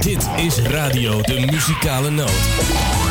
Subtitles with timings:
[0.00, 3.07] Dit is Radio de Muzikale Noot.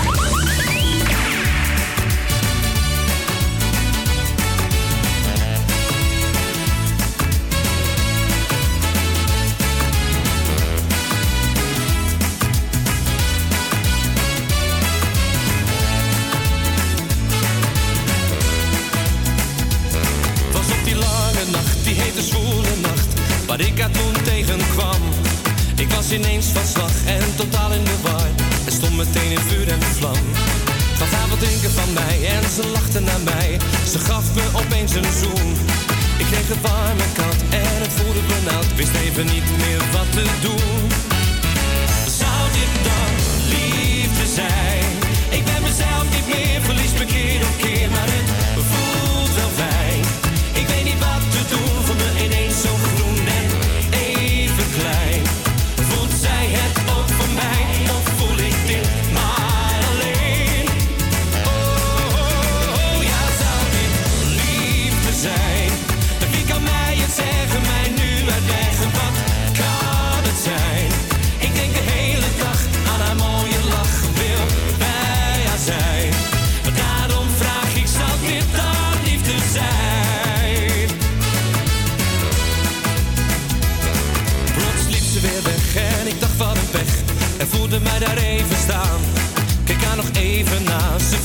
[33.23, 33.57] Mij,
[33.91, 35.51] ze gaf me opeens een zoen.
[36.17, 40.11] Ik kreeg het warm en koud en het voelde benauwd, wist even niet meer wat
[40.11, 40.89] te doen.
[42.19, 43.13] Zou dit dan
[43.49, 44.66] liefde zijn?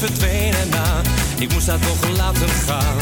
[0.02, 1.00] Na, ze verdween erna.
[1.38, 2.96] Ik moest haar toch laten gaan.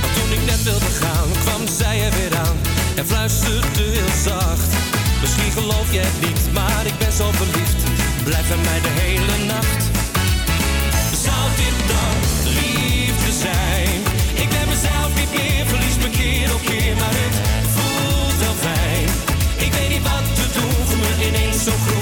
[0.00, 2.56] Maar toen ik net wilde gaan, kwam zij er weer aan.
[2.96, 4.72] En fluisterde heel zacht.
[5.20, 7.80] Misschien geloof je het niet, maar ik ben zo verliefd.
[8.24, 9.82] Blijf bij mij de hele nacht.
[11.24, 12.16] Zou dit dan
[12.58, 14.00] liefde zijn?
[14.42, 17.36] Ik ben mezelf niet meer, verlies me keer op keer, maar het
[17.74, 19.08] voelt wel fijn.
[19.66, 21.99] Ik weet niet wat te doen, voel me ineens zo groen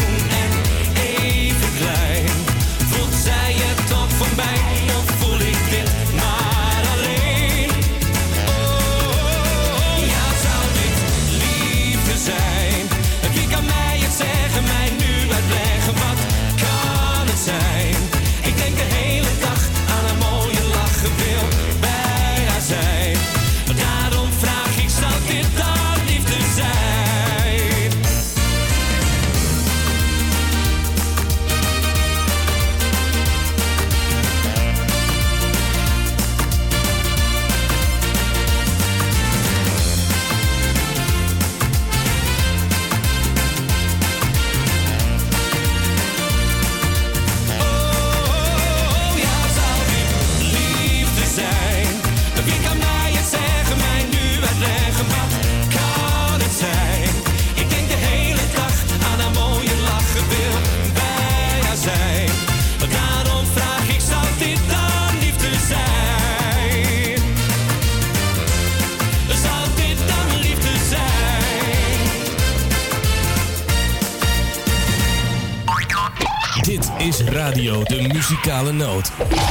[78.48, 79.47] Muzikale Noot.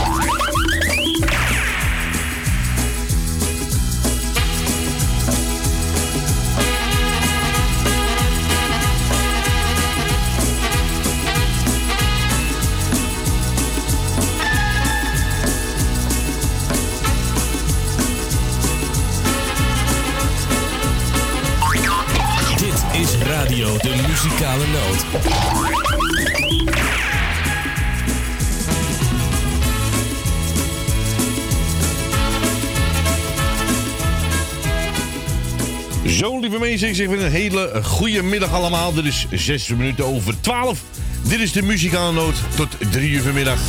[36.98, 38.94] Zeg weer een hele goede middag allemaal.
[38.94, 40.82] Dit is 6 minuten over 12.
[41.28, 43.60] Dit is de muzikale noot tot 3 uur vanmiddag.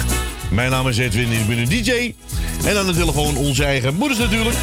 [0.51, 2.15] Mijn naam is Edwin, ik ben een DJ.
[2.65, 4.57] En aan de telefoon onze eigen moeders natuurlijk.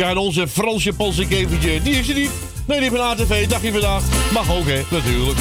[0.00, 2.30] Ja, onze Fransje Polsik eventje, die is er niet.
[2.66, 4.02] Nee, die een ATV, dagje vandaag.
[4.32, 5.38] Mag ook, hè, natuurlijk.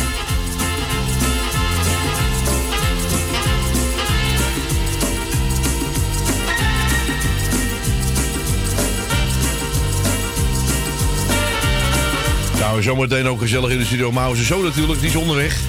[12.59, 14.12] Nou, zometeen ook gezellig in de studio.
[14.12, 15.59] Mauze zo natuurlijk, is onderweg.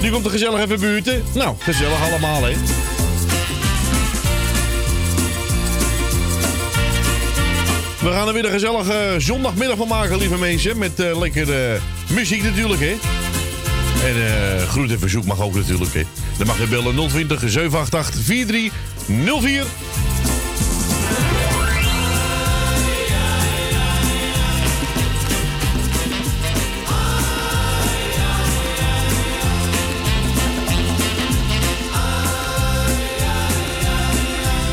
[0.00, 1.22] Die komt er gezellig even buurten.
[1.34, 2.52] Nou, gezellig allemaal, hè.
[8.04, 10.78] We gaan er weer een gezellige zondagmiddag van maken, lieve mensen.
[10.78, 11.80] Met uh, lekker
[12.10, 12.94] muziek natuurlijk, hè.
[14.08, 16.02] En uh, groet en verzoek mag ook natuurlijk, hè.
[16.38, 19.64] Dan mag je bellen 020 788 4304.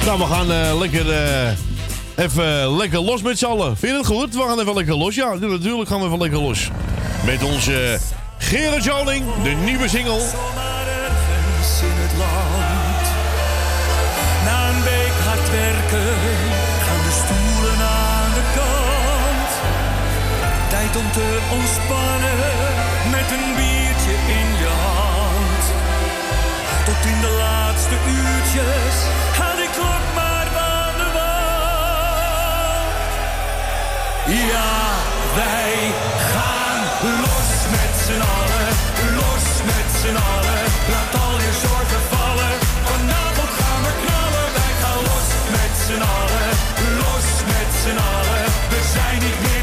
[0.06, 1.06] Nou, we gaan lekker,
[2.22, 3.78] even lekker los met z'n allen.
[3.78, 4.34] Vind je het goed?
[4.34, 5.16] We gaan even lekker los.
[5.16, 6.70] Ja, natuurlijk gaan we even lekker los.
[7.26, 8.00] Met onze
[8.38, 10.22] Gerard Joling, de nieuwe single.
[14.46, 16.14] Na een week hard werken
[16.86, 19.52] gaan de stoelen aan de kant.
[20.70, 22.38] Tijd om te ontspannen
[23.16, 25.64] met een biertje in je hand.
[26.86, 28.96] Tot in de laatste uurtjes
[34.32, 34.74] Ja,
[35.36, 35.92] wij
[36.32, 36.80] gaan
[37.26, 38.70] los met z'n allen,
[39.20, 40.64] los met z'n allen.
[40.92, 42.54] Laat al je zorgen vallen,
[42.90, 44.48] vanavond gaan we knallen.
[44.60, 46.50] Wij gaan los met z'n allen,
[47.02, 48.46] los met z'n allen.
[48.74, 49.61] We zijn niet meer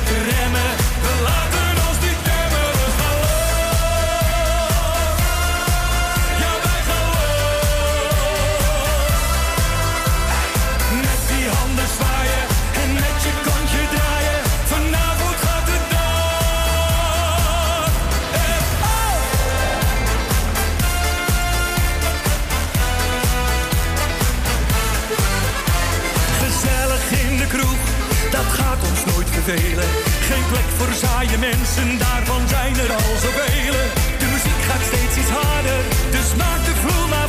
[29.48, 33.76] Geen plek voor saaie mensen, daarvan zijn er al zoveel.
[34.18, 35.80] De muziek gaat steeds iets harder,
[36.10, 37.27] dus maak de vloer maar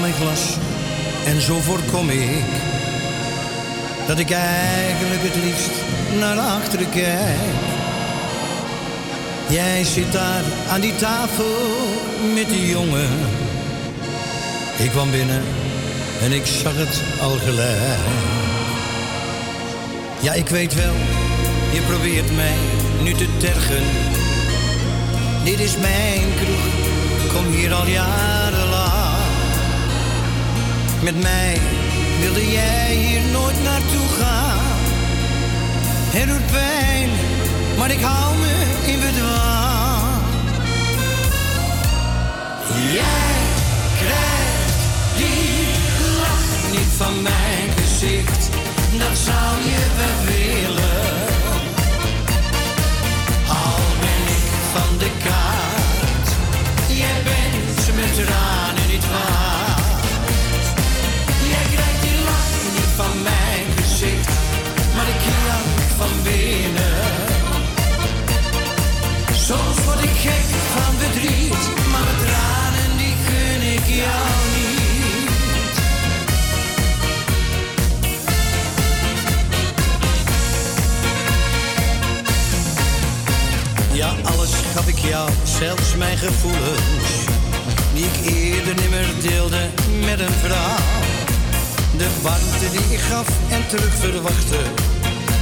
[0.00, 0.56] mijn glas
[1.26, 2.44] en zo voorkom ik
[4.06, 5.70] dat ik eigenlijk het liefst
[6.18, 7.36] naar achteren kijk.
[9.48, 11.56] Jij zit daar aan die tafel
[12.34, 13.10] met die jongen.
[14.76, 15.42] Ik kwam binnen
[16.22, 17.98] en ik zag het al gelijk.
[20.20, 20.94] Ja, ik weet wel,
[21.72, 22.56] je probeert mij
[23.02, 23.84] nu te tergen.
[25.44, 28.45] Dit is mijn kroeg, kom hier al jarenlang.
[31.06, 31.60] Met mij
[32.20, 34.58] wilde jij hier nooit naartoe gaan.
[36.16, 37.10] Het doet pijn,
[37.78, 38.54] maar ik hou me
[38.86, 40.22] in bedwang.
[42.92, 43.34] Jij
[44.02, 44.78] krijgt
[45.16, 45.66] die
[46.20, 48.48] lach niet van mijn gezicht,
[48.98, 51.10] dat zou je wel willen.
[53.48, 56.28] Al ben ik van de kaart,
[56.88, 59.55] jij bent met tranen niet waard.
[63.96, 66.96] Maar ik jank van binnen.
[69.32, 75.34] Soms word ik gek van verdriet, maar de tranen die gun ik jou niet.
[83.92, 87.24] Ja, alles gaf ik jou, zelfs mijn gevoelens.
[87.94, 89.68] die ik eerder nimmer deelde
[90.04, 90.95] met een vrouw.
[91.96, 94.60] De warmte die ik gaf en terug verwachtte,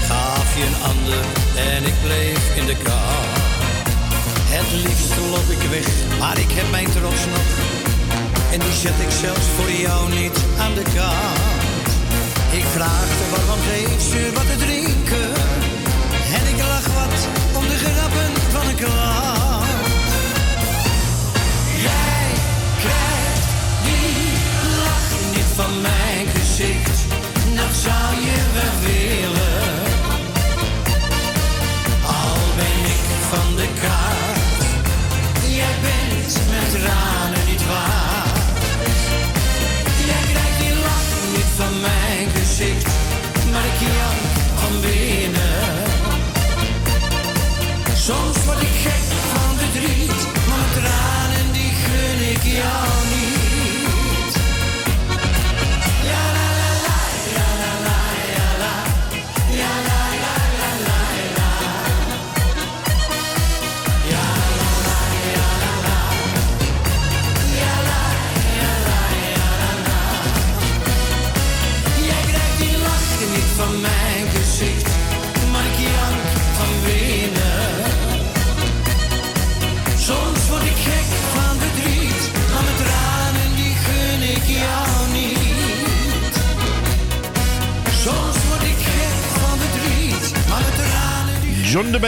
[0.08, 1.24] gaf je een ander
[1.72, 3.22] en ik bleef in de kou.
[4.54, 7.48] Het liefst loop ik weg, maar ik heb mijn trots nog.
[8.52, 11.88] En die zet ik zelfs voor jou niet aan de kant.
[12.60, 15.30] Ik vraagde waarom geef ze wat te drinken.
[16.36, 17.18] En ik lach wat
[17.58, 19.73] om de grappen van een klant.
[25.54, 26.98] Van mijn gezicht.
[27.54, 29.82] Dat zou je wel willen.
[32.06, 34.62] Al ben ik van de kaart.
[35.48, 38.38] Jij bent met tranen niet waard.
[40.06, 42.92] Jij krijgt die lach niet van mijn gezicht.
[43.52, 44.43] Maar ik jank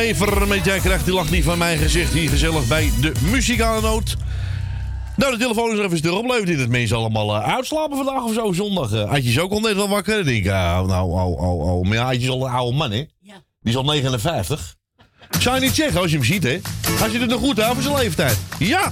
[0.07, 2.13] Bever met Jij krijgt die lach niet van mijn gezicht.
[2.13, 4.17] Hier gezellig bij de muzikale noot.
[5.17, 6.47] Nou, de telefoon is er even stil opleven.
[6.47, 8.93] Dit het mensen allemaal eh, uitslapen vandaag of zo, zondag.
[8.93, 10.19] Uh, Adje is ook al net wel wakker.
[10.19, 11.85] Ik denk, uh, nou, oh, oh, oh.
[11.85, 13.05] Maar ja, Adje is al een oude man, hè?
[13.21, 13.35] Ja.
[13.61, 14.75] Die is al 59.
[15.39, 16.59] Zou je niet zeggen als je hem ziet, hè?
[17.03, 18.39] Als je het nog goed houdt voor zijn leeftijd.
[18.59, 18.91] Ja!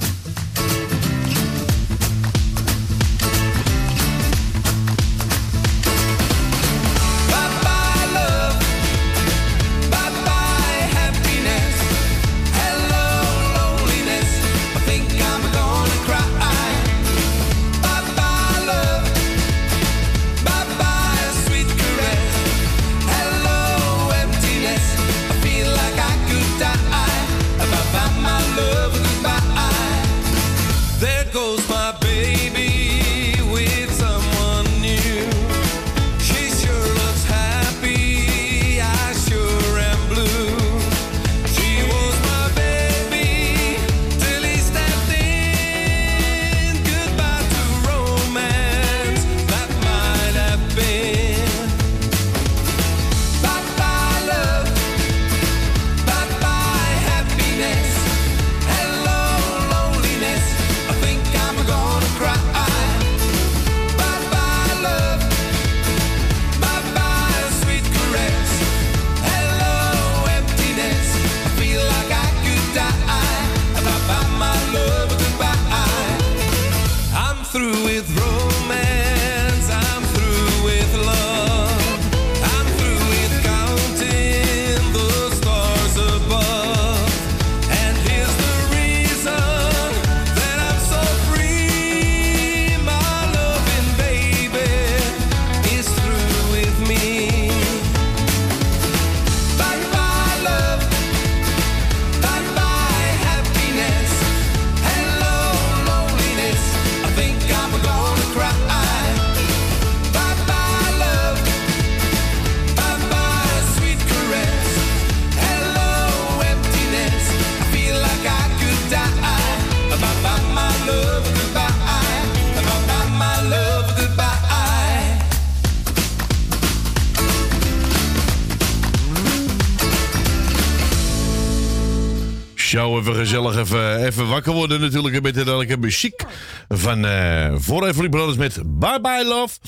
[134.45, 136.25] Wakker worden natuurlijk met de elke muziek
[136.69, 139.59] van uh, voor Everly Brothers met Bye Bye Love.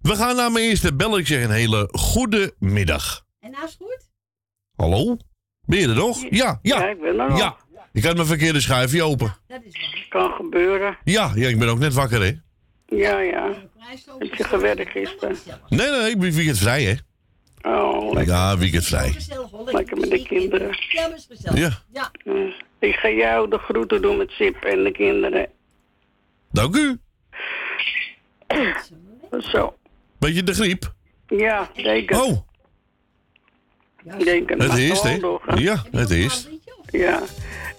[0.00, 0.92] We gaan naar mijn eerste
[1.24, 3.24] zeg een hele goede middag.
[3.40, 4.08] En nou is het goed?
[4.76, 5.16] Hallo?
[5.66, 6.22] Ben je er nog?
[6.30, 6.80] Ja, ja.
[6.80, 7.38] Ja, ik ben er nog.
[7.38, 7.56] Ja.
[7.92, 9.36] Ik had mijn verkeerde schuifje open.
[9.46, 10.06] Dat is waar.
[10.08, 10.98] Kan gebeuren.
[11.04, 12.32] Ja, ja, ik ben ook net wakker, hè?
[12.96, 13.52] Ja, ja.
[14.18, 15.36] Heb je gewerkt gisteren?
[15.68, 16.94] Nee, nee, ik ben weekend vrij, hè?
[17.64, 18.34] Oh, lekker.
[18.34, 19.10] Ja, weekend vrij.
[19.12, 19.72] Gezellig hoor.
[19.72, 20.68] Lekker met de kinderen.
[20.88, 21.28] Ja, is.
[21.54, 21.70] Ja.
[21.92, 22.10] Ja.
[22.24, 22.34] Eh,
[22.78, 25.46] Ik ga jou de groeten doen met Sip en de kinderen.
[26.52, 26.98] Dank u.
[29.38, 29.74] Zo.
[30.18, 30.92] Beetje de griep.
[31.26, 32.22] Ja, zeker.
[32.22, 32.38] Oh,
[34.18, 34.56] Zeker.
[34.58, 35.18] het Maar eerst, hè?
[35.54, 36.48] Ja, het eerst.
[36.90, 37.22] Ja.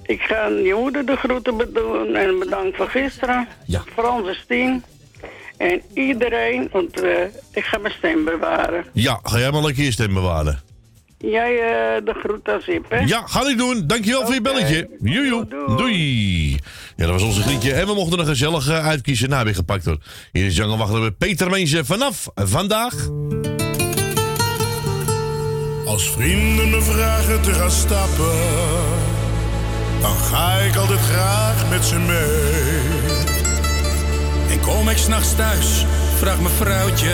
[0.04, 3.48] Ik ga je moeder de groeten bedoelen en bedankt voor gisteren.
[3.66, 3.84] Ja.
[3.96, 4.84] Voor onze Stien.
[5.58, 7.12] En iedereen, want eh,
[7.52, 8.86] ik ga mijn stem bewaren.
[8.94, 10.60] Ja, ga jij maar lekker je stem bewaren.
[11.18, 13.00] Jij eh, de groet aan Zip, hè?
[13.00, 13.88] Ja, ga ik doen.
[13.88, 14.90] Dankjewel voor je belletje.
[15.02, 15.48] Joejoe.
[15.48, 15.78] Doei.
[15.78, 16.52] Doei.
[16.96, 17.74] Ja, dat was onze grietje.
[17.74, 19.30] En we mochten er gezellig eh, uitkiezen.
[19.30, 19.98] Nou, weer gepakt hoor.
[20.32, 22.94] Hier is Jungle Wachter met Peter Meense vanaf vandaag.
[25.86, 28.34] Als vrienden me vragen te gaan stappen,
[30.02, 32.95] dan ga ik altijd graag met ze mee.
[34.66, 35.86] Kom ik s'nachts thuis,
[36.18, 37.14] vraag mijn vrouwtje.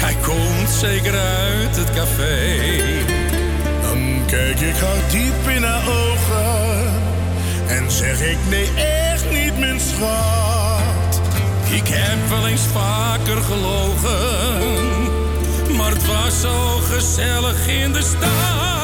[0.00, 2.56] Jij komt zeker uit het café.
[3.82, 6.92] Dan kijk ik haar diep in haar ogen
[7.66, 8.68] en zeg ik nee,
[9.10, 11.20] echt niet, mijn schat.
[11.70, 14.56] Ik heb wel eens vaker gelogen,
[15.76, 18.79] maar het was zo gezellig in de stad.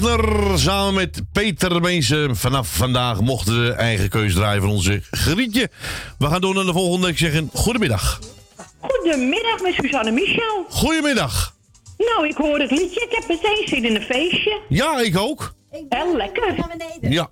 [0.00, 2.28] Wagner samen met Peter Meense.
[2.32, 5.68] Vanaf vandaag mochten we eigen keus draaien van onze grietje.
[6.18, 7.08] We gaan door naar de volgende.
[7.08, 8.20] Ik zeg een goedemiddag.
[8.80, 10.66] Goedemiddag met Suzanne Michel.
[10.68, 11.54] Goedemiddag.
[11.98, 13.00] Nou, ik hoor het liedje.
[13.00, 14.60] Ik heb meteen zin in een feestje.
[14.68, 15.54] Ja, ik ook.
[15.88, 16.54] Heel lekker.
[17.00, 17.28] Ja.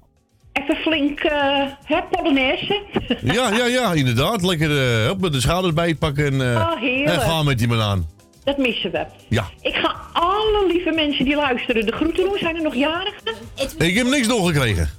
[0.52, 2.82] Even flink, eh hè, Polonaise.
[3.22, 4.42] Ja, ja, ja, inderdaad.
[4.42, 7.08] Lekker eh, op met de schouders bijpakken en, eh, Oh, heerlijk.
[7.14, 8.08] en gaan met die man aan.
[8.44, 9.06] Dat missen we.
[9.28, 9.48] Ja.
[9.60, 12.38] Ik ga alle lieve mensen die luisteren de groeten doen.
[12.38, 13.34] Zijn er nog jarigen?
[13.78, 14.90] Ik heb niks doorgekregen.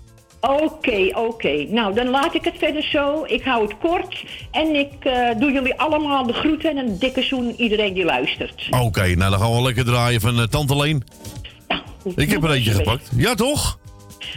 [0.42, 1.66] Oké, oké.
[1.70, 3.24] Nou, dan laat ik het verder zo.
[3.28, 4.24] Ik hou het kort.
[4.52, 8.68] En ik eh, doe jullie allemaal de groeten en een dikke zoen iedereen die luistert.
[8.70, 11.04] Oké, nou dan gaan we lekker draaien van eh, Tante Leen.
[11.68, 11.82] Nou,
[12.16, 13.10] Ik heb er eentje gepakt.
[13.16, 13.80] Ja, toch?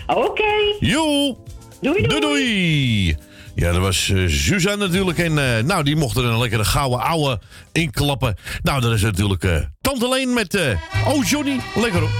[0.07, 0.77] Oké.
[0.81, 1.37] Joe.
[1.81, 2.07] Doei, doei.
[2.07, 3.17] Doei, doei.
[3.59, 5.19] Ja, dat was eh, Suzanne natuurlijk.
[5.19, 7.41] En eh, nou, die mocht er een lekkere gouden ouwe
[7.73, 8.37] inklappen.
[8.63, 10.59] Nou, dat is natuurlijk eh, Tante Leen met...
[11.07, 11.61] oh, Johnny.
[11.75, 12.11] Lekker hoor.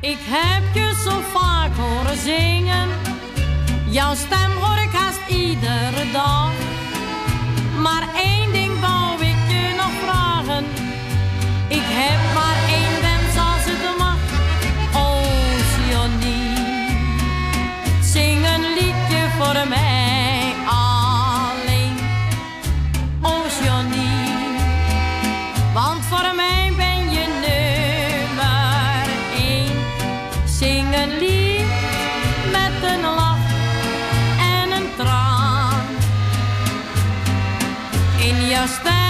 [0.00, 2.88] Ik heb je zo vaak horen zingen.
[3.90, 6.52] Jouw stem hoor ik haast iedere dag.
[7.82, 10.64] Maar één ding wou ik je nog vragen.
[11.68, 12.81] Ik heb maar één
[38.62, 39.01] In jouw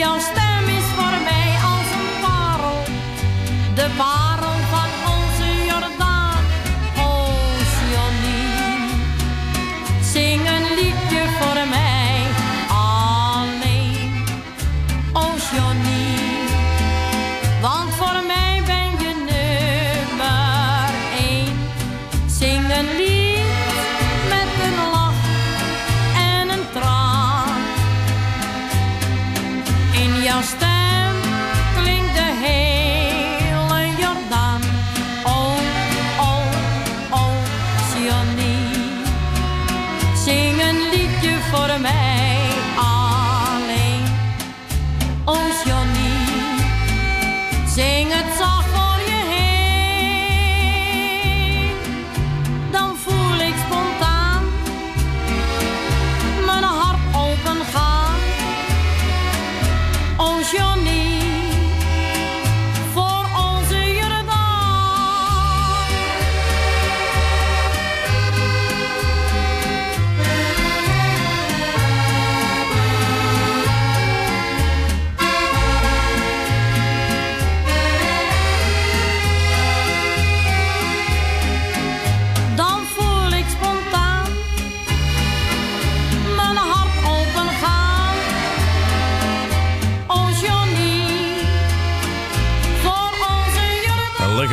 [0.00, 2.82] Jouw stem is voor mij als een parel,
[3.74, 4.29] de parel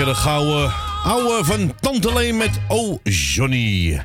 [0.07, 4.01] lekkere gouden ouwe van Tante Leen met Oh Johnny.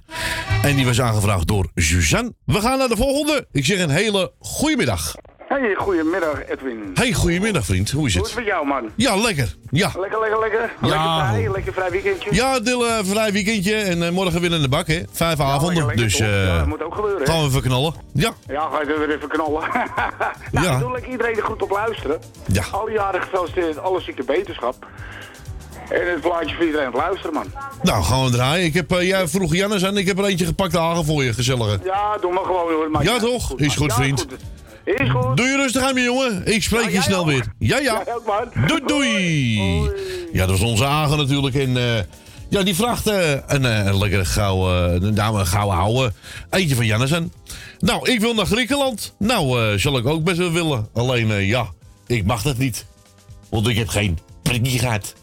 [0.62, 2.32] En die was aangevraagd door Suzanne.
[2.44, 3.46] We gaan naar de volgende.
[3.52, 5.14] Ik zeg een hele goedemiddag.
[5.48, 6.90] Hey, goedemiddag Edwin.
[6.94, 7.90] Hey, goedemiddag vriend.
[7.90, 8.44] Hoe is Hoe is het het?
[8.46, 8.90] met jou, man?
[8.96, 9.54] Ja, lekker.
[9.70, 9.90] Ja.
[9.98, 10.72] Lekker, lekker, lekker.
[10.82, 10.88] Ja.
[10.88, 12.34] Lekker vrij, lekker vrij weekendje.
[12.34, 15.02] Ja, deel uh, vrij weekendje en eh, morgen weer in de bak, hè.
[15.12, 17.26] Vijf avonden, lekker, dus eh Ja, dat moet ook gebeuren, hè?
[17.32, 17.94] gaan we even knallen.
[18.14, 19.62] Ja, Ja, ga je er weer even knallen.
[20.52, 20.72] nou, Ja.
[20.72, 22.20] ik doe lekker iedereen er goed op luisteren.
[22.46, 22.64] Ja.
[22.70, 24.86] Alle jaren gefeliciteerd, alle ziekte beterschap.
[25.90, 27.47] En het plaatje voor iedereen op luisteren, man.
[27.83, 28.64] nou gaan we draaien.
[28.64, 31.33] Ik heb, eh, jij vroeg Jannes aan, ik heb er eentje gepakt hagen voor je,
[31.33, 31.79] gezellige.
[31.85, 32.90] Ja, doe maar gewoon hoor.
[32.90, 33.53] maakt Ja, toch?
[33.59, 34.21] Is goed, Ja, vriend.
[34.21, 34.33] goed.
[34.85, 35.37] Is goed.
[35.37, 36.47] Doe je rustig aan, mijn jongen.
[36.47, 37.27] Ik spreek Ja, je snel ook.
[37.27, 37.47] weer.
[37.59, 38.03] Ja, ja.
[38.27, 38.66] Man.
[38.66, 39.90] Doei, doei.
[40.33, 41.55] Ja, dat is onze Agen natuurlijk.
[41.55, 42.03] En eh,
[42.49, 46.12] ja, die vraagt eh, een, eh, een lekkere gouden, dame, een gouden ouwe.
[46.51, 47.33] Eentje van Jannes aan.
[47.79, 49.14] Nou, ik wil naar Griekenland.
[49.18, 50.88] Nou, zal ik ook best wel willen.
[50.92, 51.66] Alleen, ja,
[52.07, 52.87] ik mag dat niet.
[53.51, 55.14] Want ik heb geen prikje gehad.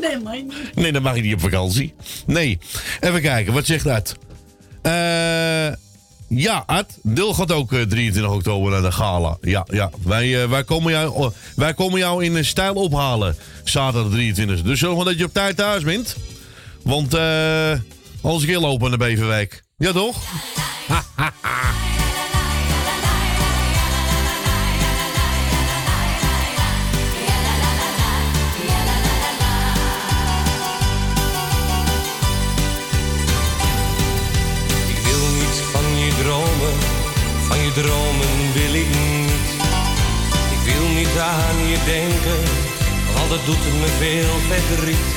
[0.00, 0.74] Nee, maar niet.
[0.74, 1.94] Nee, dan mag je niet op vakantie.
[2.26, 2.58] Nee.
[3.00, 4.16] Even kijken, wat zegt dat?
[4.82, 5.72] Eh...
[6.28, 6.98] ja, Art.
[7.02, 9.36] Dil gaat ook eh, 23 oktober naar de gala.
[9.40, 9.90] Ja, ja.
[10.04, 13.36] Wij, eh, wij, komen, jou, oh, wij komen jou in eh, stijl ophalen.
[13.64, 14.62] Zaterdag 23.
[14.62, 16.16] Dus zorg maar dat je op tijd thuis bent.
[16.82, 17.72] Want eh
[18.22, 19.62] anders een keer lopen naar Beverwijk.
[19.76, 20.16] Ja, toch?
[37.48, 39.48] van je dromen wil ik niet.
[40.56, 42.40] Ik wil niet aan je denken,
[43.14, 45.08] want het doet me veel verdriet.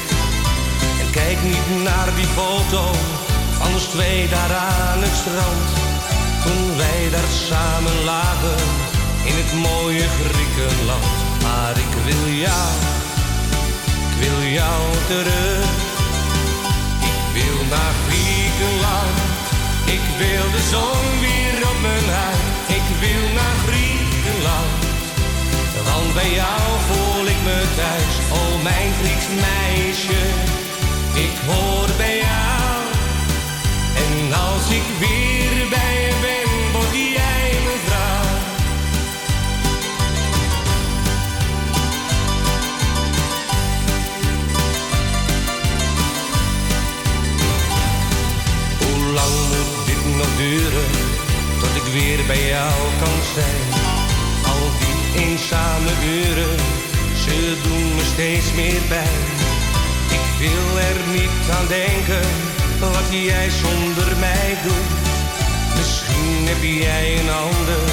[1.02, 2.82] En kijk niet naar die foto
[3.60, 5.68] van twee daar aan het strand.
[6.44, 8.60] Toen wij daar samen lagen,
[9.30, 11.16] in het mooie Griekenland.
[11.46, 12.72] Maar ik wil jou,
[14.08, 15.70] ik wil jou terug.
[17.12, 19.18] Ik wil naar Griekenland.
[19.98, 21.41] Ik wil de zon weer
[21.82, 24.82] Ik wil naar Griekenland.
[25.84, 28.16] Want bij jou voel ik me thuis.
[28.32, 30.22] Oh, mijn Grieks meisje.
[31.14, 32.82] Ik hoor bij jou.
[33.96, 38.30] En als ik weer bij je ben, word jij mijn vrouw.
[48.80, 50.91] Hoe lang moet dit nog duren,
[52.02, 53.82] weer bij jou kan zijn?
[55.16, 56.58] eenzame uren,
[57.24, 59.24] ze doen me steeds meer pijn.
[60.18, 62.28] Ik wil er niet aan denken,
[62.80, 64.92] wat jij zonder mij doet.
[65.78, 67.84] Misschien heb jij een ander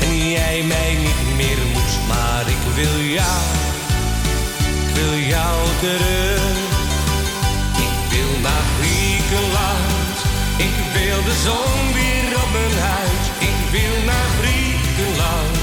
[0.00, 1.94] en jij mij niet meer moet.
[2.08, 3.42] Maar ik wil jou,
[4.86, 6.42] ik wil jou terug.
[7.86, 10.16] Ik wil naar Griekenland,
[10.56, 13.13] ik wil de zon weer op mijn huid.
[13.74, 15.56] Ik wil naar Griekenland,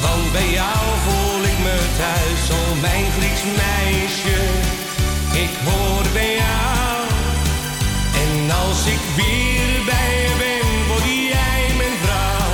[0.00, 2.42] want bij jou voel ik me thuis.
[2.58, 4.40] Oh mijn Grieks meisje,
[5.44, 6.98] ik hoor bij jou.
[8.22, 11.04] En als ik weer bij je ben, word
[11.34, 12.50] jij mijn vrouw.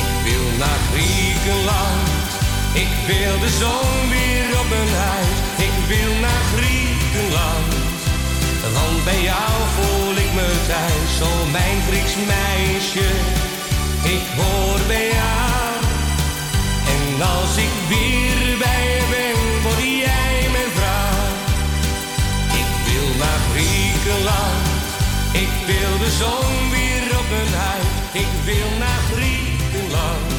[0.00, 2.08] Ik wil naar Griekenland,
[2.84, 5.36] ik wil de zon weer op mijn huid.
[5.68, 7.72] Ik wil naar Griekenland,
[8.76, 11.14] want bij jou voel ik me thuis.
[11.28, 12.51] Oh mijn Grieks meisje,
[12.94, 15.74] ik hoor bij jou.
[16.94, 21.30] En als ik weer bij je ben, word jij mijn vrouw.
[22.60, 24.66] Ik wil naar Griekenland,
[25.32, 27.86] ik wil de zon weer op mijn huid.
[28.12, 30.32] Ik wil naar Griekenland,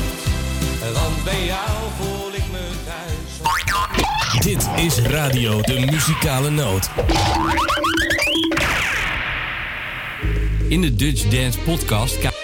[0.93, 4.43] want bij jou voel ik me thuis.
[4.43, 6.89] Dit is Radio de Muzikale Noot.
[10.67, 12.42] In de Dutch Dance Podcast.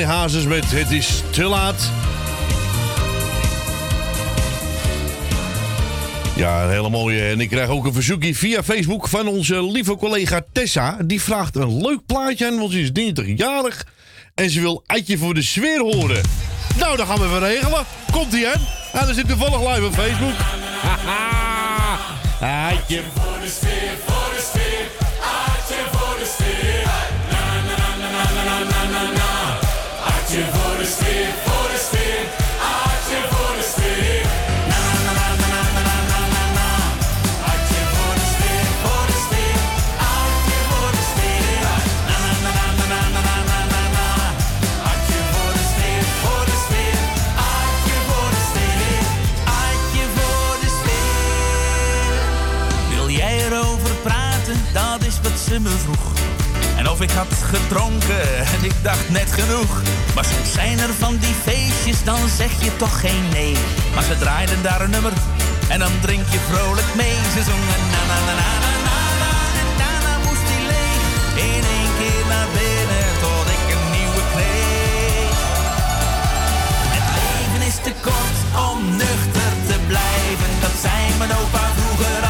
[0.00, 1.90] André Hazes met Het is te laat.
[6.36, 7.22] Ja, een hele mooie.
[7.22, 10.96] En ik krijg ook een verzoekje via Facebook van onze lieve collega Tessa.
[11.04, 13.86] Die vraagt een leuk plaatje aan, want ze is 30-jarig.
[14.34, 16.20] En ze wil Eitje voor de sfeer horen.
[16.78, 17.84] Nou, dan gaan we even regelen.
[18.12, 18.52] Komt ie, hè?
[18.98, 20.34] En dan zit toevallig live op Facebook.
[20.84, 21.98] Haha.
[22.68, 23.02] Eitje.
[23.14, 24.09] Voor de sfeer,
[55.50, 56.06] ze me vroeg.
[56.76, 58.22] En of ik had gedronken
[58.54, 59.82] en ik dacht net genoeg.
[60.14, 63.56] Maar soms zijn er van die feestjes, dan zeg je toch geen nee.
[63.94, 65.12] Maar ze draaiden daar een nummer
[65.68, 67.16] en dan drink je vrolijk mee.
[67.34, 69.32] Ze zongen na na na na na na na
[69.62, 71.02] en daarna moest die leeg.
[71.50, 75.38] In één keer naar binnen tot ik een nieuwe kreeg.
[76.96, 80.50] Het leven is te kort om nuchter te blijven.
[80.64, 82.20] Dat zei mijn opa vroeger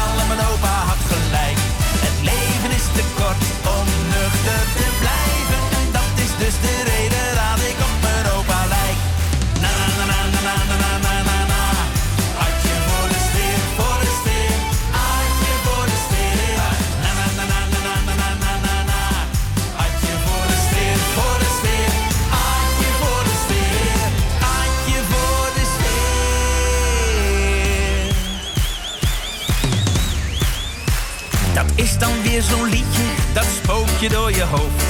[34.35, 34.83] je hoofd.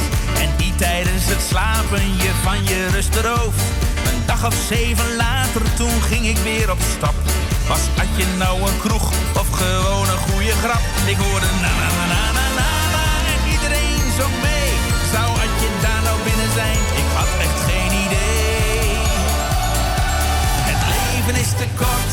[0.43, 3.63] En die tijdens het slapen je van je rust berooft.
[4.10, 7.15] Een dag of zeven later, toen ging ik weer op stap.
[7.67, 9.08] Was had je nou een kroeg
[9.41, 10.84] of gewoon een goede grap?
[11.13, 14.71] Ik hoorde na na na na na na na en iedereen zong mee.
[15.13, 16.82] Zou had je daar nou binnen zijn?
[17.01, 18.89] Ik had echt geen idee.
[20.69, 22.11] Het leven is te kort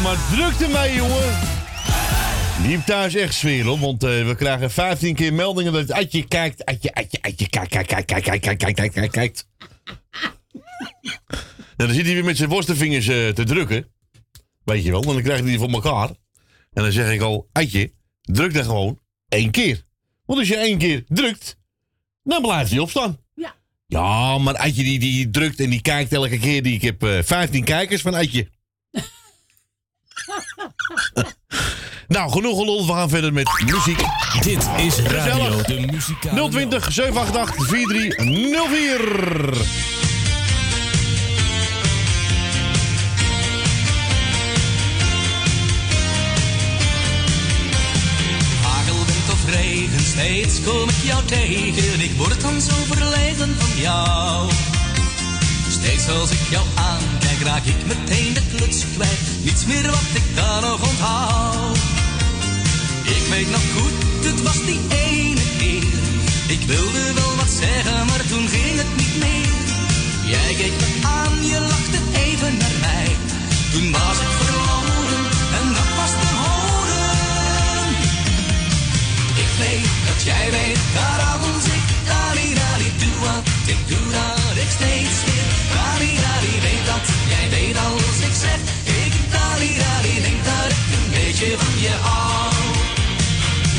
[0.00, 1.38] maar drukte mee, jongen.
[2.62, 3.78] Die heeft thuis echt sfeer, hoor.
[3.78, 6.64] Want eh, we krijgen 15 keer meldingen dat Eitje kijkt.
[6.64, 9.48] Eitje, Eitje, Eitje, kijk, kijk, kijk, kijk, kijk, kijk, kijk, kijk, kijk, kijkt.
[11.76, 13.86] En dan zit hij weer met zijn worstenvingers eh, te drukken.
[14.64, 15.00] Weet je wel.
[15.00, 16.08] En dan krijgt hij die voor elkaar.
[16.72, 19.82] En dan zeg ik al, Eitje, druk dan gewoon één keer.
[20.24, 21.56] Want als je één keer drukt,
[22.22, 23.18] dan blijft hij opstaan.
[23.34, 23.54] Ja.
[23.86, 26.62] Ja, maar Eitje die, die drukt en die kijkt elke keer.
[26.62, 28.48] Die, ik heb eh 15 kijkers van Eitje.
[32.08, 32.86] nou, genoeg gelul.
[32.86, 34.00] We gaan verder met muziek.
[34.40, 35.64] Dit is Radio Gezellig.
[35.66, 39.54] de Muzikale 020 788 4304.
[48.62, 52.00] Hagelwind of regen, steeds kom ik jou tegen.
[52.00, 54.50] Ik word dan zo verlegen van jou.
[55.82, 59.20] Steeds als ik jou aankijk, raak ik meteen de kluts kwijt.
[59.42, 61.76] Niets meer wat ik daar nog onthoud.
[63.16, 63.96] Ik weet nog goed,
[64.28, 65.92] het was die ene keer.
[66.56, 69.52] Ik wilde wel wat zeggen, maar toen ging het niet meer.
[70.32, 73.10] Jij keek me aan, je lachte even naar mij.
[73.72, 75.22] Toen was ik verloren
[75.58, 77.88] en dat was te horen.
[79.44, 84.56] Ik weet dat jij weet, daar als ik dali dali doe wat ik doe dat
[84.64, 85.31] ik steeds
[89.04, 92.52] ik dali dali, denk dat ik een beetje van je hou.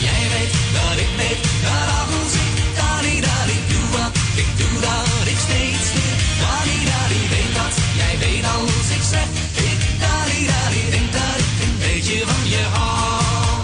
[0.08, 5.26] Jij weet dat ik weet dat als ik dali dali doe wat ik doe dat
[5.34, 6.18] ik steeds meer.
[6.44, 9.28] dali dali weet dat jij weet alles ik zeg
[9.70, 13.62] ik dali dali, denk dat ik een beetje van je hou.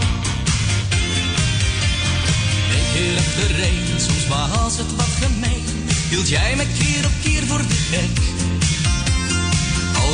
[2.71, 5.65] Denk je dat de reden soms was het wat gemeen?
[6.09, 8.28] Hield jij me keer op keer voor de gek?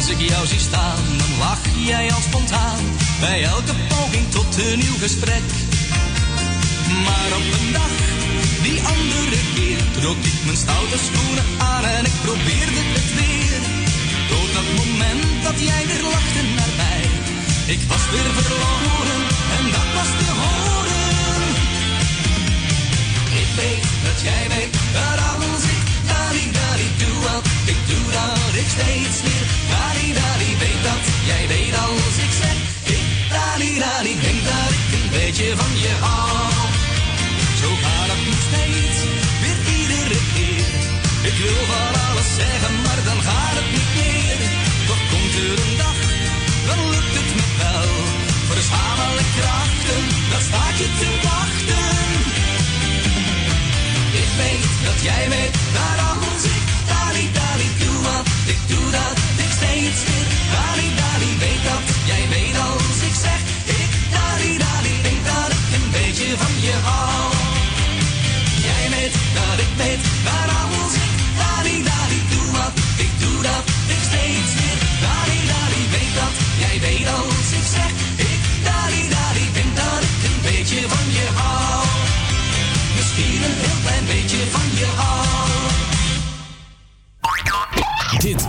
[0.06, 2.84] Als ik jou zie staan, dan lach jij al spontaan.
[3.20, 5.46] Bij elke poging tot een nieuw gesprek.
[7.06, 7.94] Maar op een dag,
[8.66, 13.60] die andere keer, trok ik mijn stoute schoenen aan en ik probeerde het weer.
[14.32, 17.04] Tot dat moment dat jij weer lachte naar mij.
[17.76, 19.22] Ik was weer verloren
[19.58, 21.44] en dat was te horen.
[23.42, 28.54] Ik weet dat jij weet dat als ik dali dali doe wat ik doe dat
[28.62, 29.65] ik steeds weer
[31.48, 32.56] jij weet als ik zeg
[32.96, 36.52] ik dali dali denk dat ik een beetje van je hou.
[37.62, 39.00] Zo gaat het nog steeds
[39.42, 40.68] weer iedere keer.
[41.30, 42.85] Ik wil van alles zeggen,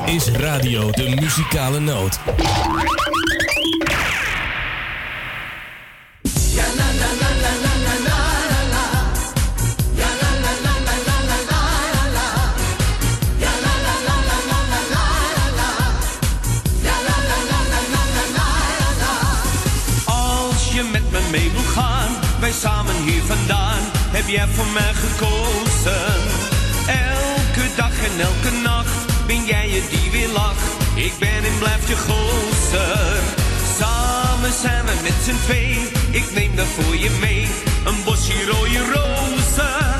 [0.06, 2.18] is Radio de Muzikale Noot.
[20.04, 22.08] Als je met me mee wil gaan,
[22.40, 25.45] wij samen hier vandaan, heb jij voor mij gekozen.
[30.32, 30.62] Lacht.
[30.94, 33.16] Ik ben en blijf je gozer.
[33.78, 37.46] Samen zijn we met z'n twee, ik neem dat voor je mee.
[37.84, 39.94] Een bosje rode rozen.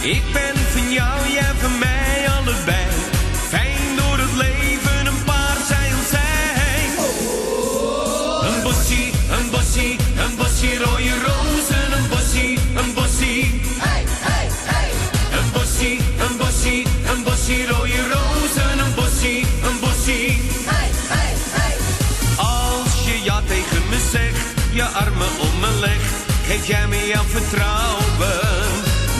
[0.00, 2.01] Ik ben van jou, jij van mij,
[26.46, 28.40] geef jij me jouw vertrouwen.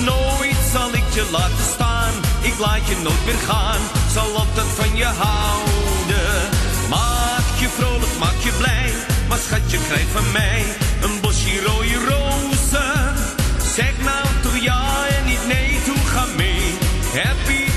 [0.05, 3.81] Nooit zal ik je laten staan, ik laat je nooit meer gaan,
[4.13, 6.51] zal altijd van je houden.
[6.89, 8.93] Maak je vrolijk, maak je blij,
[9.29, 10.63] maar schat je krijgt van mij
[11.03, 13.15] een bosje rode rozen.
[13.75, 16.79] Zeg nou toe ja en niet nee, toe ga mee.
[17.15, 17.72] Happy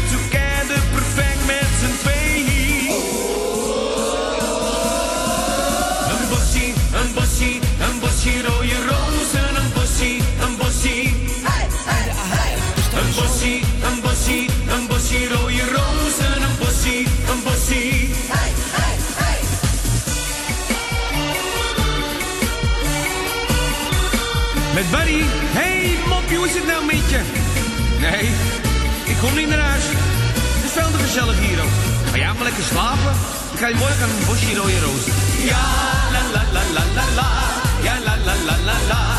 [24.96, 25.22] Barry.
[25.60, 27.22] Hey, mopje, hoe is het nou met je?
[28.06, 28.26] Nee,
[29.12, 29.86] ik kom niet naar huis.
[30.56, 31.76] Het is veel te gezellig hier ook.
[32.12, 33.14] Ga jij maar lekker slapen?
[33.50, 35.14] Dan ga je morgen een bosje rode rozen.
[35.52, 35.66] Ja,
[36.14, 37.30] la la la la la la.
[37.86, 39.15] Ja, la la la la la.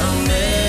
[0.00, 0.59] someday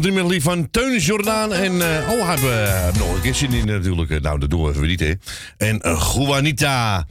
[0.00, 1.72] country lief van Teun Jordaan en...
[1.72, 4.10] Uh, oh, hebben we nog een keertje in natuurlijk.
[4.10, 5.12] Eh, nou, dat doen we even niet, hè.
[5.56, 7.06] En eh, Juanita.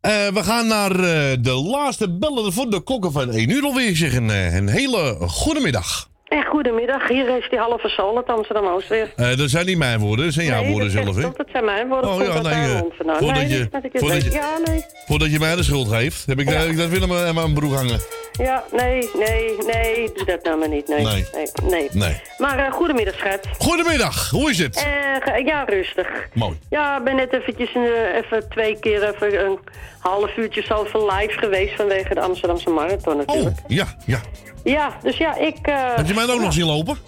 [0.00, 0.96] We gaan naar
[1.42, 3.96] de laatste bellen voor de kokken van 1 uur alweer.
[3.96, 6.09] Zeg, een, een hele goede middag.
[6.30, 9.12] En goedemiddag, hier is die halve sol uit Amsterdam-Oost weer.
[9.16, 11.22] Eh, dat zijn niet mijn woorden, dat zijn jouw Nee, woorden zelf, hè?
[11.22, 12.10] Dat zijn mijn woorden.
[12.10, 13.16] Oh, ja, nee, eh, vandaan.
[13.18, 14.84] voordat nee, je- voordat je- Ja, nee.
[15.06, 16.58] Voordat je mij de schuld geeft, heb ik, Ja.
[16.58, 18.00] dat, ik dat Willem aan mijn broek hangen.
[18.32, 20.88] Ja, nee, nee, nee, doe dat nou maar niet.
[20.88, 21.24] Nee, Nee.
[21.62, 21.88] nee.
[21.92, 22.20] nee.
[22.38, 23.40] Maar eh, goedemiddag, schat.
[23.58, 24.76] Goedemiddag, hoe is het?
[24.76, 26.08] Eh, ja, rustig.
[26.34, 26.58] Mooi.
[26.70, 27.74] Ja, ik ben net eventjes
[28.14, 29.58] even twee keer even een
[29.98, 33.56] half uurtje zo van live geweest vanwege de Amsterdamse Marathon natuurlijk.
[33.66, 34.20] Ja, ja.
[34.64, 35.56] Ja, dus ja, ik...
[35.66, 36.98] eh, Heb je mij ook nog zien lopen?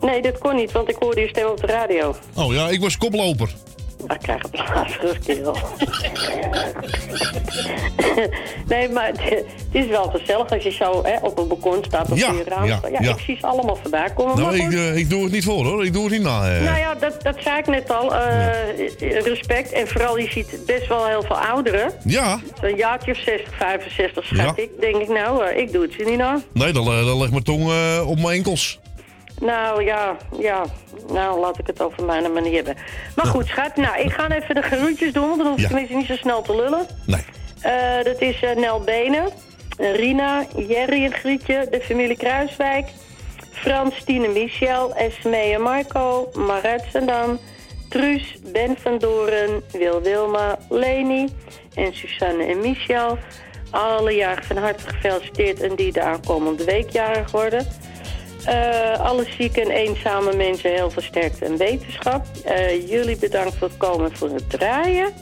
[0.00, 2.14] Nee, dat kon niet, want ik hoorde je stem op de radio.
[2.34, 3.50] Oh ja, ik was koploper.
[4.08, 5.56] Ik krijg een kerel.
[8.68, 12.10] nee, maar het, het is wel gezellig als je zo hè, op een balkon staat
[12.10, 12.90] of Ja, je raam ja, staat.
[12.90, 13.10] Ja, ja.
[13.12, 14.36] ik zie ze allemaal voorbij komen.
[14.38, 16.50] Nou, ik, eh, ik doe het niet voor hoor, ik doe het niet na.
[16.56, 16.64] eh.
[16.64, 18.14] Nou ja, dat, dat zei ik net al.
[18.14, 19.72] eh, Respect.
[19.72, 21.92] En vooral, je ziet best wel heel veel ouderen.
[22.04, 24.70] Ja, Zo'n jaartje of 60, 65 schat ik.
[24.80, 26.42] Denk ik, nou, ik doe het je niet aan.
[26.52, 27.62] nee, dan, dan leg mijn tong
[28.06, 28.78] op mijn enkels.
[29.40, 30.64] Nou ja, ja.
[31.12, 32.76] Nou, laat ik het over mijn manier hebben.
[33.16, 33.76] Maar goed, schat.
[33.76, 35.68] Nou, ik ga even de groetjes doen, want dan hoef ik Ja.
[35.68, 36.86] tenminste niet zo snel te lullen.
[37.06, 37.24] Nee.
[37.60, 39.28] Eh, dat is eh, Nel Benen,
[39.78, 42.88] eh, Rina, Jerry en Grietje, de familie Kruiswijk,
[43.52, 47.38] Frans, Tine, Michel, Esmee en Marco, Marat Zendam,
[47.88, 51.28] Truus, Ben van Doren, Wil Wilma, Leni
[51.74, 53.18] en Suzanne en Michel.
[53.70, 57.66] Alle jaren van harte gefeliciteerd en die de aankomende week jarig worden.
[58.44, 62.26] Eh, alle zieke en eenzame mensen heel veel sterkte en wetenschap.
[62.44, 65.12] Eh, jullie bedankt voor het komen en voor het draaien.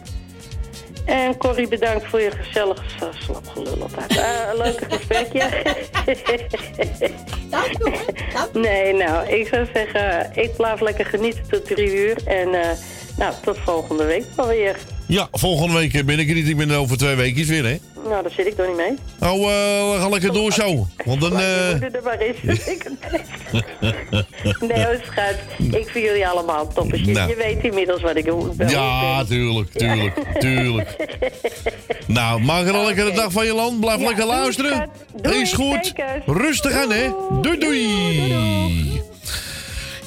[1.09, 2.85] En Corrie, bedankt voor je gezellig
[3.19, 4.19] slapgelul altijd.
[4.19, 5.49] Eh, een leuke gesprekje.
[8.69, 12.17] nee, nou, ik zou zeggen, ik blijf lekker genieten tot drie uur.
[12.25, 12.71] En eh,
[13.17, 14.77] nou, tot volgende week alweer.
[15.09, 16.49] Ja, volgende week eh, ben ik er niet.
[16.49, 17.79] Ik ben er over twee weken weer, hè?
[18.09, 18.95] Nou, daar zit ik toch niet mee.
[19.21, 19.47] Nou, eh,
[19.93, 20.87] we gaan lekker door zo.
[21.05, 21.39] Want dan...
[21.41, 22.37] Er maar is.
[22.75, 22.91] Ik-
[24.61, 25.35] nee, hoor, schat.
[25.59, 27.01] Ik vind jullie allemaal toppers.
[27.01, 27.29] Je, Nou.
[27.29, 28.55] je weet inmiddels wat ik wil.
[28.69, 30.97] Ja, tuurlijk, tuurlijk, tuurlijk.
[32.07, 33.81] Nou, maak er een lekkere dag van je land.
[33.81, 34.89] Blijf Ja, lekker luisteren.
[35.23, 35.93] Doei, Is goed.
[36.27, 37.09] Rustig aan, hè.
[37.43, 39.03] Doei, doei.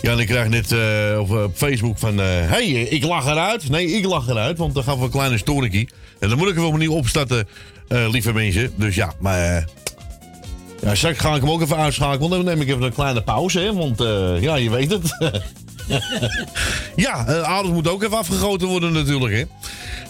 [0.01, 2.17] Ja, en ik krijg net eh, op, op Facebook van...
[2.17, 3.69] Hé, hey, ik lach eruit.
[3.69, 5.89] Nee, ik lach eruit, want dan gaan we een kleine storykie.
[6.19, 7.47] En dan moet ik hem opnieuw opstarten,
[7.87, 8.73] eh, lieve mensen.
[8.75, 9.55] Dus ja, maar...
[9.55, 9.63] eh,
[10.81, 12.29] ja, straks ga ik hem ook even uitschakelen.
[12.29, 13.73] Dan neem ik even een kleine pauze, hè.
[13.73, 15.17] Want eh, ja, je weet het.
[16.95, 19.43] ja, adem moet ook even afgegoten worden natuurlijk, hè.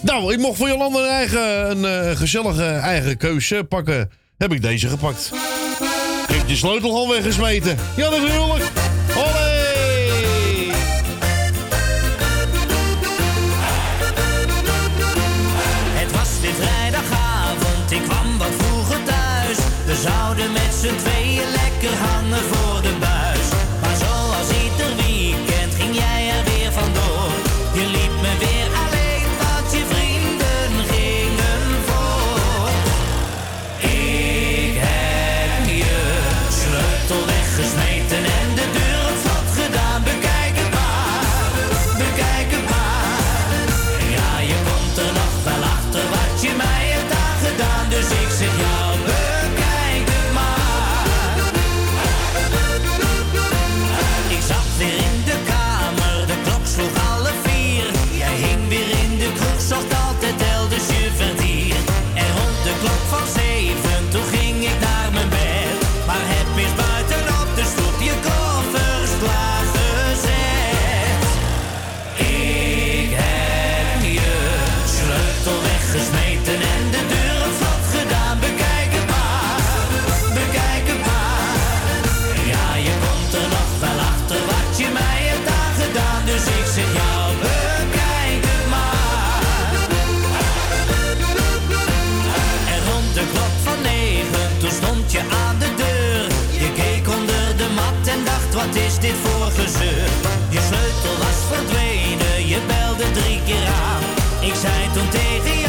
[0.00, 4.10] Nou, ik mocht voor Jolanda een eigen, een eh, gezellige eigen keuze pakken.
[4.38, 5.30] Heb ik deze gepakt.
[6.26, 7.76] Heeft je sleutel al weggesmeten?
[7.96, 8.81] Ja, natuurlijk.
[20.82, 22.71] Z'n tweeën lekker hangen voor
[104.40, 105.61] Ik zei toen tegen jou,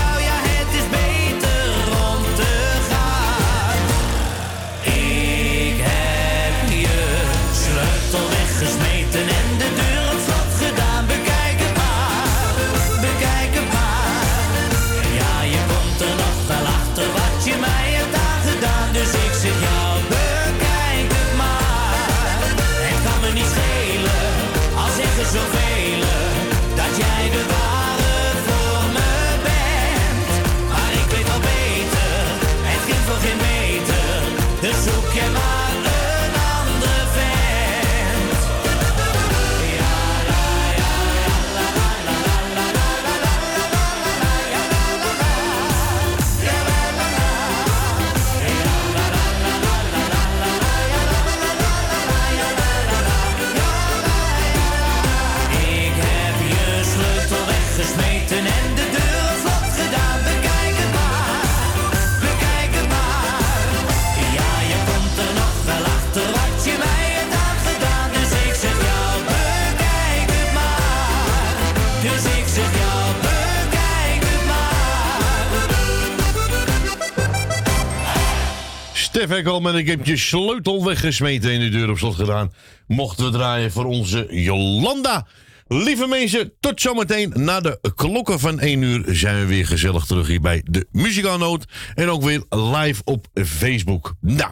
[79.24, 82.54] Stef Ekkelman en ik heb je sleutel weggesmeten en de deur op slot gedaan.
[82.88, 85.28] Mochten we draaien voor onze Jolanda.
[85.68, 87.32] Lieve mensen, tot zometeen.
[87.36, 91.66] Na de klokken van 1 uur zijn we weer gezellig terug hier bij de Muzikaalnoot.
[91.96, 94.14] En ook weer live op Facebook.
[94.22, 94.52] Nou,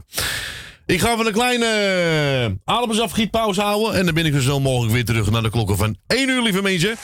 [0.86, 3.94] ik ga van een kleine ademsafgietpauze houden.
[3.94, 6.42] En dan ben ik zo snel mogelijk weer terug naar de klokken van 1 uur,
[6.42, 6.98] lieve mensen.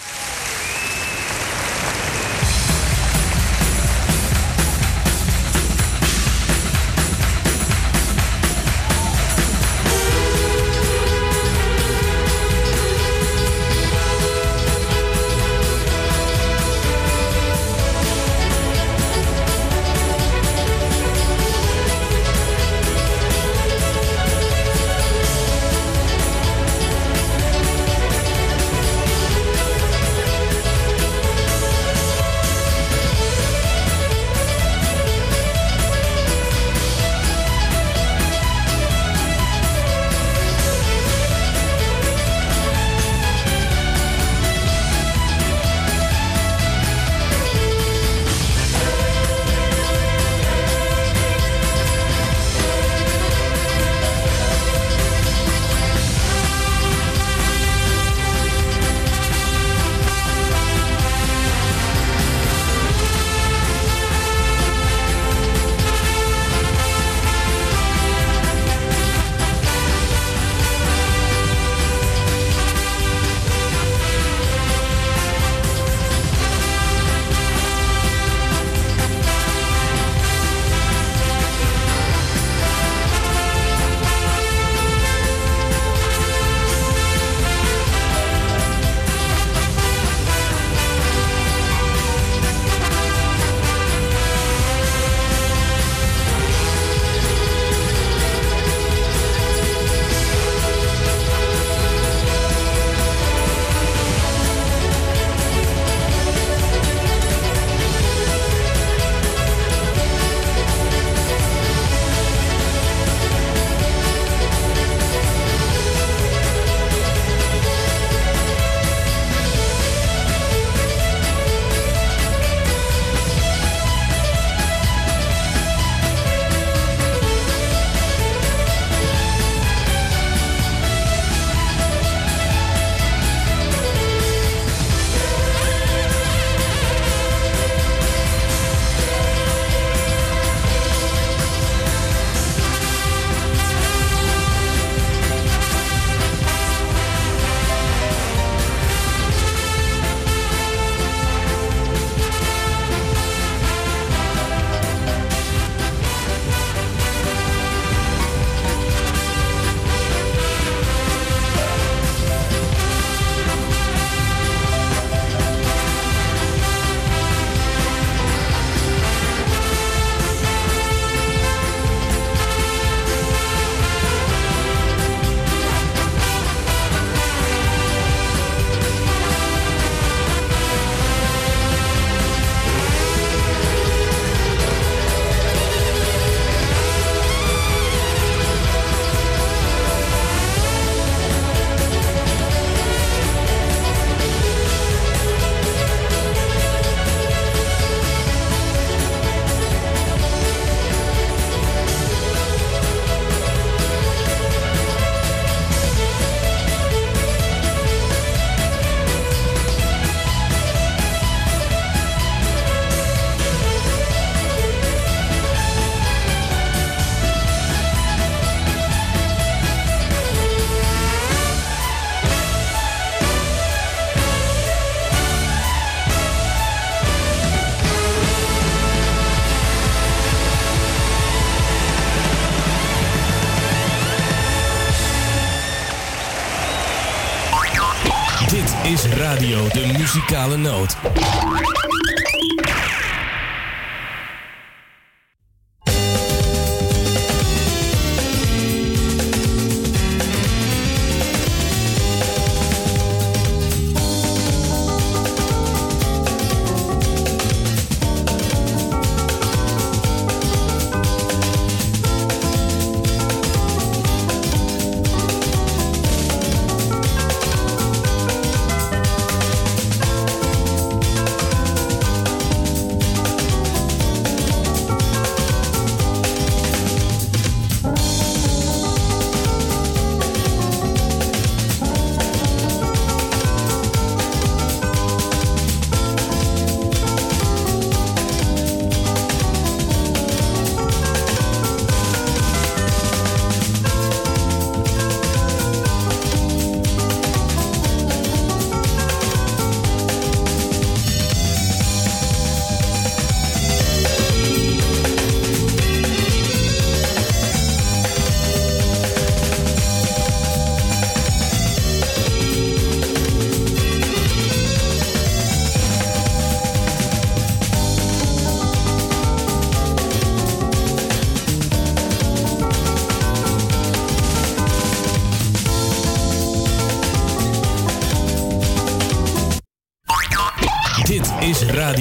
[240.08, 240.98] Muzikale noot.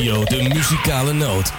[0.07, 1.53] De Muzikale Noot.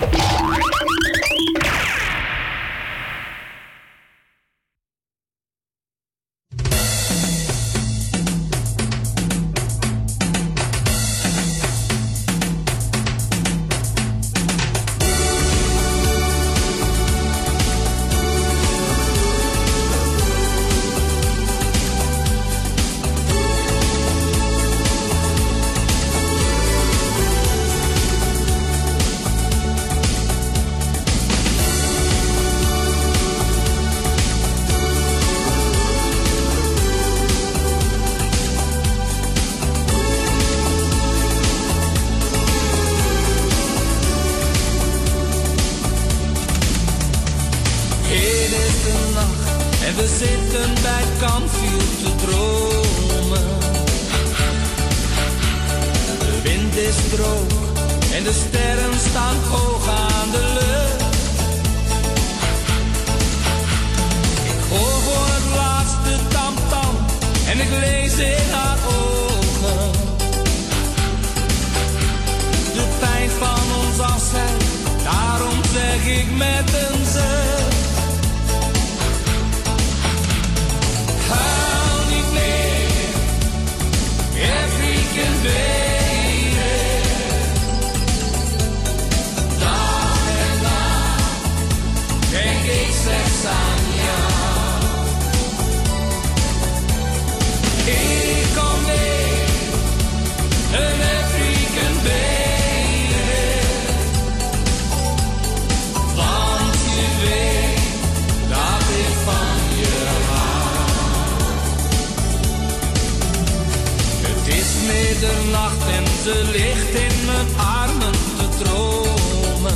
[115.19, 119.75] Middernacht en ze ligt in mijn armen te dromen.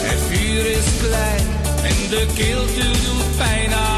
[0.00, 1.46] Het vuur is klein
[1.82, 3.91] en de kilte doet pijn aan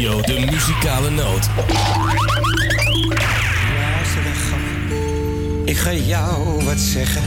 [0.00, 1.48] De Muzikale Noot.
[5.64, 7.22] Ik ga jou wat zeggen.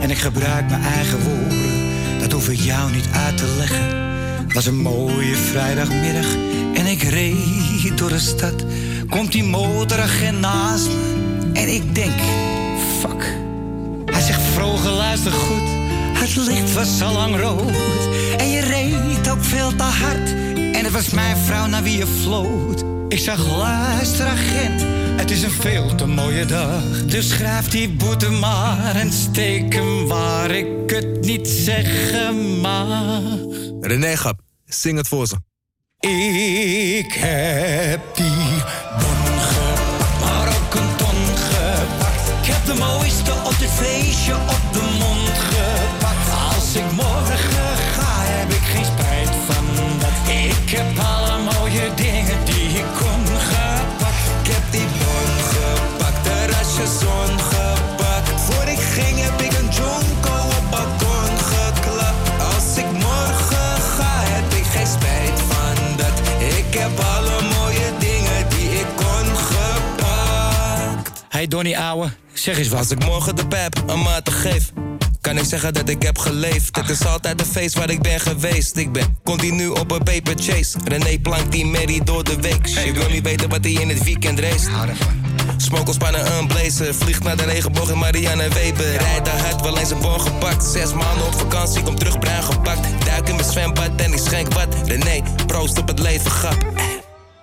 [0.00, 2.20] En ik gebruik mijn eigen woorden.
[2.20, 3.96] Dat hoef ik jou niet uit te leggen.
[4.44, 6.26] Het was een mooie vrijdagmiddag.
[6.74, 8.64] En ik reed door de stad.
[9.08, 11.50] Komt die motoragent naast me.
[11.52, 12.20] En ik denk,
[13.00, 13.36] fuck.
[14.06, 15.68] Hij zegt, vroeger luister goed.
[16.12, 17.72] Het licht was al lang rood.
[18.36, 20.43] En je reed ook veel te hard.
[20.84, 22.84] Het was mijn vrouw naar wie je floot.
[23.08, 24.84] Ik zag, luister agent,
[25.20, 27.04] het is een veel te mooie dag.
[27.04, 33.38] Dus schrijf die boete maar en steek hem waar ik het niet zeggen mag.
[33.80, 35.36] René Gap, zing het voor ze.
[73.14, 74.72] Morgen de pep een maat geef,
[75.20, 76.76] kan ik zeggen dat ik heb geleefd.
[76.76, 78.76] Het is altijd een feest waar ik ben geweest.
[78.76, 80.78] Ik ben continu op een paper chase.
[80.84, 82.66] René plankt die Mary door de week.
[82.66, 84.68] Je wil niet weten wat hij in het weekend race.
[85.56, 86.94] Smokelspannen een blazer.
[86.94, 88.96] Vliegt naar de regenboog in Marianne Weber.
[88.96, 90.64] Rijdt daar hard, wel eens een bon gepakt.
[90.64, 93.04] Zes maanden op vakantie, kom terug bruin gepakt.
[93.04, 94.74] Duik in mijn zwembad en ik schenk wat.
[94.84, 96.72] René, proost op het leven, grap.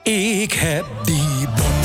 [0.03, 1.80] Ik heb die bon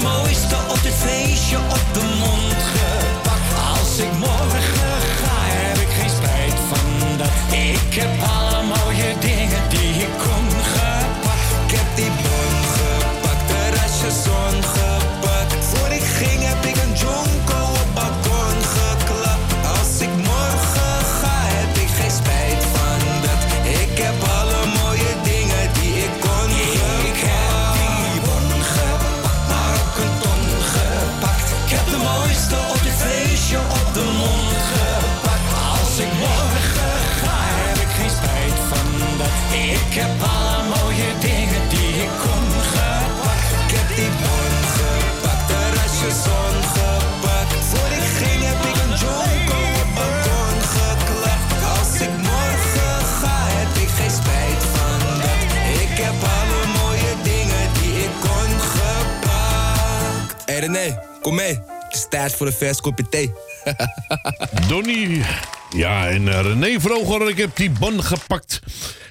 [0.00, 3.78] de mooiste op dit feestje op de mond gepakt.
[3.78, 7.28] Als ik morgen ga, heb ik geen spijt van dat.
[7.50, 8.37] Ik heb
[60.58, 61.58] hey René, kom mee.
[61.84, 63.32] Het is tijd voor een vers kopje thee.
[64.68, 65.22] Donnie.
[65.76, 68.60] Ja, en eh, René Vroger, ik heb die bon gepakt.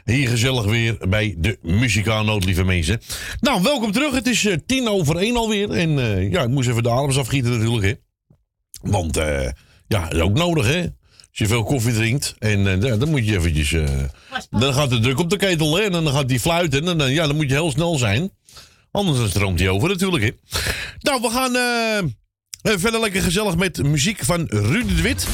[0.06, 3.02] Hier gezellig weer bij de muzikaalnoot, lieve mensen.
[3.40, 4.14] Nou, welkom terug.
[4.14, 5.72] Het is eh, tien over één alweer.
[5.72, 7.94] En eh, ja, ik moest even de adems afgieten natuurlijk, hè.
[8.92, 9.44] Want eh,
[9.88, 10.82] ja, dat is ook nodig, hè.
[10.82, 12.36] Als je veel koffie drinkt.
[12.40, 13.72] En ja, dan moet je eventjes...
[13.72, 13.90] eh,
[14.50, 15.84] dan gaat de druk op de ketel, hè.
[15.84, 16.88] En dan gaat die fluiten.
[16.88, 18.32] En dan, ja, dan moet je heel snel zijn.
[18.98, 20.32] Anders stroomt hij over natuurlijk, hè.
[21.00, 25.28] Nou, we gaan eh, verder lekker gezellig met muziek van Ruud de Wit.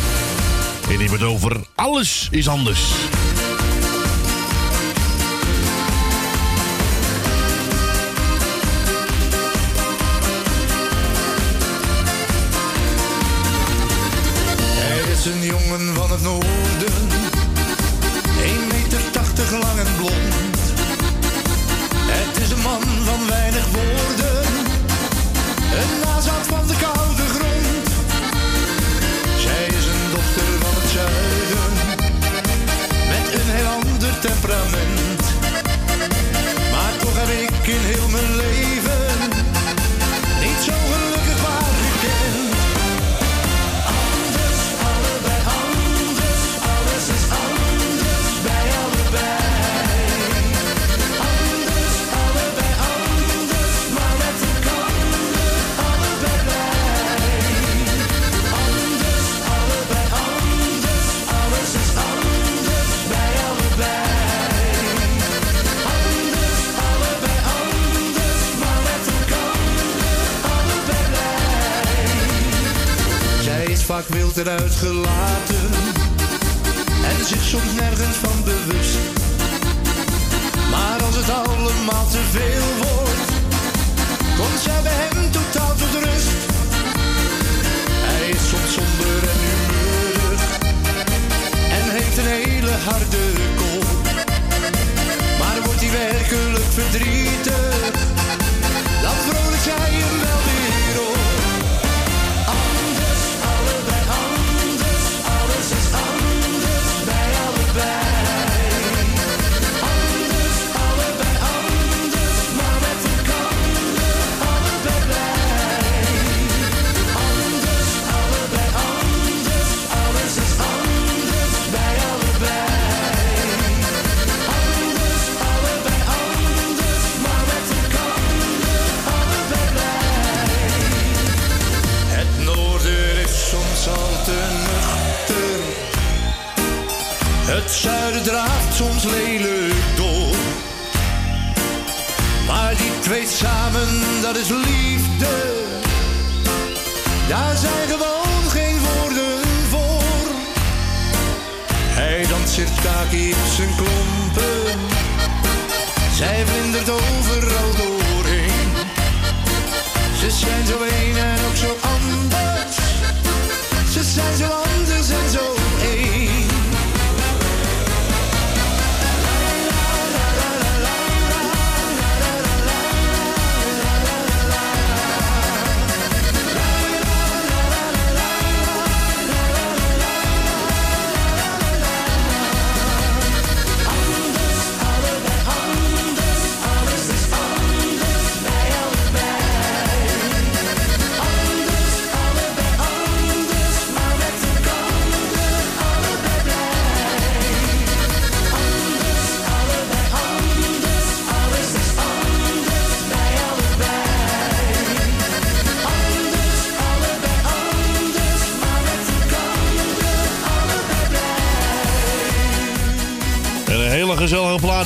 [0.90, 2.82] En die het over Alles is Anders.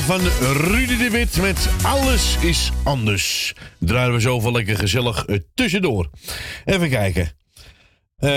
[0.08, 0.20] Van
[0.52, 3.54] Rudy de Wit met Alles is anders.
[3.78, 6.10] Draaien we zo van lekker gezellig eh, tussendoor.
[6.64, 7.30] Even kijken.
[8.16, 8.30] Eh,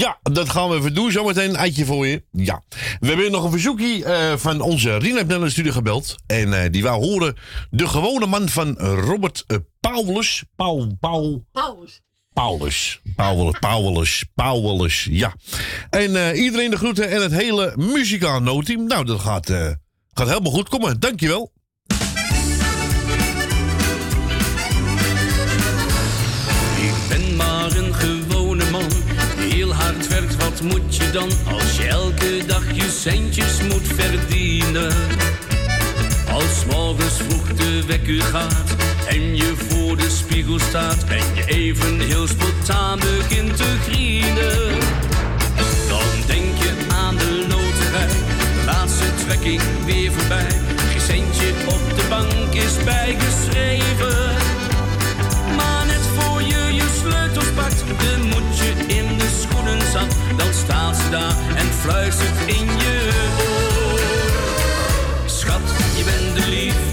[0.00, 1.10] ja, dat gaan we even doen.
[1.12, 2.24] Zometeen een eitje voor je.
[2.32, 2.62] Ja.
[3.00, 6.14] We hebben nog een verzoekje eh, van onze Rina studio gebeld.
[6.26, 7.36] En die wou horen
[7.70, 9.46] de gewone man van Robert
[9.80, 10.44] Paulus.
[10.56, 11.44] Paul, Paul.
[11.52, 12.00] Paulus.
[12.40, 13.00] Paulus.
[13.16, 15.34] Paulus, Paulus, Paulus, ja.
[15.90, 18.86] En eh, iedereen de groeten en het hele muzikaal noodteam.
[18.86, 19.70] Nou, dat gaat, eh,
[20.12, 21.00] gaat helemaal goed komen.
[21.00, 21.52] Dankjewel.
[26.76, 28.90] Ik ben maar een gewone man,
[29.36, 30.36] heel hard werkt.
[30.36, 34.92] Wat moet je dan als je elke dag je centjes moet verdienen?
[36.32, 38.76] Als morgens vroeg de wekker gaat
[39.08, 44.78] en je voor de spiegel staat en je even heel spontaan begint te grienen.
[45.88, 50.50] Dan denk je aan de loterij, de laatste trekking weer voorbij.
[50.90, 54.36] Geen centje op de bank is bijgeschreven.
[55.56, 60.16] Maar net voor je je sleutels pakt, de moet je in de schoenen zat.
[60.36, 63.10] Dan staat ze daar en fluistert in je
[63.48, 63.59] oor.
[66.00, 66.89] Je bent de liefde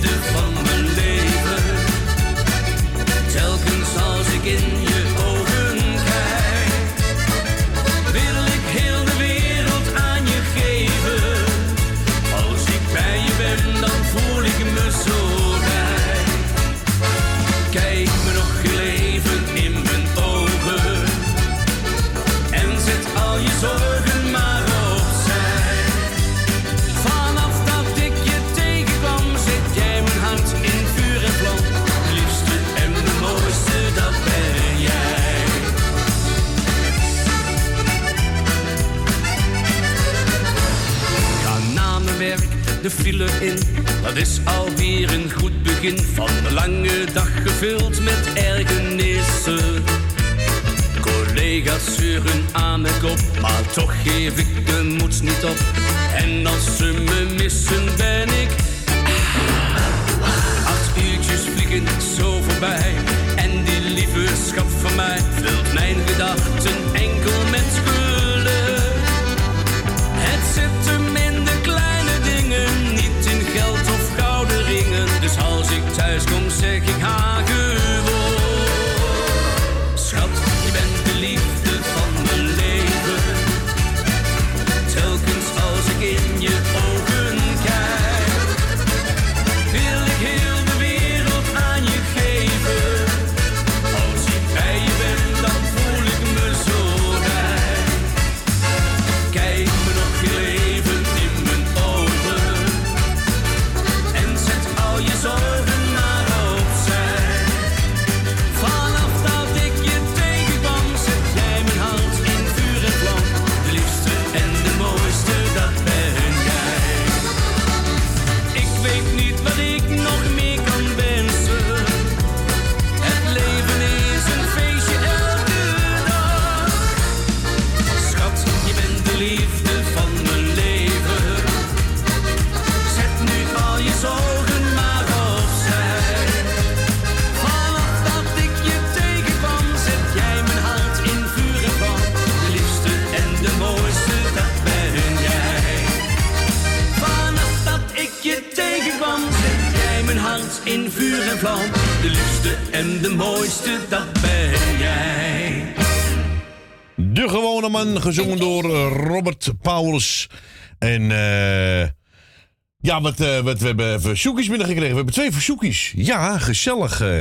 [163.07, 164.89] wat, eh, wat, we hebben verzoekjes binnengekregen.
[164.89, 165.93] We hebben twee verzoekjes.
[165.95, 167.01] Ja, gezellig.
[167.01, 167.19] eh.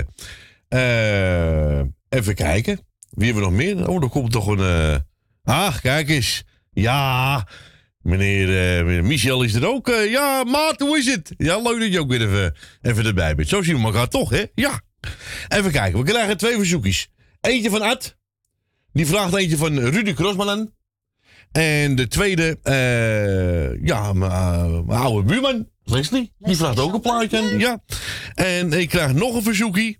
[0.69, 2.81] Eh, even kijken.
[3.11, 3.89] Wie hebben we nog meer?
[3.89, 4.59] Oh, er komt toch een...
[4.59, 4.97] eh,
[5.45, 6.45] Ah, kijk eens.
[6.73, 7.47] Ja,
[8.01, 9.87] meneer, Michel is er ook.
[10.09, 11.35] ja, maat, hoe is het?
[11.37, 13.49] Ja, leuk dat je ook weer even, even erbij bent.
[13.49, 14.45] Zo zien we elkaar toch, hè?
[14.55, 14.81] Ja.
[15.49, 17.09] Even kijken, we krijgen twee verzoekjes.
[17.41, 18.17] Eentje van Ad.
[18.93, 20.73] Die vraagt eentje van Rudy Krosman.
[21.53, 22.59] En de tweede,
[23.83, 24.31] ja, mijn
[24.89, 26.33] oude buurman, Leslie.
[26.39, 27.59] Die vraagt ook een plaatje aan.
[27.59, 27.83] Ja.
[28.35, 29.97] En ik krijg nog een verzoekje.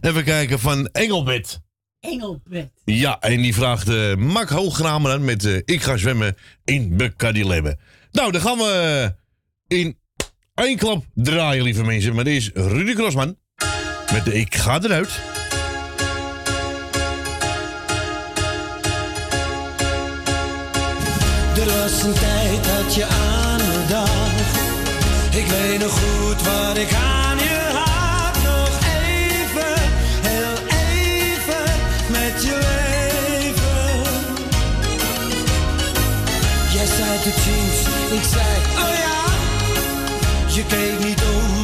[0.00, 1.60] Even kijken van Engelbert.
[2.00, 2.70] Engelbert.
[2.84, 7.78] Ja, en die vraagt eh Mak Hooggramer aan met eh, Ik ga zwemmen in Bekadilebbe.
[8.12, 9.14] Nou, dan gaan we
[9.68, 9.98] eh, in
[10.54, 12.14] één klap draaien, lieve mensen.
[12.14, 13.36] Maar dit is Rudy Krosman
[14.12, 15.20] met de Ik ga eruit.
[21.58, 23.45] Er was een tijd dat je aan.
[25.36, 28.34] Ik weet nog goed wat ik aan je had.
[28.42, 29.74] Nog even,
[30.28, 31.64] heel even
[32.08, 34.02] met je leven.
[36.72, 37.80] Jij zei tot ziens,
[38.18, 39.24] ik zei, oh ja.
[40.54, 41.55] Je keek niet om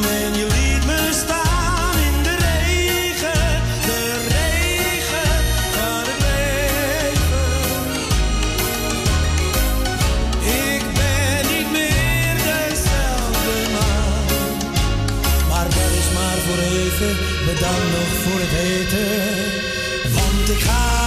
[17.63, 20.13] bedankt nog voor het eten.
[20.13, 21.02] Want ik ga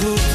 [0.00, 0.29] goed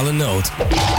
[0.00, 0.89] Muzikale Noot.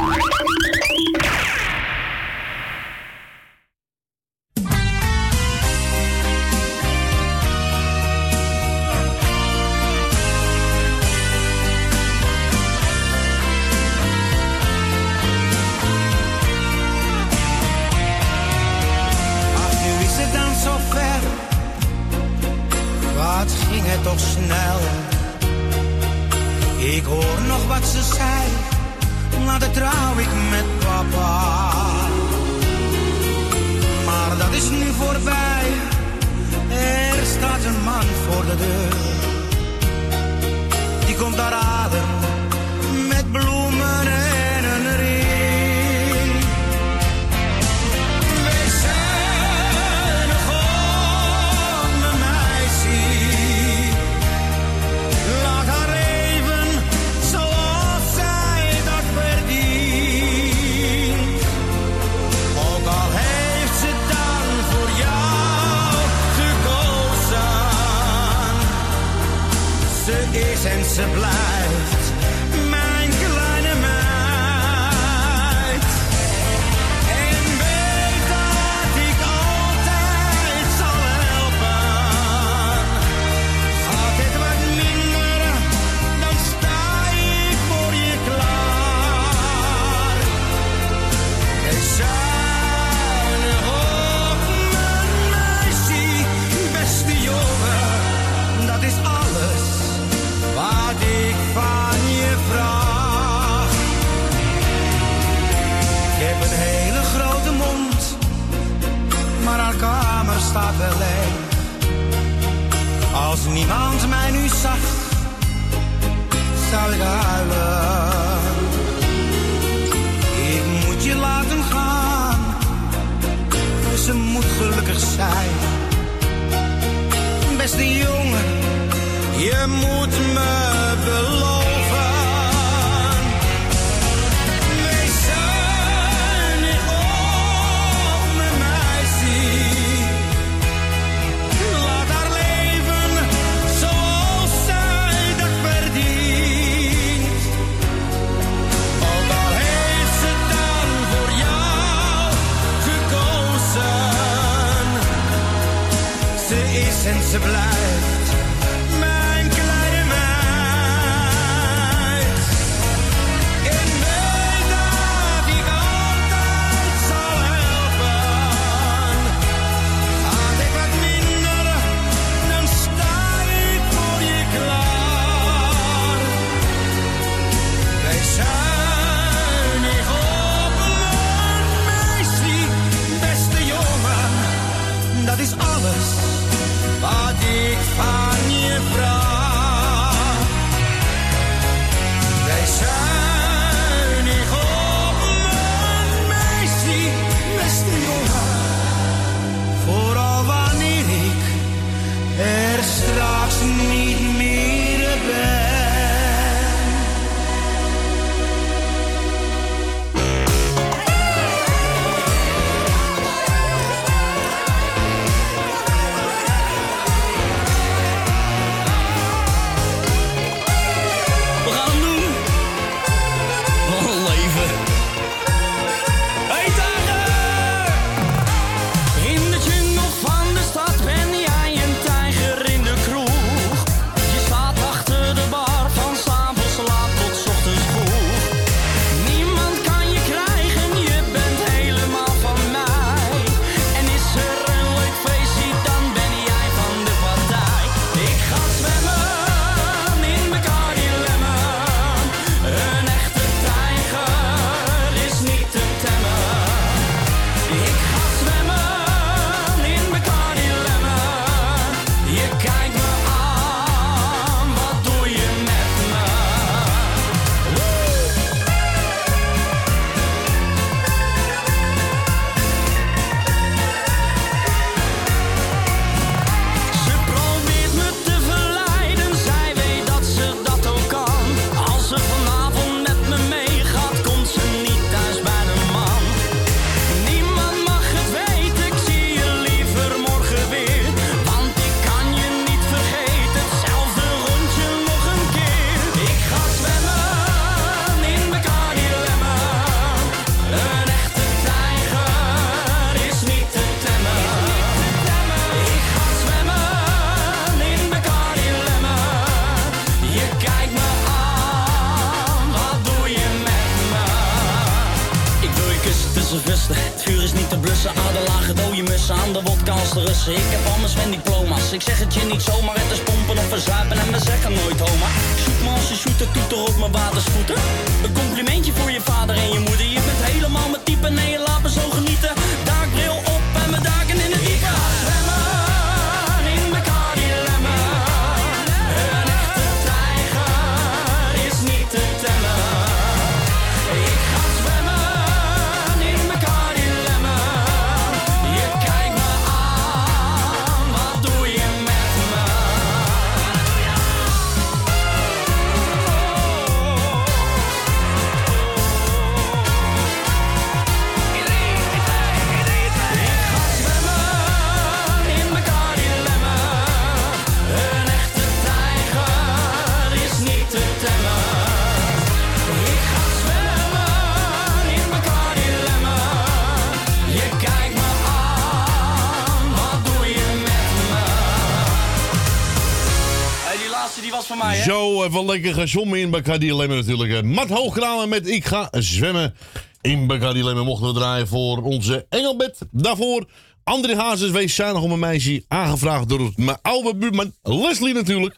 [385.52, 387.66] Even lekker gezongen in Bacardi Lemon natuurlijk.
[387.66, 389.76] Mat Hoogkramen met Ik ga zwemmen
[390.22, 391.06] in Bacardi Lemon.
[391.06, 392.98] Mochten we draaien voor onze Engelbed.
[393.12, 393.66] Daarvoor
[394.04, 395.84] André Hazes, wees zuinig om een meisje.
[395.88, 398.78] Aangevraagd door mijn oude buurman Leslie natuurlijk.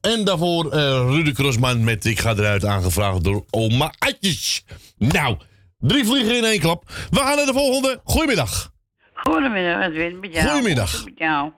[0.00, 2.64] En daarvoor eh Rudy Krosman met Ik ga eruit.
[2.64, 4.64] Aangevraagd door oma Atjes.
[4.96, 5.36] Nou,
[5.78, 6.84] drie vliegen in één klap.
[7.10, 8.00] We gaan naar de volgende.
[8.04, 8.72] Goedemiddag.
[9.14, 10.20] Goedemiddag, Edwin.
[10.20, 10.48] Met jou.
[10.48, 11.04] Goedemiddag.
[11.04, 11.50] Met jou.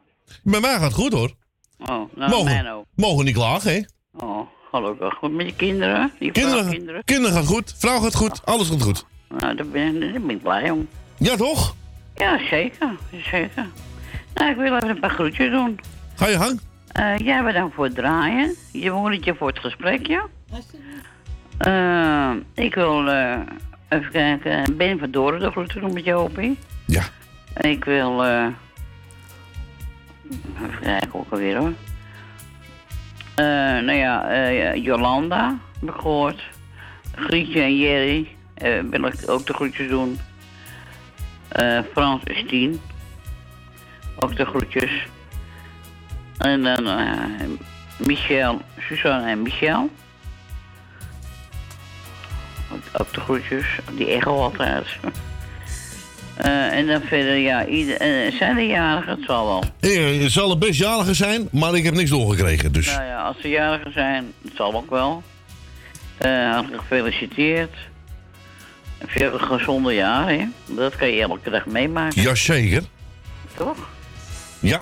[0.43, 1.33] Bij mij gaat het goed hoor.
[1.79, 2.85] Oh, nou, Mogen, mij ook.
[2.95, 3.81] mogen niet klagen, hè?
[4.13, 5.15] Oh, gelukkig.
[5.15, 6.13] Goed met je kinderen?
[6.19, 7.05] Je vrouw, Kinderen, kinderen?
[7.05, 9.07] kinderen gaat goed, vrouw gaat goed, alles gaat goed.
[9.39, 10.89] Nou, daar ben, daar ben ik blij om.
[11.17, 11.75] Ja, toch?
[12.17, 12.97] Ja, zeker.
[13.31, 13.67] Zeker.
[14.35, 15.81] Nou, ik wil even een paar groetjes doen.
[16.15, 16.61] Ga je gang?
[16.93, 18.55] Eh, jij bedankt voor het draaien.
[18.73, 20.23] Je moedertje voor het gesprekje.
[21.59, 23.39] Eh, ik wil eh,
[23.89, 24.77] even kijken.
[24.77, 26.59] Ben van Doren de groeten doen met Jopie.
[26.87, 27.03] Ja.
[27.61, 28.25] Ik wil...
[28.25, 28.57] even
[30.81, 31.73] kijken ook alweer hoor.
[33.41, 36.35] Eh, nou ja, eh, Jolanda heb ik.
[37.15, 40.19] Grietje en Jerry eh, wil ik ook de groetjes doen.
[41.93, 42.81] Frans en Stien.
[44.19, 45.07] Ook de groetjes.
[46.39, 46.89] En dan
[47.97, 49.91] Michel, Suzanne en Michel.
[52.93, 53.79] Ook de groetjes.
[53.93, 54.87] Die echo altijd.
[56.43, 59.11] Eh, en dan verder, ja, ieder, eh, zijn er jarigen?
[59.11, 59.65] Het zal wel.
[59.81, 62.73] Eh, Het zal een best jarige zijn, maar ik heb niks doorgekregen.
[62.73, 65.23] Dus Nou ja, als ze jarigen zijn, het zal ook wel.
[66.19, 67.75] Eh hartelijk gefeliciteerd.
[69.07, 70.47] Veel gezonde jaren, hè?
[70.75, 72.83] Dat kan je elke dag meemaken, jazeker.
[73.57, 73.89] toch?
[74.61, 74.81] Ja.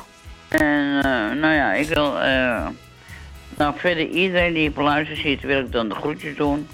[0.48, 0.98] En
[1.40, 2.12] nou ja, ik wil...
[3.56, 6.68] nou, verder iedereen die op luister zit, wil ik dan de groetjes doen.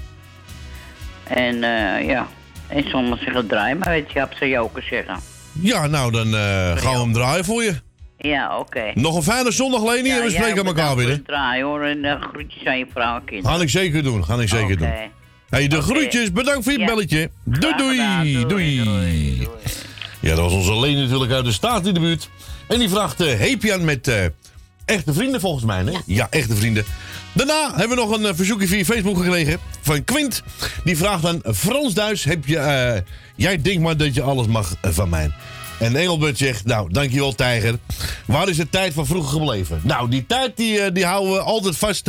[1.24, 1.56] En
[2.06, 2.26] ja,
[2.68, 5.16] en soms zeggen draai maar, weet je, heb ze jou ook zeggen.
[5.60, 7.74] Ja, nou dan eh, gaan we hem draaien voor je.
[8.18, 8.90] Ja, oké.
[8.94, 11.08] Nog een fijne zondag, Leni, en we spreken elkaar weer.
[11.08, 13.56] het draaien hoor, en eh, groetjes aan je vrouw en kinderen.
[13.56, 14.92] Ga ik zeker doen, ga ik zeker doen.
[15.48, 16.86] Hey, de groetjes, bedankt voor je Ja.
[16.86, 17.30] belletje.
[17.44, 17.74] Doei
[18.46, 19.48] doei, doei.
[20.20, 22.28] Ja, dat was onze Leen natuurlijk uit de staat in de buurt.
[22.68, 24.24] En die vraagt eh Hepian met eh,
[24.84, 25.92] echte vrienden volgens mij, hè?
[26.06, 26.26] Ja.
[26.30, 26.84] echte vrienden.
[27.34, 30.42] Daarna hebben we nog een eh, verzoekje via Facebook gekregen van Quint.
[30.84, 33.00] Die vraagt aan Frans Duis, heb je, eh,
[33.36, 35.30] jij denkt maar dat je alles mag eh, van mij.
[35.78, 37.78] En Engelbert zegt, nou, dankjewel Tijger.
[38.26, 39.80] Waar is de tijd van vroeger gebleven?
[39.82, 42.08] Nou, die tijd die, die houden we altijd vast,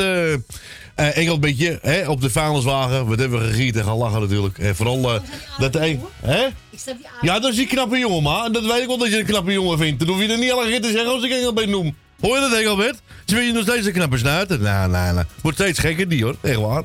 [0.96, 3.08] eh, Engelbertje, hè, op de vuilniswagen.
[3.08, 4.58] Wat hebben we gegieten en gaan lachen natuurlijk.
[4.58, 5.22] En vooral eh,
[5.58, 5.98] dat de...
[6.22, 6.48] Hè?
[6.76, 8.52] Snap die Ja, dat is die knappe jongen, maar.
[8.52, 10.00] Dat weet ik wel dat je een knappe jongen vindt.
[10.00, 11.96] Dan hoef je er niet keer te zeggen als ik Engelbert noem.
[12.26, 12.96] Hoor je dat, Engelbert?
[13.26, 14.50] Ze vind je nog steeds een knappe snuit?
[14.50, 15.26] Nou, nou, nou.
[15.42, 16.36] Wordt steeds gekker, die hoor.
[16.42, 16.84] Echt waar.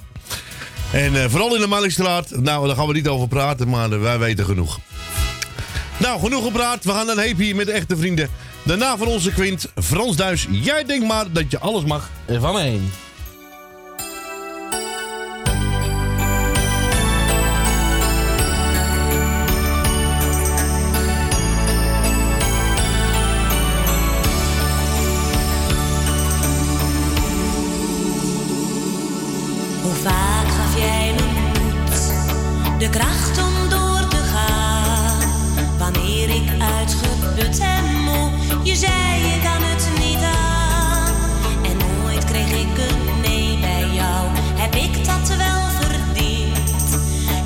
[0.93, 2.31] En eh, vooral in de Marktstraat.
[2.31, 4.79] Nou, daar gaan we niet over praten, maar eh, wij weten genoeg.
[5.97, 6.85] Nou, genoeg gepraat.
[6.85, 8.29] We gaan dan heep hier met de echte vrienden.
[8.63, 10.47] Daarna van onze Quint, Frans Duis.
[10.51, 12.37] Jij denkt maar dat je alles mag van.
[12.37, 12.81] Hoe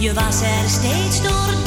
[0.04, 1.63] Je was er steeds door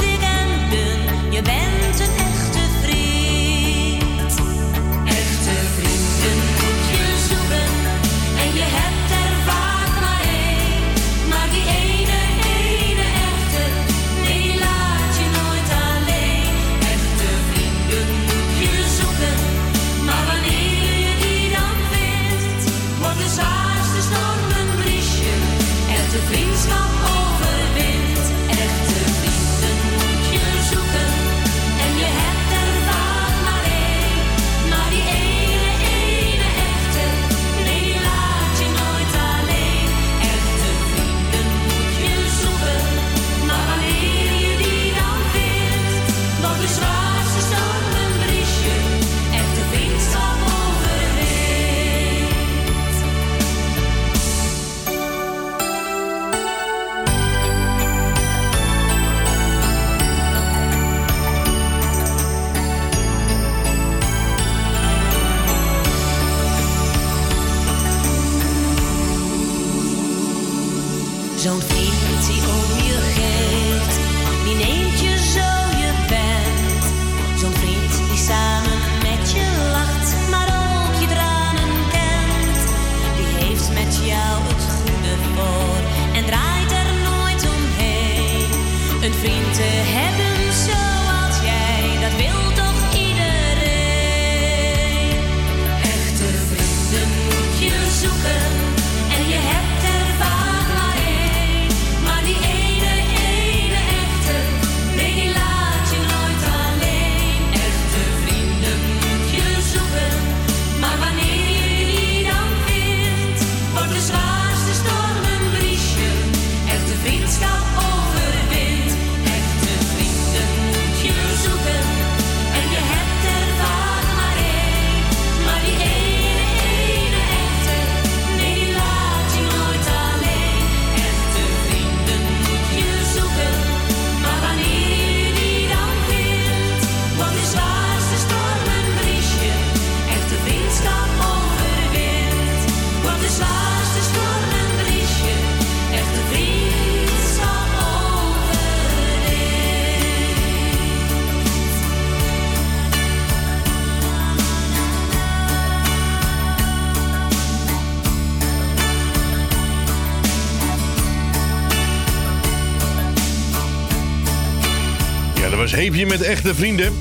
[165.92, 166.94] met echte vrienden.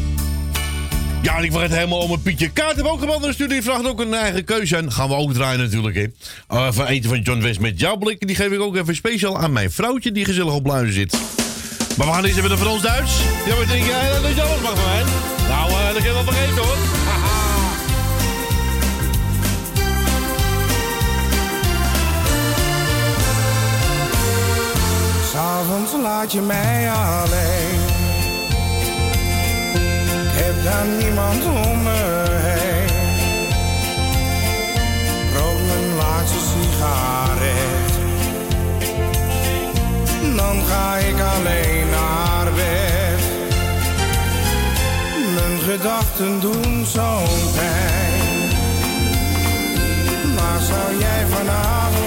[1.22, 2.74] Ja, en ik vergeet helemaal om een Pietje Kaart.
[2.74, 3.54] Hebben ook gebeld naar de studio.
[3.54, 4.76] Die vraagt ook een eigen keuze.
[4.76, 6.10] En gaan we ook draaien natuurlijk.
[6.52, 8.26] Uh, van eten van John West met jouw blik.
[8.26, 11.18] Die geef ik ook even speciaal aan mijn vrouwtje die gezellig op luizen zit.
[11.96, 13.12] Maar we gaan eens even naar Frans-Duits.
[13.46, 15.06] Ja, maar denk jij dat je alles mag van?
[15.48, 16.76] Nou, uh, dat kan je wel vergeten hoor.
[25.32, 27.85] S'avonds laat je mij alleen.
[30.64, 32.88] Dan niemand om me heen.
[35.36, 37.92] Rook mijn laatste sigaret.
[40.36, 43.22] Dan ga ik alleen naar bed.
[45.34, 48.14] Mijn gedachten doen zo'n pijn.
[50.34, 52.05] Waar zou jij vanavond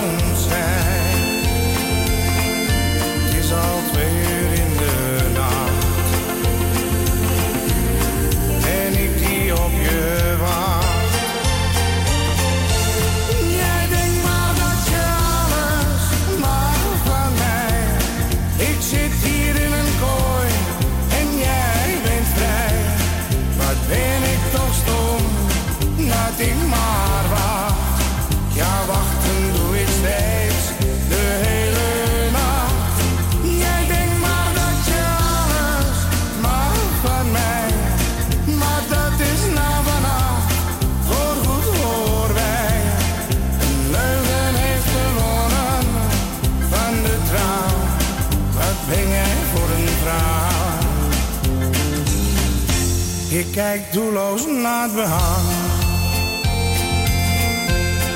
[53.65, 55.47] kijk doelloos naar het behang.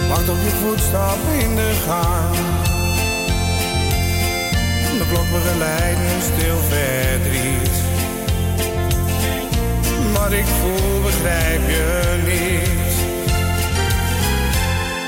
[0.10, 2.36] Wacht op je voetstap in de gang.
[4.98, 7.76] De klok begeleidt stil verdriet.
[10.14, 12.94] Wat ik voel begrijp je niet.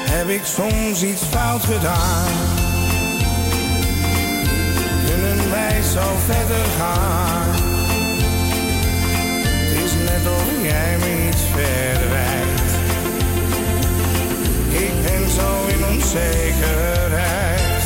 [0.09, 2.31] Heb ik soms iets fout gedaan?
[5.05, 7.64] Kunnen wij zo verder gaan?
[10.65, 12.71] Jij me iets verwijt.
[14.69, 17.83] Ik ben zo in onzekerheid.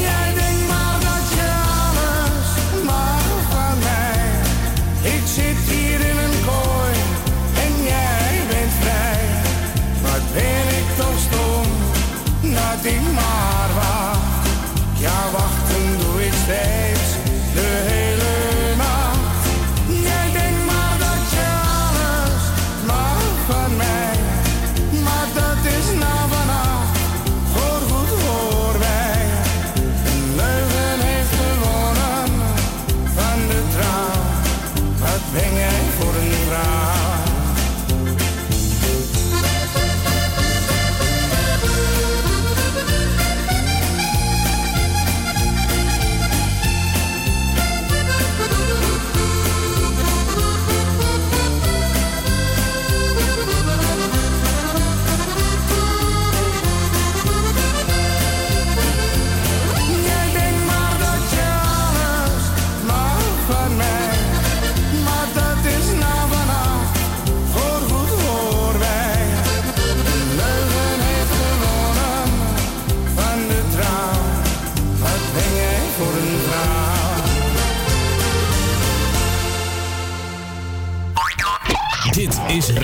[0.00, 0.34] Jij
[12.82, 13.23] denkt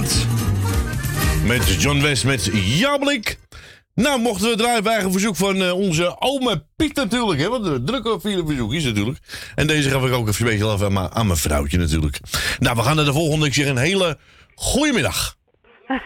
[0.00, 0.26] Plaat.
[1.46, 3.38] Met John West met Jablik.
[3.94, 7.40] Nou, mochten we draaien bij eigen verzoek van eh, onze oma Piet natuurlijk.
[7.40, 9.18] Hè, want de drukke vele verzoekjes natuurlijk.
[9.54, 12.18] En deze gaf ik ook even speciaal af aan, mijn- aan mijn vrouwtje natuurlijk.
[12.58, 13.46] Nou, we gaan naar de volgende.
[13.46, 14.18] Ik zeg een hele
[14.54, 15.36] goedemiddag.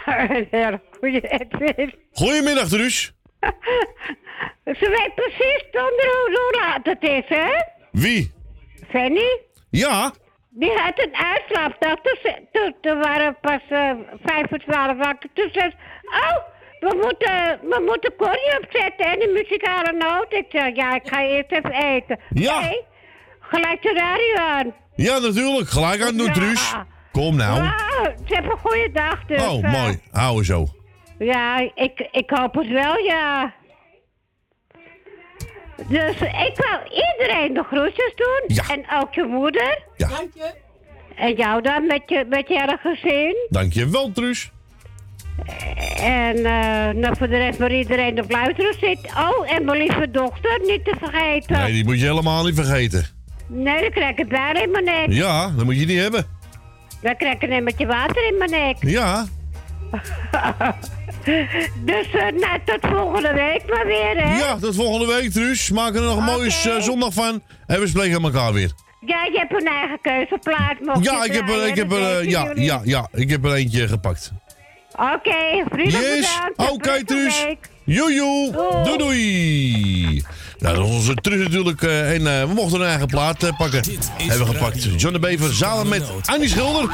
[0.50, 1.94] Ja, goeie Edwin.
[2.12, 3.12] Goedemiddag, Truus.
[4.80, 7.48] Ze weet precies zonder hoe, hoe laat het is, hè?
[7.92, 8.32] Wie?
[8.90, 9.40] Fanny?
[9.70, 10.12] Ja?
[10.61, 11.95] Die had een uitslaapdag.
[12.03, 13.91] Toen, toen, toen waren pas eh,
[14.24, 15.31] vijf voor twaalf wakker.
[15.33, 15.77] Toen zei ze,
[16.23, 16.37] oh,
[16.81, 20.27] we moeten, we moeten Corrie opzetten en de muzikale noot.
[20.33, 22.19] Ik zei, ja, ik ga eerst even eten.
[22.31, 22.61] Ja.
[22.61, 22.85] Nee,
[23.41, 24.74] gelijk de radio aan.
[24.95, 25.69] Ja, natuurlijk.
[25.69, 26.33] Gelijk aan Ja.
[26.33, 26.74] Truus.
[27.12, 27.65] Kom nou.
[28.27, 29.43] Ze hebben een goede dag dus.
[29.43, 30.01] Oh, eh, mooi.
[30.11, 30.66] Houden zo.
[31.19, 33.55] Ja, ik, ik hoop het wel, ja.
[35.89, 38.57] Dus ik wil iedereen de groetjes doen.
[38.69, 39.82] En ook je moeder.
[39.97, 40.09] Ja.
[40.09, 40.51] Dank je.
[41.16, 43.36] En jou dan met je, met je hele gezin.
[43.48, 44.51] Dankjewel, Truus.
[45.97, 48.98] En eh nou, voor de rest waar iedereen de fluiteren zit.
[49.16, 51.59] Oh, en mijn lieve dochter, niet te vergeten.
[51.59, 53.07] Nee, die moet je helemaal niet vergeten.
[53.47, 55.07] Nee, dan krijg ik het daar in mijn nek.
[55.09, 56.27] Ja, dat moet je niet hebben.
[57.03, 58.77] Dan krijg ik een emmertje water in mijn nek.
[58.81, 59.27] Ja.
[61.90, 64.39] Dus nou, tot volgende week maar weer, hè?
[64.39, 65.70] Ja, tot volgende week, Truus.
[65.70, 67.43] Maak er nog een mooie eh, zondag van.
[67.66, 68.70] En we spreken elkaar weer.
[69.07, 70.81] Ja, je hebt een eigen keuzeplaat.
[70.81, 73.53] mocht Ja, ik heb er, ik heb er, eh, ja, ja, ja, ik heb er
[73.55, 74.32] eentje gepakt.
[74.93, 76.73] Oké, vriendelijk Yes, bedankt.
[76.73, 77.47] oké, volgende Truus.
[77.85, 78.51] Joejoe,
[78.85, 80.24] doei doei.
[80.59, 81.82] Nou, dat is onze Truus natuurlijk.
[81.82, 83.82] eh, en we mochten een eigen plaat pakken.
[84.16, 85.01] Hebben we gepakt.
[85.01, 86.89] John de Bever samen met Annie Schilder.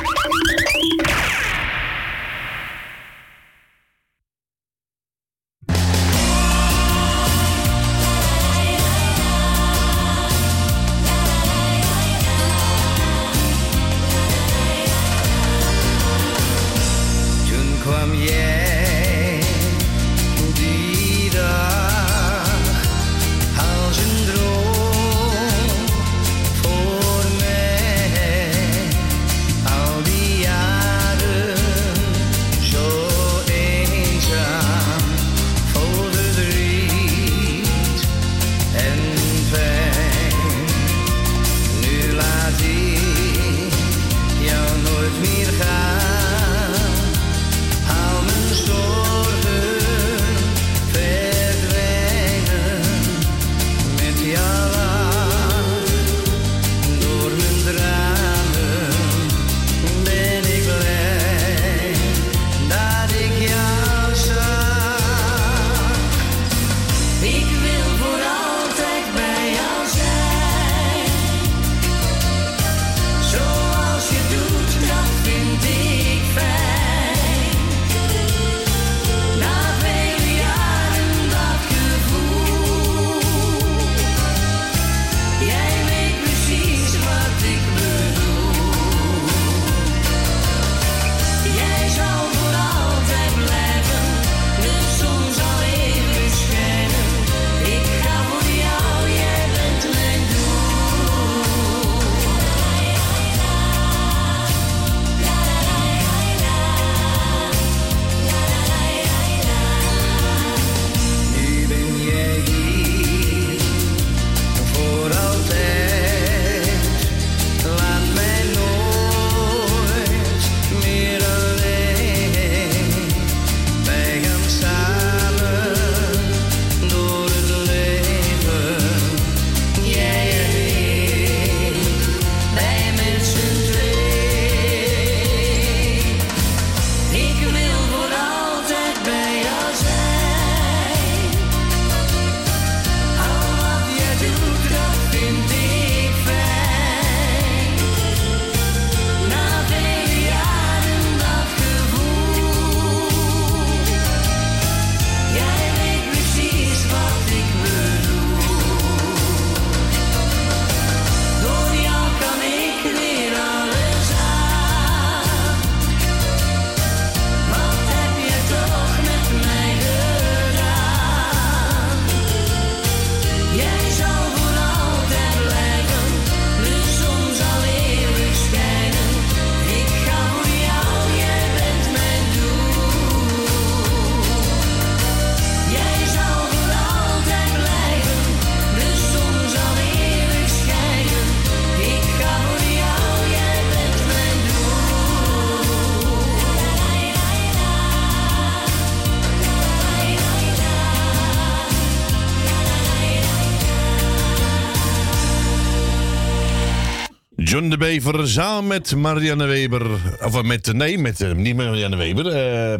[207.82, 209.90] Bever samen met Marianne Weber.
[210.24, 212.26] Of met, nee, met, eh, niet Marianne Weber.
[212.26, 212.78] eh,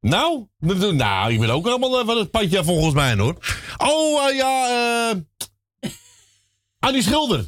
[0.00, 0.46] nou,
[0.94, 3.36] nou, ik ben ook allemaal eh, van het padje volgens mij hoor.
[3.76, 4.68] Oh, eh, ja,
[5.10, 5.90] eh.
[6.78, 7.46] Annie Schilder.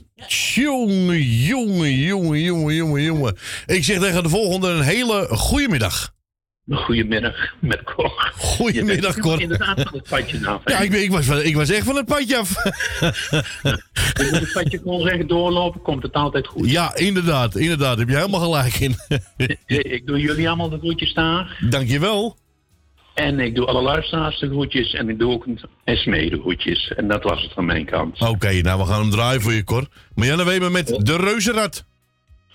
[0.55, 3.36] Jongen, jongen, jongen, jongen, jongen, jongen.
[3.66, 6.14] Ik zeg tegen de volgende een hele goede middag.
[6.68, 8.32] Goedemiddag, met Cor.
[8.36, 9.40] Goedemiddag, Cor.
[9.40, 10.60] Inderdaad van het padje af.
[10.64, 10.72] hè?
[10.72, 12.54] Ja, ik, ben, ik, was, van- ik was echt van het padje af.
[14.14, 16.70] Je moet het padje gewoon recht doorlopen, komt het altijd goed.
[16.70, 17.98] Ja, inderdaad, inderdaad.
[17.98, 18.94] Heb je helemaal gelijk in.
[19.66, 21.56] Ik doe jullie allemaal de groetjes daar.
[21.70, 22.36] Dankjewel.
[23.14, 24.92] En ik doe alle luisteraars de groetjes.
[24.92, 26.92] En ik doe ook een Esmee de groetjes.
[26.96, 28.20] En dat was het van mijn kant.
[28.20, 29.86] Oké, nou we gaan hem draaien voor je, Cor.
[30.14, 31.88] Marianne Weber met de reuzenrad.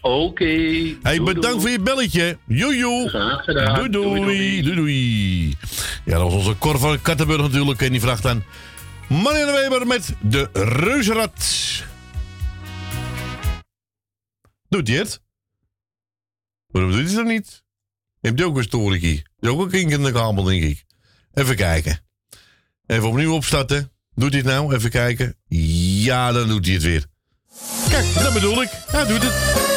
[0.05, 0.95] Oké.
[1.01, 2.37] Hey, bedankt voor je belletje.
[2.47, 3.09] Joejoe.
[3.09, 3.75] Graag gedaan.
[3.75, 4.61] Doei doei.
[4.61, 5.57] Doei doei.
[6.05, 7.81] Ja, dat was onze Cor van Kattenburg natuurlijk.
[7.81, 8.43] En die vraagt aan
[9.09, 11.31] Marianne Weber met de reuzenrad.
[14.69, 15.21] Doet hij het?
[16.67, 17.63] Waarom doet hij dat niet?
[18.21, 19.23] Heeft hij ook een storykie?
[19.39, 20.83] Is ook een kink in de kabel, denk ik.
[21.33, 21.99] Even kijken.
[22.85, 23.91] Even opnieuw opstarten.
[24.13, 24.75] Doet hij het nou?
[24.75, 25.35] Even kijken.
[25.47, 27.05] Ja, dan doet hij het weer.
[27.89, 28.69] Kijk, dat bedoel ik.
[28.71, 29.74] Hij doet het.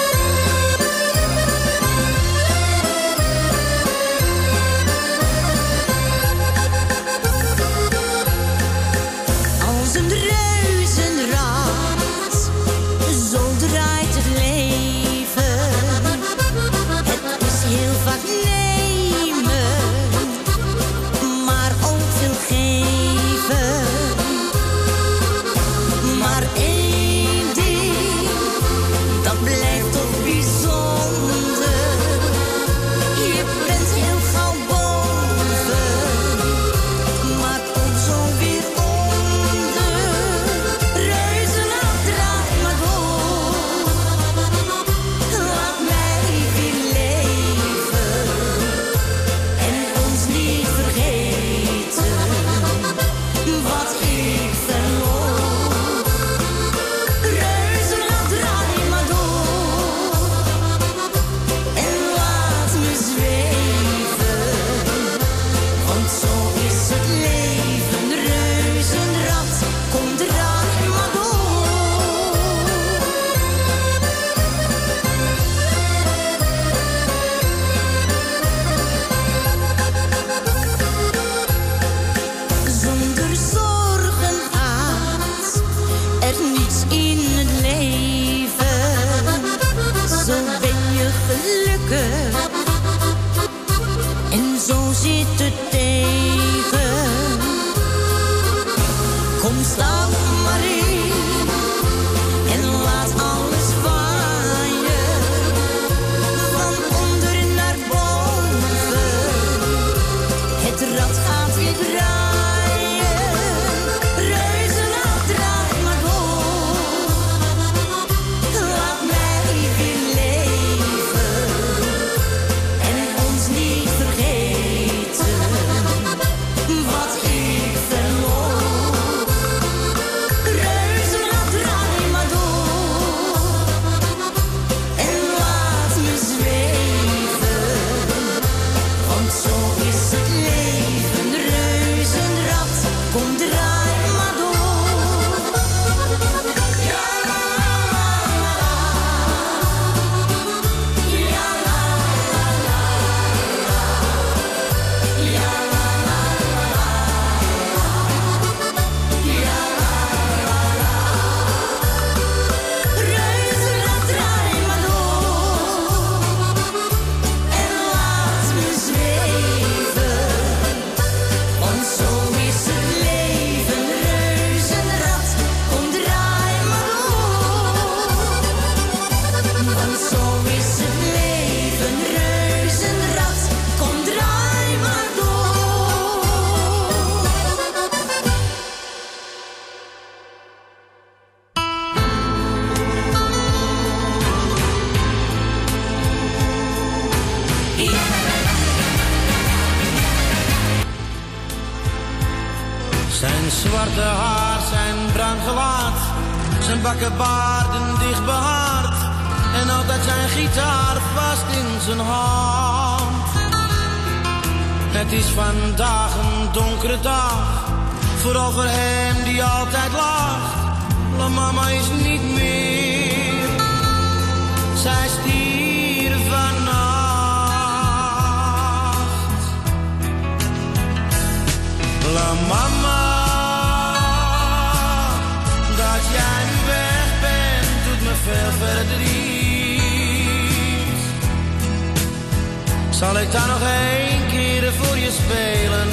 [242.98, 245.88] Zal ik daar nog één keer voor je spelen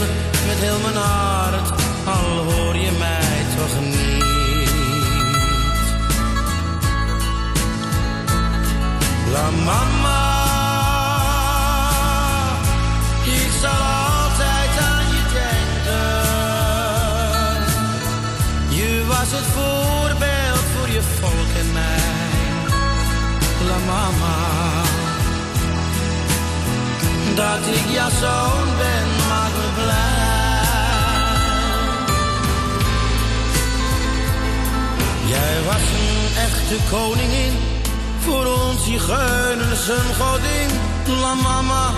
[0.47, 1.69] met heel mijn hart,
[2.05, 4.23] al hoor je mij toch niet.
[9.31, 9.94] La mama,
[27.35, 30.63] dat ik jouw zoon ben, maakt me blij.
[35.33, 37.53] Jij was een echte koningin,
[38.19, 40.69] voor ons zigeuners een godin.
[41.21, 41.89] La mama,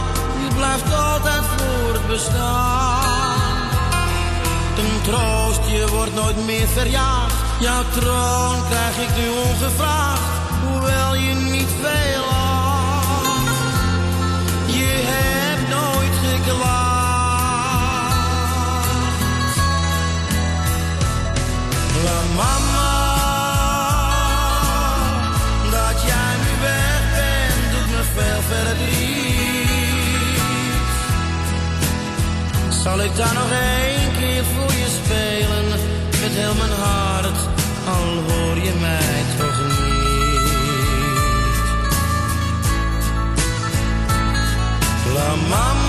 [0.42, 3.06] je blijft altijd voortbestaan.
[4.78, 7.34] Een troost, je wordt nooit meer verjaagd.
[7.60, 10.22] Jouw troon krijg ik nu ongevraagd,
[10.64, 12.37] hoewel je niet veel
[22.06, 22.92] La mama,
[25.72, 29.68] dat jij nu weg bent, doet me veel verdriet.
[32.84, 35.68] Zal ik daar nog één keer voor je spelen,
[36.22, 37.40] met heel mijn hart,
[37.88, 39.86] al hoor je mij toch niet.
[45.14, 45.87] La mama,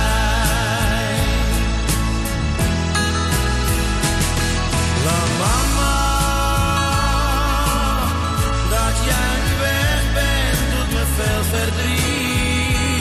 [5.05, 5.97] La mama,
[8.69, 12.93] dat jij nu weg bent, doet me veel verdriet.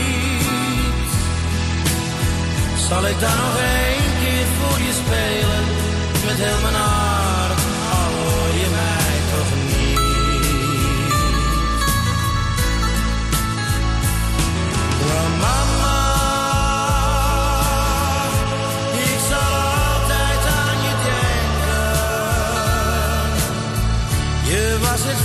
[2.88, 5.64] Zal ik dan nog één keer voor je spelen,
[6.26, 6.74] met heel mijn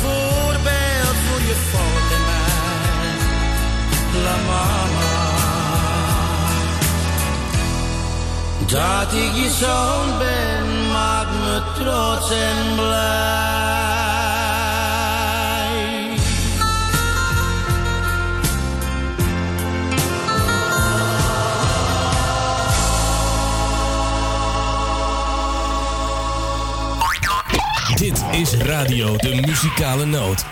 [0.02, 1.56] Voorbeeld voor je
[2.16, 3.18] en mij.
[4.24, 5.18] La mama.
[8.66, 13.89] Dat ik je zoon ben, maakt me trots en blij.
[28.00, 30.46] Dit is Radio de Muzikale Noot.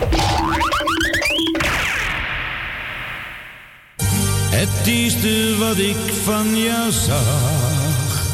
[4.50, 8.26] Het eerste wat ik van jou zag.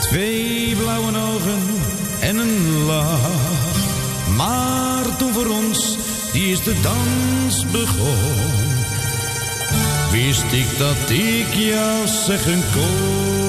[0.00, 1.62] Twee blauwe ogen
[2.20, 3.18] en een lach.
[4.36, 5.96] Maar toen voor ons
[6.32, 8.72] die eerste dans begon.
[10.10, 13.43] Wist ik dat ik jou zeggen kon.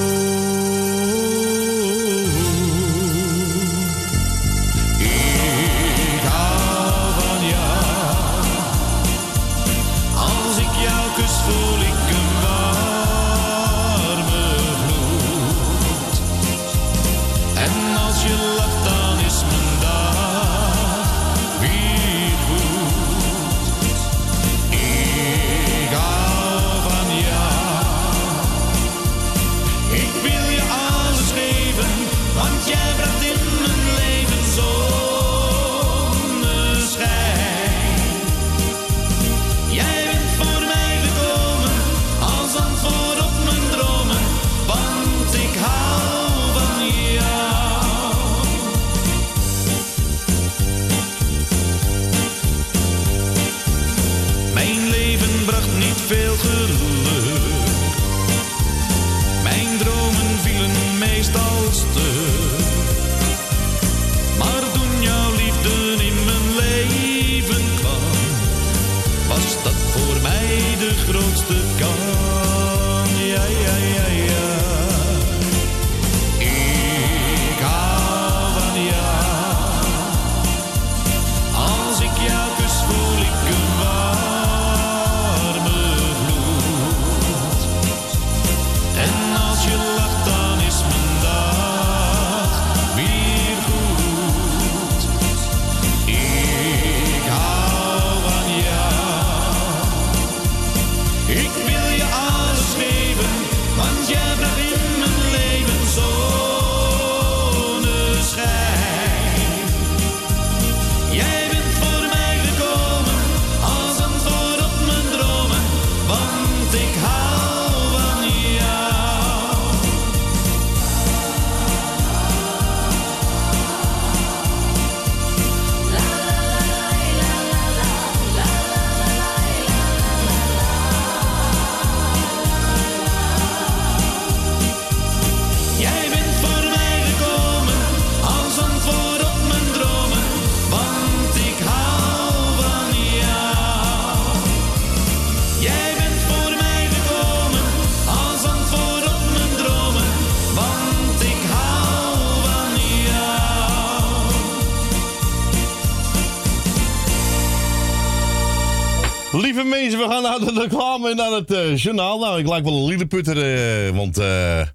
[161.08, 162.18] En naar het eh, journaal.
[162.18, 164.66] Nou, ik lijk wel een liedeputter, eh, want eh,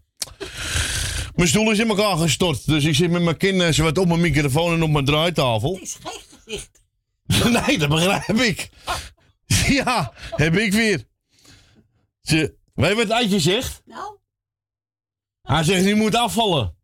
[1.35, 2.65] mijn stoel is in elkaar gestort.
[2.65, 5.05] Dus ik zit met mijn kin eh, zo wat op mijn microfoon en op mijn
[5.05, 5.73] draaitafel.
[5.73, 6.81] Het is geen gezicht.
[7.67, 8.69] nee, dat begrijp ik.
[9.83, 11.03] ja, heb ik weer.
[12.21, 13.81] Ze, weet je wat Eitje zegt?
[13.85, 14.17] Nou?
[15.41, 16.75] Hij zegt, je moet afvallen.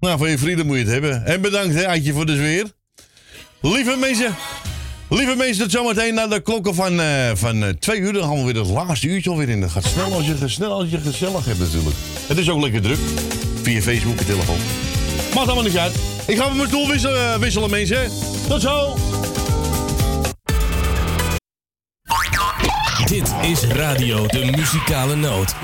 [0.00, 1.24] Nou, voor je vrienden moet je het hebben.
[1.24, 2.72] En bedankt, hè, Eitje, voor de sfeer.
[3.60, 4.34] Lieve mensen,
[5.08, 8.12] lieve mensen, tot zometeen naar de klokken van, eh, van eh, twee uur.
[8.12, 9.60] Dan gaan we weer het laatste uurtje alweer in.
[9.60, 11.96] Dat gaat snel als je, snel als je gezellig hebt natuurlijk.
[12.26, 12.98] Het is ook lekker druk.
[13.62, 14.58] Via Facebook en telefoon.
[15.34, 15.94] Maakt allemaal niet uit.
[16.26, 18.10] Ik ga mijn stoel wisselen, eh, wisselen mensen.
[18.48, 18.96] Tot zo.
[23.06, 25.54] Dit is Radio de Muzikale Noot.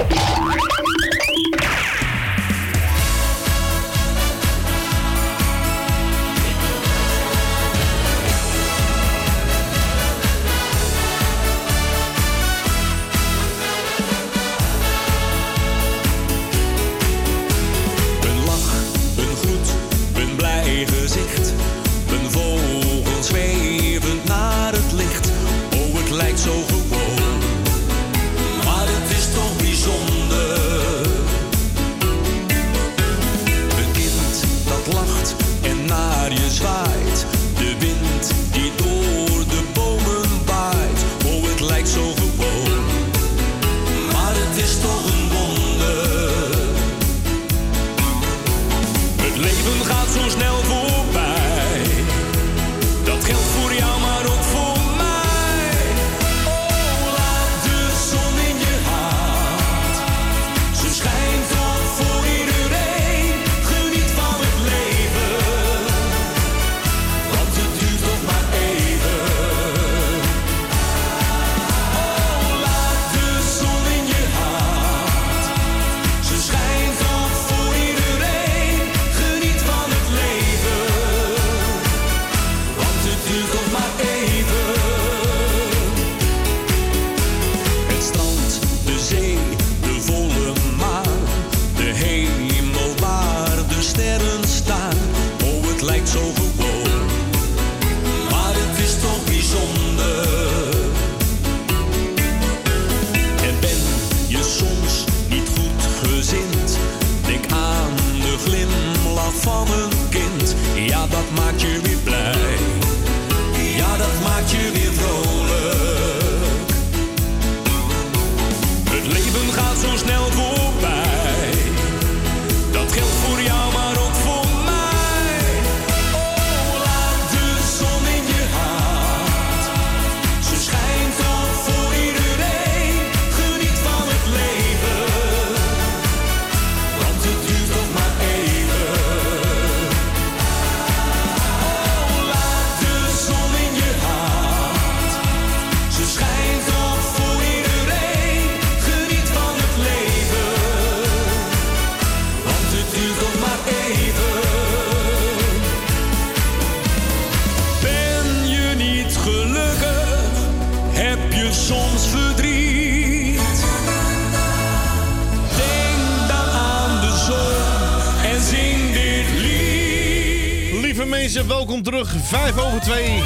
[171.32, 172.14] Welkom terug.
[172.22, 173.22] 5 over 2.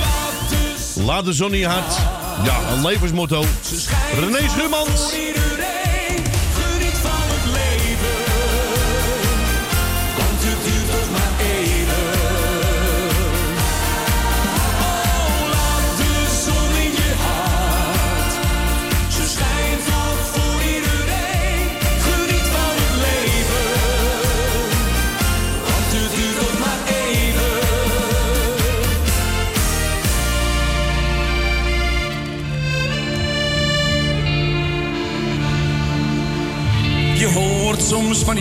[0.94, 1.96] Laat de zon in je hart.
[2.44, 3.44] Ja, een levensmotto.
[4.20, 5.27] René Schuurmans.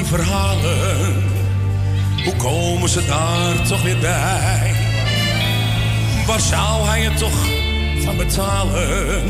[0.08, 1.24] Verhalen.
[2.24, 4.76] Hoe komen ze daar toch weer bij?
[6.26, 7.46] Waar zou hij het toch
[8.04, 9.24] van betalen?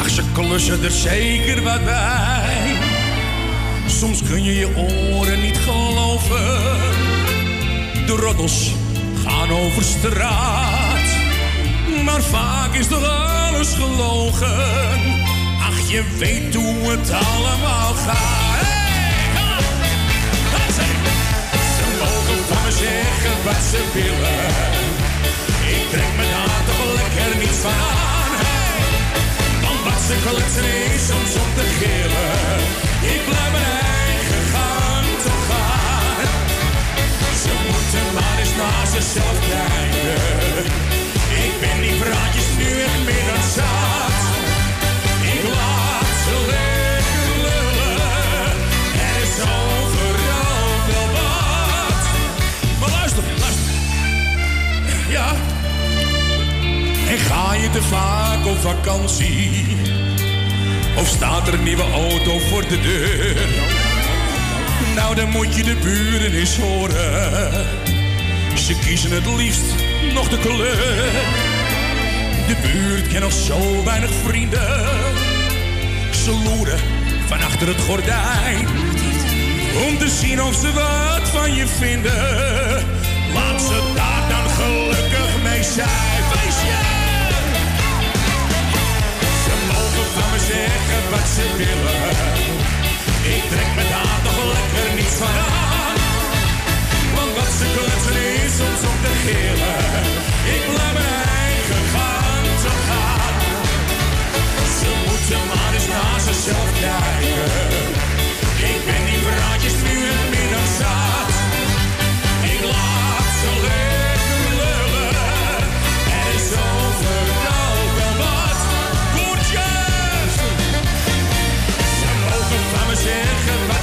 [0.00, 2.76] Ach, ze klussen er zeker wat bij.
[3.86, 6.60] Soms kun je je oren niet geloven.
[8.06, 8.70] De roddels
[9.26, 11.06] gaan over straat.
[12.04, 14.56] Maar vaak is toch alles gelogen.
[15.60, 18.51] Ach, je weet hoe het allemaal gaat.
[22.80, 24.50] Zeggen wat ze willen.
[25.76, 28.32] Ik trek me daar toch lekker niet van aan.
[28.44, 28.80] Hey,
[29.84, 32.58] want ze kletsen is soms om te gillen.
[33.14, 36.26] Ik blijf mijn eigen gang te gaan.
[37.42, 40.64] Ze moeten maar eens naar zichzelf kijken.
[41.46, 44.41] Ik ben die praatjes nu echt meer dan zat.
[57.08, 59.76] En ga je te vaak op vakantie?
[60.96, 63.36] Of staat er een nieuwe auto voor de deur?
[64.94, 67.52] Nou, dan moet je de buren eens horen.
[68.54, 69.74] Ze kiezen het liefst
[70.14, 71.02] nog de kleur.
[72.46, 74.86] De buurt kent nog zo weinig vrienden.
[76.24, 76.78] Ze loeren
[77.26, 78.66] van achter het gordijn.
[79.86, 82.84] Om te zien of ze wat van je vinden.
[83.34, 84.21] Laat ze daar
[85.64, 86.22] zijn.
[86.30, 86.80] Feestje!
[89.44, 92.10] Ze mogen van me zeggen wat ze willen.
[93.36, 95.96] Ik trek me daar toch lekker niets van aan.
[97.14, 99.84] Want wat ze kletsen is soms om te gillen.
[100.54, 103.34] Ik blijf mijn eigen gang te gaan.
[104.78, 107.50] Ze moeten maar eens naar zichzelf kijken.
[108.72, 110.42] Ik ben die praatjes nu het meer.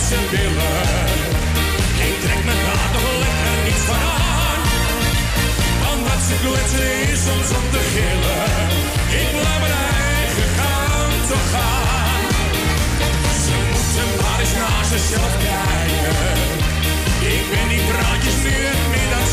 [0.10, 1.08] Ze willen.
[2.08, 4.04] Ik trek me daar toch lekker niets van
[4.36, 4.62] aan.
[5.84, 8.46] Want wat ze kletsen is soms om te gillen.
[9.24, 9.78] Ik laat mijn
[10.14, 12.22] eigen gang te gaan.
[13.44, 16.38] Ze moeten maar eens naar zichzelf kijken.
[17.36, 19.28] Ik ben die praatjes nu echt meer dan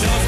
[0.00, 0.27] shelf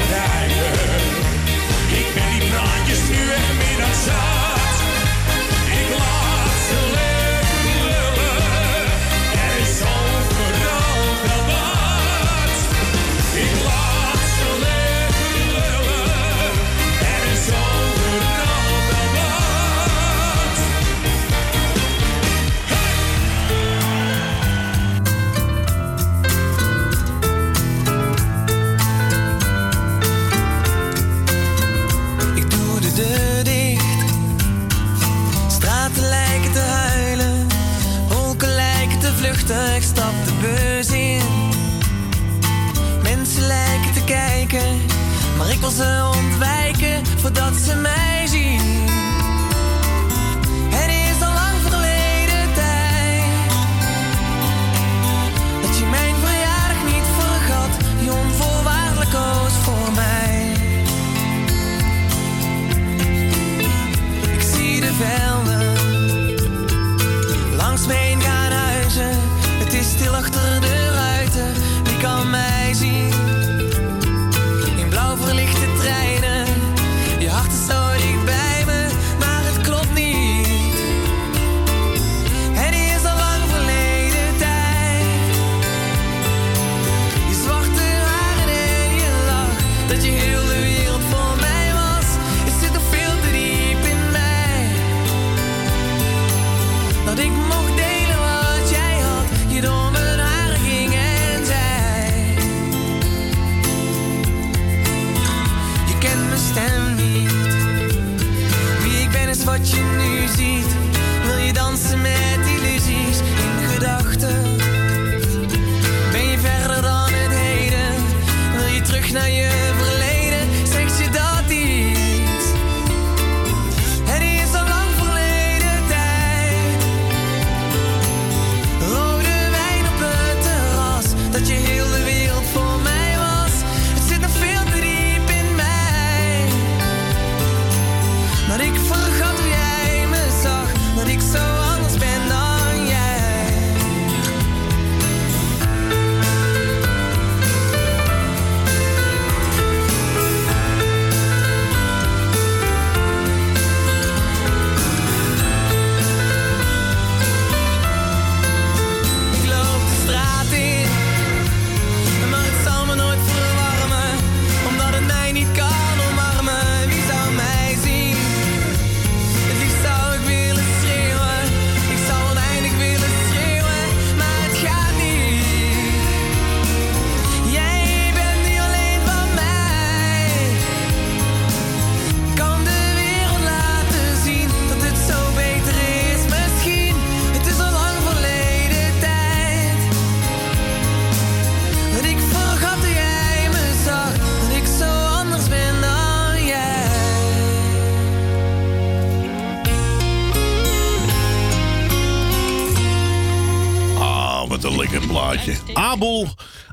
[45.37, 48.00] Maar ik wil ze ontwijken voordat ze mij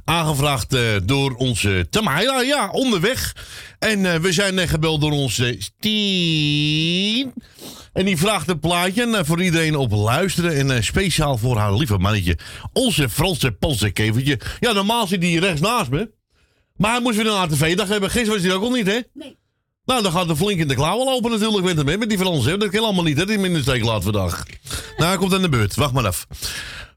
[0.05, 2.41] aangevraagd eh, door onze Tamaya.
[2.41, 3.37] Ja, onderweg.
[3.79, 7.33] En eh, we zijn net gebeld door onze Stien.
[7.93, 10.57] En die vraagt een plaatje en, eh, voor iedereen op luisteren.
[10.57, 12.39] En eh, speciaal voor haar lieve mannetje.
[12.73, 14.41] Onze Franse polsenkevertje.
[14.61, 16.11] Ja, normaal zit hij hier rechts naast me.
[16.77, 18.11] Maar hij moest weer een ATV-dag hebben.
[18.11, 19.01] Gisteren was hij ook al niet, hè?
[19.15, 19.37] Nee.
[19.85, 22.19] Nou, dan gaat er flink in de klauwen lopen natuurlijk met hem, hè, met die
[22.19, 22.51] Fransen.
[22.51, 22.57] hè.
[22.59, 24.43] Dat kan allemaal niet, hè, die de steek laat vandaag.
[24.97, 25.75] Nou, hij komt aan de beurt.
[25.75, 26.27] Wacht maar af.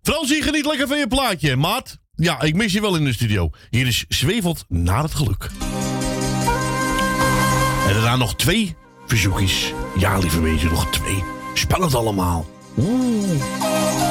[0.02, 1.56] Fransie, geniet lekker van je plaatje.
[1.56, 3.50] Maat, ja, ik mis je wel in de studio.
[3.70, 5.50] Hier is Zwevelt naar het geluk.
[7.88, 8.76] En daarna nog twee
[9.06, 9.74] verzoekjes.
[9.98, 11.24] Ja, lieve mensen, nog twee.
[11.54, 12.46] Spannend allemaal.
[12.78, 14.11] Oeh.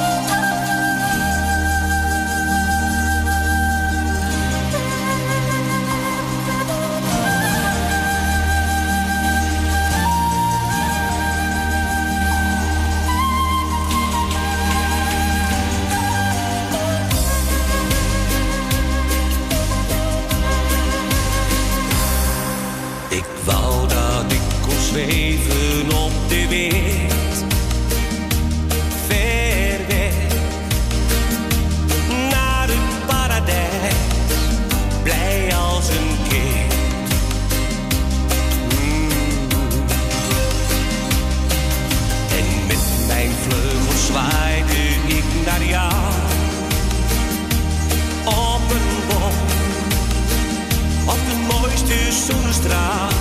[52.61, 53.20] Mooiste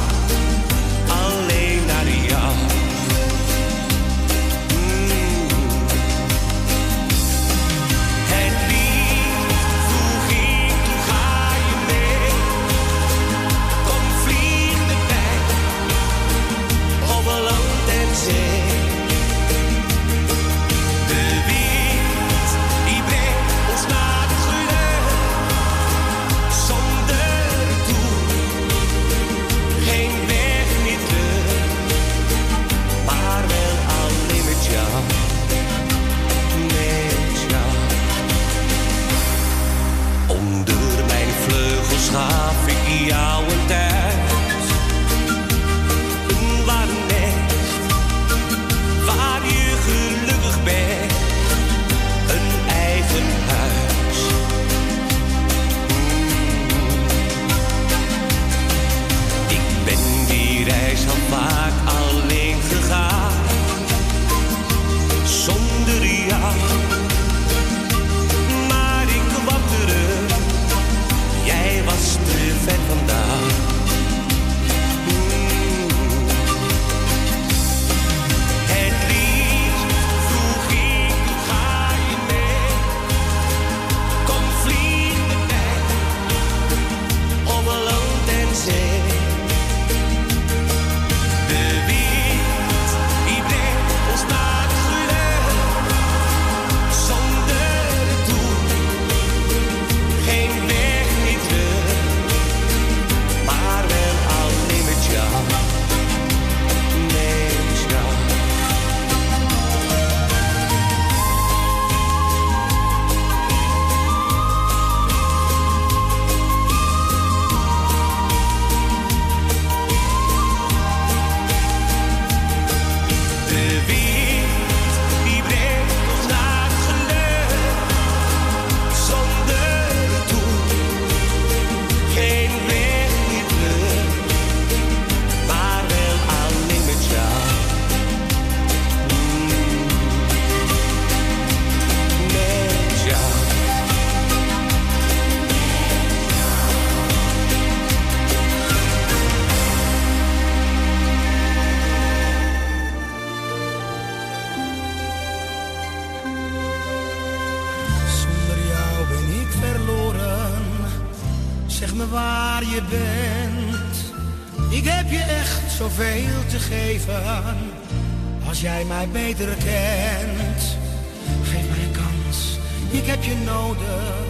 [172.90, 174.28] ik heb je nodig.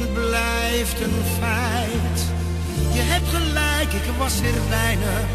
[0.00, 2.18] Het blijft een feit.
[2.92, 5.28] Je hebt gelijk, ik was er weinig.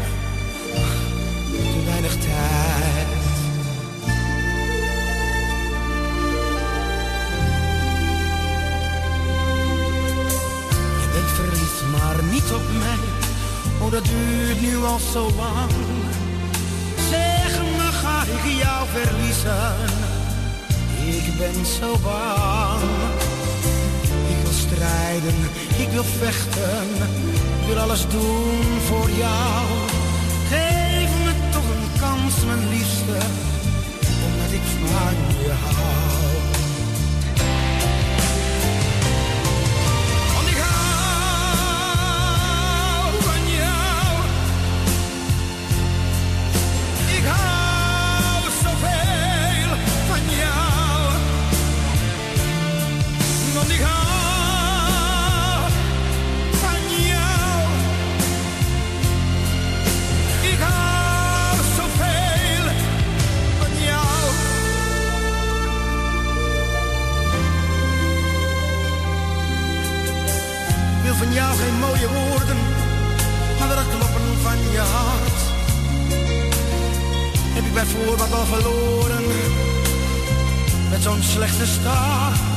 [1.72, 3.08] Te weinig tijd.
[11.00, 13.08] Je bent verliefd, maar niet op mij.
[13.80, 15.70] Oh, dat duurt nu al zo lang.
[17.10, 20.09] Zeg me, ga ik jou verliezen?
[21.16, 22.82] ik ben zo bang.
[24.28, 25.34] Ik wil strijden,
[25.78, 26.88] ik wil vechten,
[27.60, 29.66] ik wil alles doen voor jou.
[30.48, 33.18] Geef me toch een kans, mijn liefste,
[34.26, 35.14] omdat ik van
[35.44, 36.09] je hou.
[81.30, 82.49] slechte staat.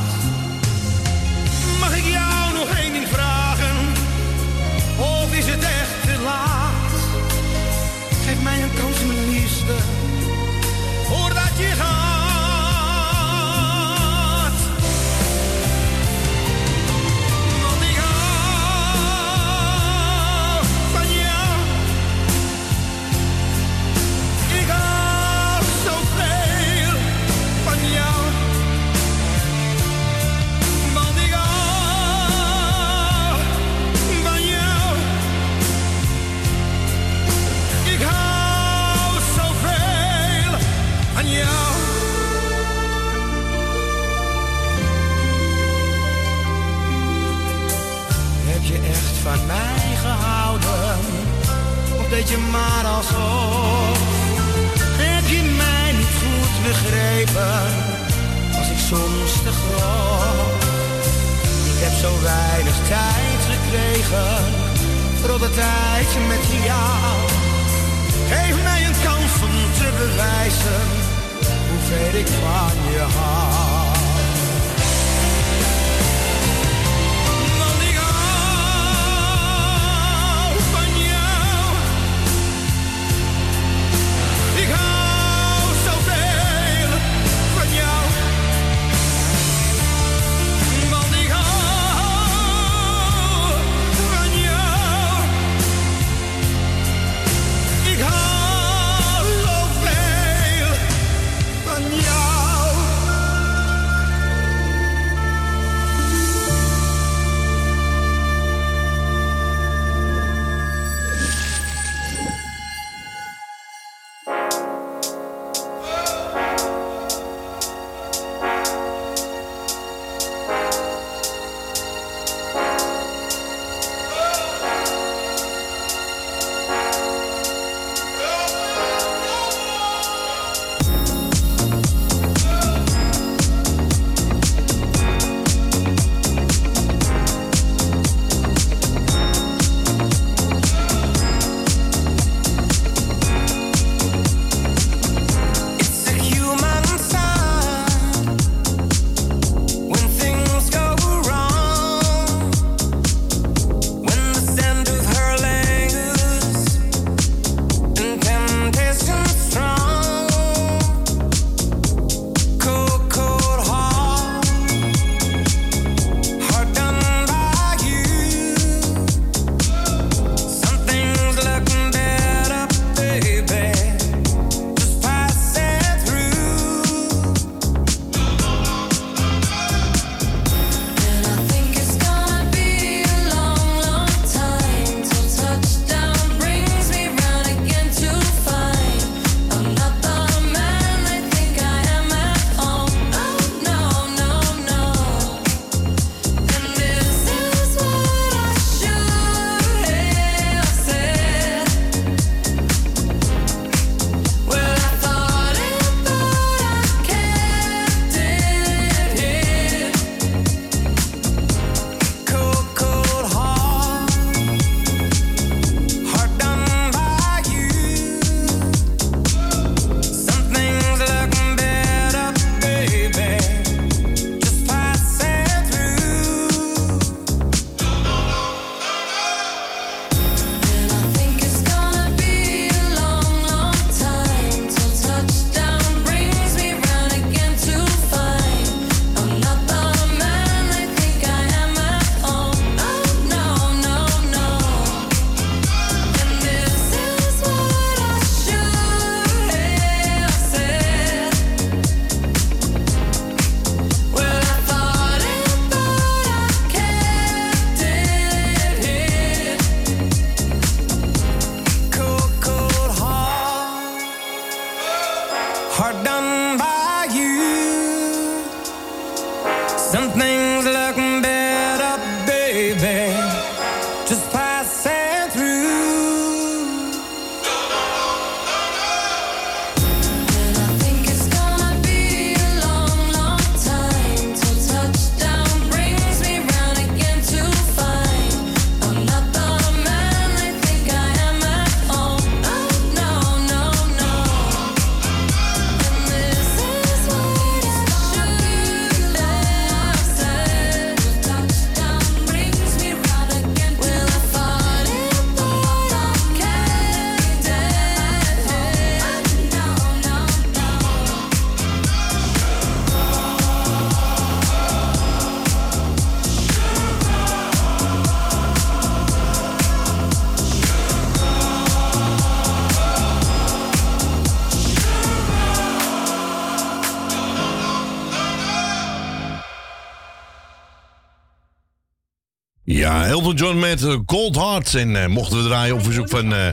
[333.24, 334.74] Elton John met eh, Cold Hearts.
[334.74, 336.48] En eh, mochten we draaien op verzoek van, eh,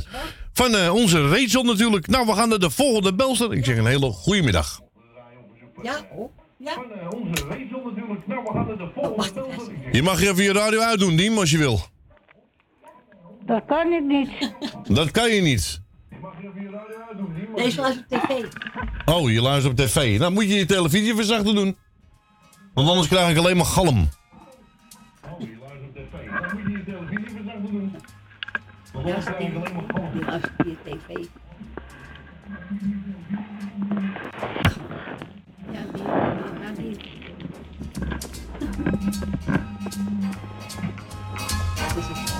[0.53, 2.07] van eh, onze Rachel natuurlijk.
[2.07, 3.53] Nou, we gaan naar de volgende belster.
[3.53, 4.79] Ik zeg een hele goede middag.
[5.83, 6.31] Ja, oh.
[6.57, 6.73] Ja.
[7.09, 8.27] onze Rachel natuurlijk.
[8.27, 9.73] Nou, we gaan naar de volgende belster.
[9.91, 11.81] Je mag even je radio uitdoen, Diem, als je wil.
[13.45, 14.53] Dat kan ik niet.
[14.87, 15.81] Dat kan je niet.
[17.55, 18.43] Deze was op tv.
[19.05, 20.19] Oh, je luistert op tv.
[20.19, 21.77] Nou, moet je je televisie verzachten doen.
[22.73, 24.09] Want anders krijg ik alleen maar galm.
[29.05, 29.19] Ja,
[30.13, 31.27] die luistert via tv.
[35.71, 36.03] Ja, die,
[36.61, 36.97] ja, die.
[41.95, 42.30] Dus het is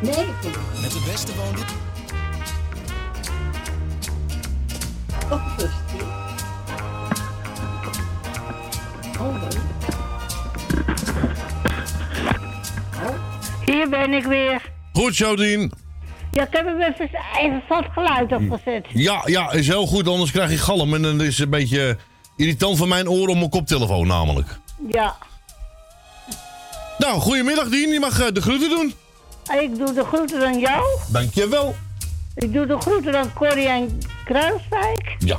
[0.00, 1.60] Nee, ik Met de beste woonde.
[5.30, 6.06] ook rustig.
[9.20, 9.58] Oh, leuk.
[13.66, 14.70] Hier ben ik weer.
[14.92, 15.72] Goed, Jodien.
[16.30, 18.86] Ja, ik heb hem even, even vast geluid opgezet.
[18.88, 20.94] Ja, ja, is heel goed, anders krijg je galm.
[20.94, 21.96] En dan is het een beetje
[22.36, 24.58] irritant van mijn oren op mijn koptelefoon namelijk.
[24.88, 25.16] Ja.
[26.98, 28.94] Nou, goedemiddag Dien, je mag eh, de groeten doen.
[29.58, 30.84] Ik doe de groeten aan jou.
[31.08, 31.74] Dankjewel.
[32.34, 35.16] Ik doe de groeten aan Corrie en Kruiswijk.
[35.18, 35.38] Ja.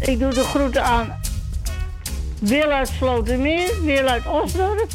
[0.00, 1.20] Ik doe de groeten aan
[2.40, 4.86] Wil uit Slotermeer, Wil uit Osdorp,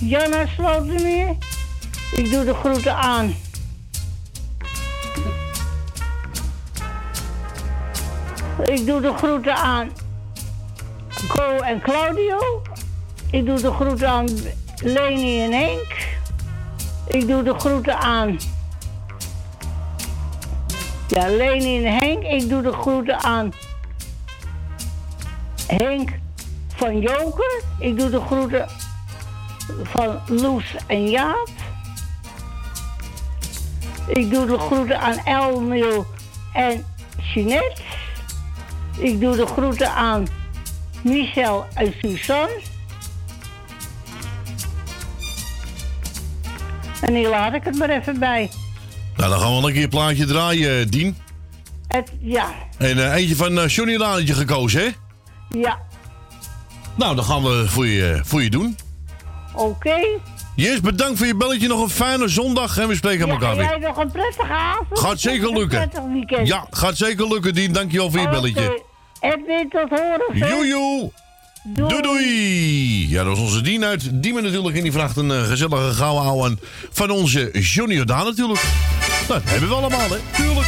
[0.00, 1.36] Jan uit Slotermeer.
[2.12, 3.34] Ik doe de groeten aan.
[8.64, 9.90] Ik doe de groeten aan
[11.28, 12.62] Co en Claudio.
[13.30, 14.28] Ik doe de groeten aan
[14.82, 16.13] Leni en Henk.
[17.06, 18.38] Ik doe de groeten aan.
[21.08, 22.22] Ja, Leni en Henk.
[22.22, 23.52] Ik doe de groeten aan
[25.66, 26.10] Henk
[26.76, 27.62] van Joker.
[27.78, 28.68] Ik doe de groeten
[29.82, 31.48] van Loes en Jaap.
[34.06, 36.06] Ik doe de groeten aan Elmil
[36.52, 36.84] en
[37.34, 37.82] Jeanette.
[38.98, 40.26] Ik doe de groeten aan
[41.02, 42.60] Michel en Suzanne.
[47.04, 48.50] En hier laat ik het maar even bij.
[49.16, 51.16] Nou, dan gaan we wel een keer een plaatje draaien, eh, Dien.
[51.88, 52.46] Het, ja,
[52.78, 54.88] En eh, eentje van uh, Johnny Lanetje gekozen, hè?
[55.58, 55.78] ja,
[56.94, 58.76] Nou, dan gaan we voor je, voor je doen.
[59.54, 59.96] oké.
[60.56, 61.68] Yes, bedankt voor je belletje.
[61.68, 63.64] Nog een fijne zondag en we spreken Ja, elkaar weer.
[63.68, 64.98] jij nog een prettige avond.
[64.98, 65.78] Gaat zeker Een lukken.
[65.78, 66.48] prettig weekend.
[66.48, 67.72] Ja, gaat zeker lukken, Dien.
[67.72, 68.64] Dankjewel voor je belletje.
[68.70, 68.82] Oké.
[69.20, 70.48] Edwin, tot horen.
[70.48, 71.10] Joejoe.
[71.66, 72.02] Doei.
[72.02, 74.76] doei Ja, dat is onze Dien uit Diemen natuurlijk.
[74.76, 76.56] En die vraagt een eh, gezellige gouden ouwe
[76.92, 78.62] van onze Johnny Jordaan natuurlijk.
[79.28, 80.16] Nou, dat hebben we allemaal, hè?
[80.36, 80.66] Tuurlijk.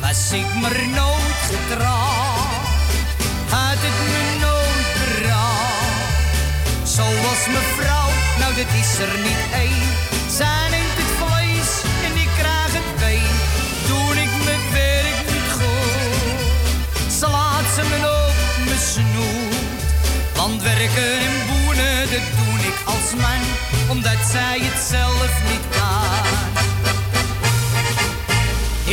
[0.00, 2.66] Was ik maar nooit getrouwd,
[3.48, 6.88] had het me nooit berouwd.
[6.88, 9.75] Zoals mevrouw, nou dat is er niet één.
[22.84, 23.42] Als man,
[23.88, 26.64] omdat zij het zelf niet kan.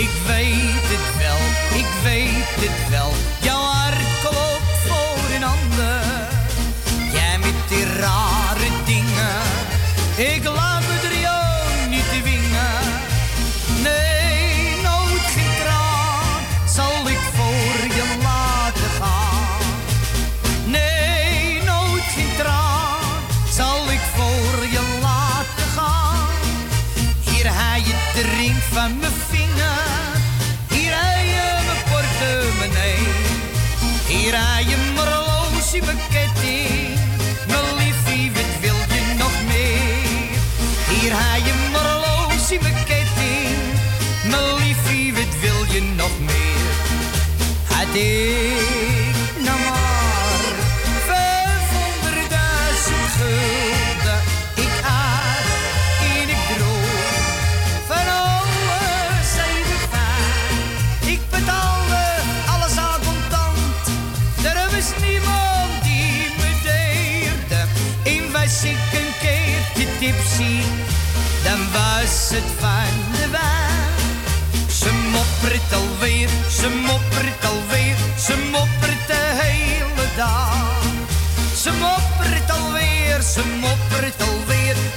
[0.01, 1.41] Ik weet het wel,
[1.79, 3.11] ik weet het wel.
[3.41, 6.02] Jouw hart klopt voor een ander.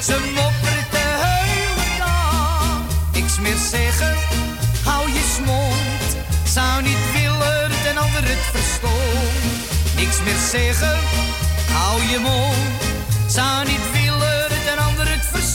[0.03, 2.81] Ze moppert de hele dag.
[3.13, 4.15] Niks meer zeggen,
[4.85, 6.17] hou je mond.
[6.45, 9.97] Zou niet willen dat een ander het verstond.
[9.97, 10.99] Niks meer zeggen,
[11.73, 12.81] hou je mond.
[13.27, 15.46] Zou niet willen dat een ander het verstond.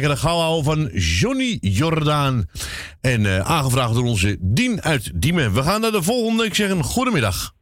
[0.00, 2.44] Lekkere gauw van Johnny Jordaan.
[3.00, 5.54] En eh, aangevraagd door onze Dien uit Diemen.
[5.54, 6.44] We gaan naar de volgende.
[6.44, 7.54] Ik zeg een goedemiddag.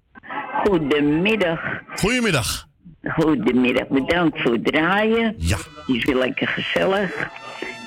[0.65, 1.60] Goedemiddag.
[1.94, 2.67] Goedemiddag.
[3.02, 5.34] Goedemiddag, bedankt voor het draaien.
[5.39, 5.57] Ja.
[5.86, 7.28] Is weer lekker gezellig.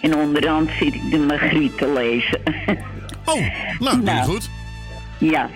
[0.01, 2.41] En onderhand zit ik de Margriet te lezen.
[3.25, 3.41] Oh,
[3.79, 4.49] nou, is goed.
[5.17, 5.49] Ja.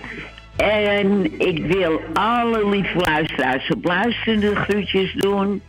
[0.55, 5.61] En ik wil alle lieve luisteraars op luisterende groetjes doen.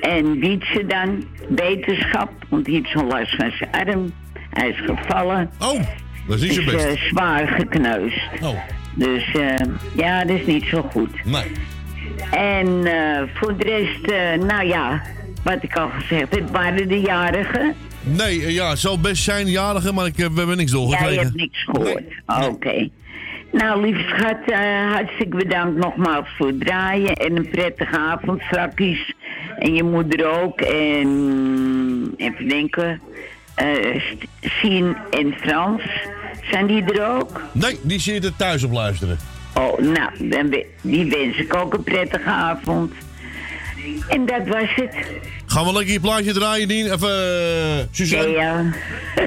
[0.00, 4.12] En Wietse dan, beterschap, want die heeft zo'n last van zijn arm.
[4.50, 5.50] Hij is gevallen.
[5.58, 5.80] Oh,
[6.28, 6.84] dat is niet zo Is, best.
[6.86, 8.18] eh, zwaar gekneusd.
[8.42, 8.58] Oh.
[8.94, 9.54] Dus eh,
[9.96, 11.24] ja, dat is niet zo goed.
[11.24, 11.44] Nee.
[12.30, 14.06] En eh, voor de rest,
[14.44, 15.02] nou ja,
[15.44, 17.74] wat ik al gezegd heb, waren de jarigen.
[18.02, 21.14] Nee, ja, het zal best zijn jarige, maar ik, we hebben niks Ja, doorgekregen.
[21.14, 22.02] je hebt niks gehoord.
[22.48, 22.88] Oké.
[23.52, 27.12] Nou, lieve schat, eh, hartstikke bedankt nogmaals voor het draaien.
[27.14, 29.14] En een prettige avond straks.
[29.58, 30.60] En je moeder ook.
[30.60, 33.00] En even denken.
[33.54, 34.02] eh
[34.40, 35.82] Sien en Frans.
[36.50, 37.40] Zijn die er ook?
[37.52, 39.18] Nee, die zitten thuis op luisteren.
[39.54, 42.92] Oh, nou, dan die wens ik ook een prettige avond.
[44.08, 44.94] En dat was het.
[45.46, 46.92] Gaan we lekker je plaatje draaien, Dien?
[46.92, 48.24] Even, uh, Suzanne?
[48.26, 48.64] Thea.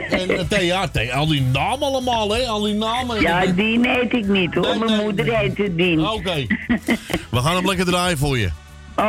[0.09, 2.47] En uh, Thea, Thea, al die namen allemaal, hè?
[2.47, 3.21] Al die namen.
[3.21, 4.77] Ja, Dien heet ik niet hoor.
[4.77, 6.07] Mijn moeder heette Dien.
[6.07, 6.45] Oké.
[7.29, 8.49] We gaan hem lekker draaien voor je.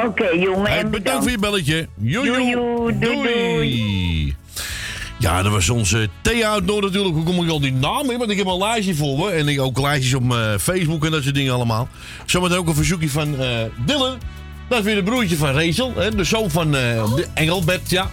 [0.04, 0.66] Oké, jongen.
[0.70, 1.88] Hey, en bedankt voor je belletje.
[2.00, 2.48] Joe, Joe, joe.
[2.50, 2.98] joe.
[2.98, 4.34] Doei,
[5.18, 7.14] Ja, dat was onze Thea uit Noord natuurlijk.
[7.14, 8.18] Hoe kom ik al die naam in?
[8.18, 9.30] Want ik heb een lijstje voor me.
[9.30, 11.88] En ik ook lijstjes op mijn Facebook en dat soort dingen allemaal.
[12.24, 13.48] Zometeen ook een verzoekje van eh
[13.86, 14.18] Dylan.
[14.68, 15.92] Dat is weer een broertje van Rachel.
[15.96, 16.14] Hè?
[16.14, 18.10] De zoon van eh, de Engelbert, ja.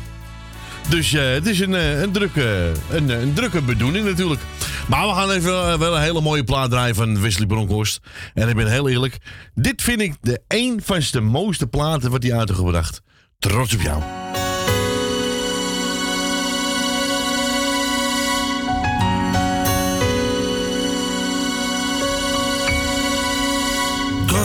[0.90, 4.42] Dus eh, het is een, eh, een, drukke, een, een drukke bedoeling natuurlijk.
[4.88, 8.00] Maar we gaan even wel een hele mooie plaat draaien van Wesley Bronkhorst.
[8.34, 9.18] En ik ben heel eerlijk.
[9.56, 13.02] Dit vind ik de een van de mooiste platen wat hij uit heeft gebracht.
[13.40, 14.02] Trots op jou.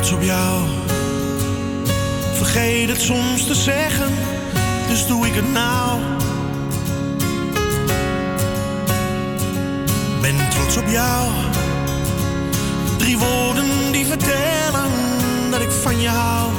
[0.06, 0.85] trots op jou.
[2.36, 4.12] Vergeet het soms te zeggen,
[4.88, 6.00] dus doe ik het nou.
[10.20, 11.28] Ben trots op jou.
[12.96, 14.90] Drie woorden die vertellen
[15.50, 16.50] dat ik van je hou.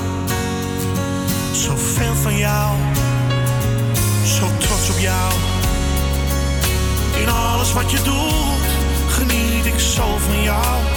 [1.52, 2.76] Zoveel van jou,
[4.26, 5.34] zo trots op jou.
[7.22, 8.68] In alles wat je doet,
[9.10, 10.97] geniet ik zo van jou.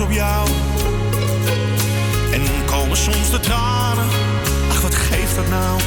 [0.00, 0.48] Op jou.
[2.32, 4.04] En komen soms de tranen.
[4.70, 5.80] Ach, wat geeft dat nou?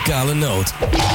[0.00, 1.09] Muzikale Noot.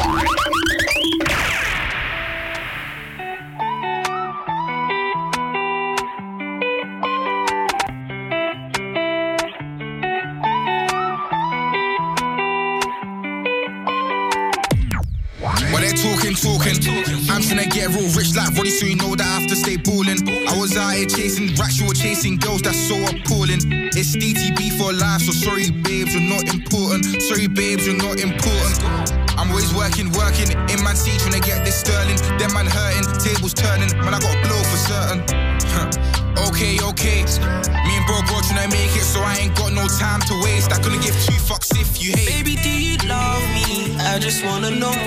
[44.66, 44.98] Wanna know.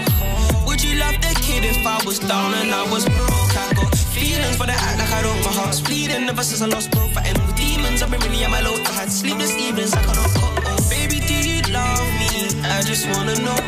[0.67, 3.55] Would you love that kid if I was down and I was broke?
[3.57, 5.41] I got feelings, but I act like I don't.
[5.45, 7.09] My heart's bleeding ever since I lost bro.
[7.09, 8.75] Fighting with demons, I've been really at my low.
[8.75, 10.47] I had sleepless evenings, I cannot go.
[10.69, 12.31] Oh, baby, do you love me?
[12.63, 13.59] I just wanna know.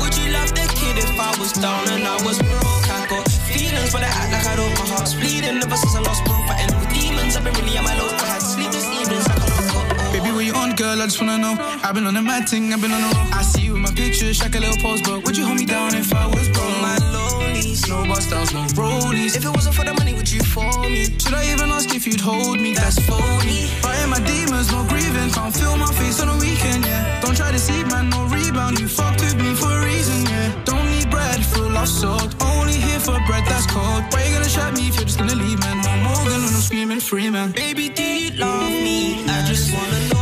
[0.00, 2.86] Would you love that kid if I was down and I was broke?
[2.88, 4.72] I got feelings, but I act like I don't.
[4.80, 6.36] My heart's bleeding ever since I lost bro.
[6.48, 8.08] Fighting with demons, I've been really at my low.
[8.08, 9.84] I had sleepless evenings, I cannot oh.
[9.84, 10.12] go.
[10.12, 10.96] Baby, where you on, girl?
[11.02, 11.54] I just wanna know.
[11.84, 13.28] I've been on a mad thing, I've been on a roll.
[13.36, 15.94] I see you my pictures, check a little pose, but would you hold me down
[15.94, 16.76] if I was broke?
[16.82, 19.36] My lonelies, No bus downs, no rollies.
[19.36, 21.04] If it wasn't for the money, would you for me?
[21.18, 22.74] Should I even ask if you'd hold me?
[22.74, 23.68] That's phony.
[23.82, 25.30] Fighting my demons, no grieving.
[25.30, 27.20] Can't feel my face on a weekend, yeah.
[27.20, 28.78] Don't try to see, man, no rebound.
[28.78, 30.64] You fucked with me for a reason, yeah.
[30.64, 32.34] Don't need bread, feel love soaked.
[32.42, 34.04] Only here for bread that's cold.
[34.10, 35.76] Why you gonna trap me if you're just gonna leave, man?
[35.82, 37.52] No more than when I'm screaming free, man.
[37.52, 39.24] Baby, do you love me?
[39.28, 40.19] I just wanna know.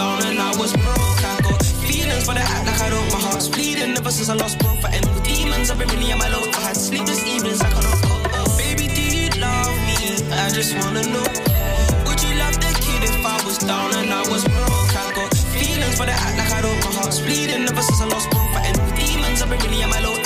[0.00, 1.22] Down and I was broke?
[1.32, 3.08] I got feelings, but I act like I don't.
[3.12, 4.70] My heart's bleeding ever since I lost bro.
[4.82, 6.44] Fighting with demons, I've been really at my low.
[6.58, 8.12] I had sleepless evenings, I cannot go.
[8.38, 9.96] Oh, baby, do you love me?
[10.44, 11.28] I just wanna know.
[12.06, 14.92] Would you love the kid if I was down and I was broke?
[15.04, 16.80] I got feelings, but I act like I don't.
[16.86, 18.40] My heart's bleeding ever since I lost bro.
[18.54, 20.19] Fighting with demons, I've been really at my low.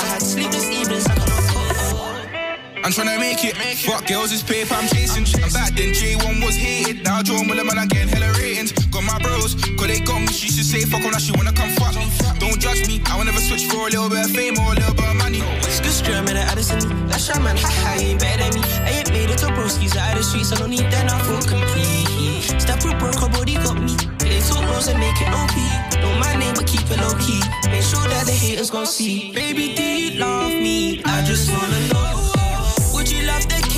[2.85, 3.57] I'm tryna make it.
[3.89, 5.25] Fuck girls, it's paper I'm chasing.
[5.43, 7.03] I'm back then, J1 was hated.
[7.03, 8.73] Now John William and I'm getting hella ratings.
[8.93, 10.29] Got my bros, cause they got me.
[10.29, 11.97] She should say fuck on now she wanna come fuck.
[12.37, 14.77] Don't judge me, I will never switch for a little bit of fame or a
[14.77, 15.41] little bit of money.
[15.41, 17.09] Good scrum and Addison.
[17.09, 18.69] That's your man, haha, you ain't better than me.
[18.85, 21.17] I ain't made it to broskies out of the streets, I don't need that, I
[21.25, 22.61] feel complete.
[22.61, 23.97] Step up, broke, her body got me.
[24.21, 25.57] They talk rose and make it OP.
[26.05, 27.41] Know my name, but keep it low key.
[27.73, 29.33] Make sure that the haters gon' see.
[29.33, 31.01] Baby, do you love me?
[31.07, 32.34] I just wanna know.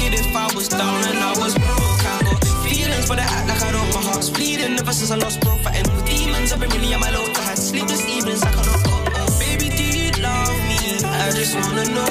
[0.06, 2.04] Kid if I was down and I was broke?
[2.06, 3.90] I got feelings, but I act like I don't.
[3.92, 5.58] My heart's bleeding ever since I lost bro.
[5.58, 7.26] Fighting with demons, I've been really at my low.
[7.34, 8.94] I had sleepless evenings, I cannot go.
[9.42, 10.78] Baby, do you love me?
[11.02, 12.06] I just wanna know.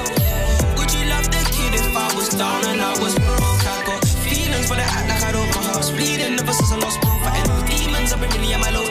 [0.75, 3.63] Would you love the kid if I was down and I was broke?
[3.63, 5.47] I got feelings, but I act like I don't.
[5.55, 7.15] My heart's bleeding ever since I lost bro.
[7.23, 8.84] Fighting with demons, I've been really at my low.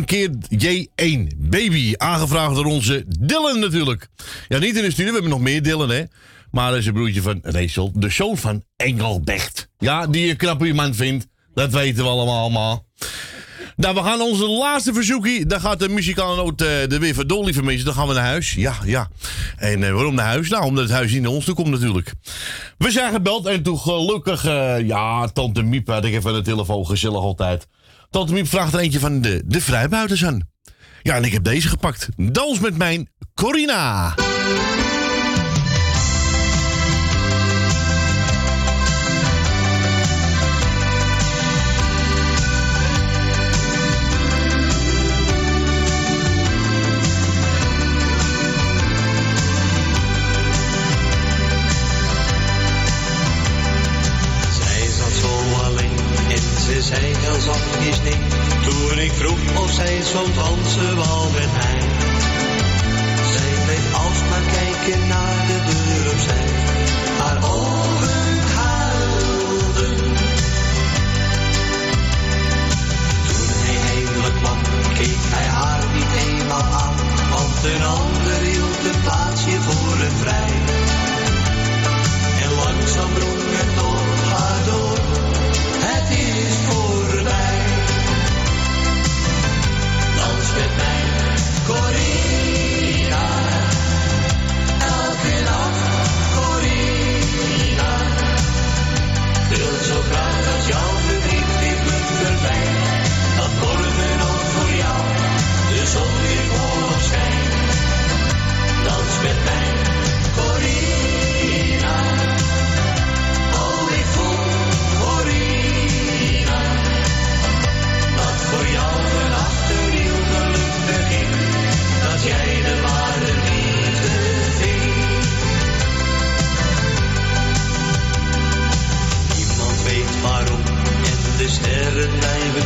[0.00, 1.36] A1 keer J1.
[1.36, 1.94] Baby.
[1.96, 4.08] Aangevraagd door onze Dylan natuurlijk.
[4.48, 5.06] Ja, niet in de studio.
[5.06, 6.02] We hebben nog meer Dylan, hè.
[6.50, 7.92] Maar dat is een broertje van Rachel.
[7.94, 9.68] De zoon van Engelbert.
[9.78, 11.26] Ja, die je knap iemand vindt.
[11.54, 12.40] Dat weten we allemaal.
[12.40, 12.86] allemaal.
[13.76, 15.46] Nou, we gaan onze laatste verzoekie.
[15.46, 17.84] Dan gaat de muzikale noot eh, er weer door, lieve mensen.
[17.84, 18.54] Dan gaan we naar huis.
[18.54, 19.08] Ja, ja.
[19.56, 20.48] En eh, waarom naar huis?
[20.48, 22.14] Nou, omdat het huis niet naar ons toe komt natuurlijk.
[22.78, 24.44] We zijn gebeld en toen gelukkig...
[24.44, 26.86] eh, ja, tante Miep had ik even aan de telefoon.
[26.86, 27.66] Gezellig altijd.
[28.10, 30.48] Tante Miep vraagt er eentje van de, de vrijbuiters aan.
[31.02, 32.08] Ja, en ik heb deze gepakt.
[32.16, 34.14] Dans met mijn Corina.
[58.98, 61.78] Ik vroeg of zij zo dansen wou met mij.
[63.32, 66.46] Zij bleef alsmaar kijken naar de deur opzij.
[67.18, 69.96] Haar ogen huilden.
[73.26, 74.58] Toen hij eindelijk kwam,
[74.94, 76.94] keek hij haar niet eenmaal aan.
[77.30, 78.17] Want een ander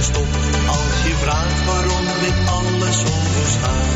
[0.03, 3.15] Als je vraagt waarom dit alles zo
[3.47, 3.91] staat.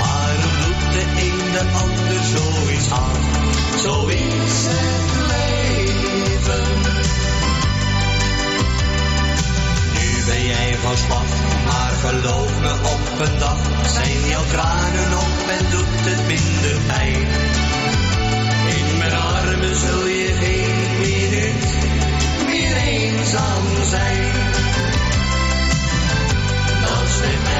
[0.00, 3.22] Waarom doet de een de ander zoiets aan?
[3.82, 6.64] Zo is het leven.
[9.94, 11.30] Nu ben jij van slag,
[11.66, 13.58] maar geloof me op een dag
[13.92, 17.26] zijn jouw tranen op en doet het minder pijn.
[18.76, 21.66] In mijn armen zul je geen minuut
[22.46, 24.45] meer eenzaam zijn.
[27.22, 27.55] Dans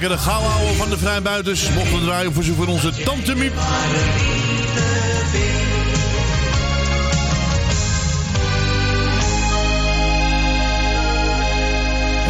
[0.00, 1.70] lekkere gauw houden van de vrijbuiters.
[1.70, 3.52] Mochten we draaien verzoek van onze tante Miep.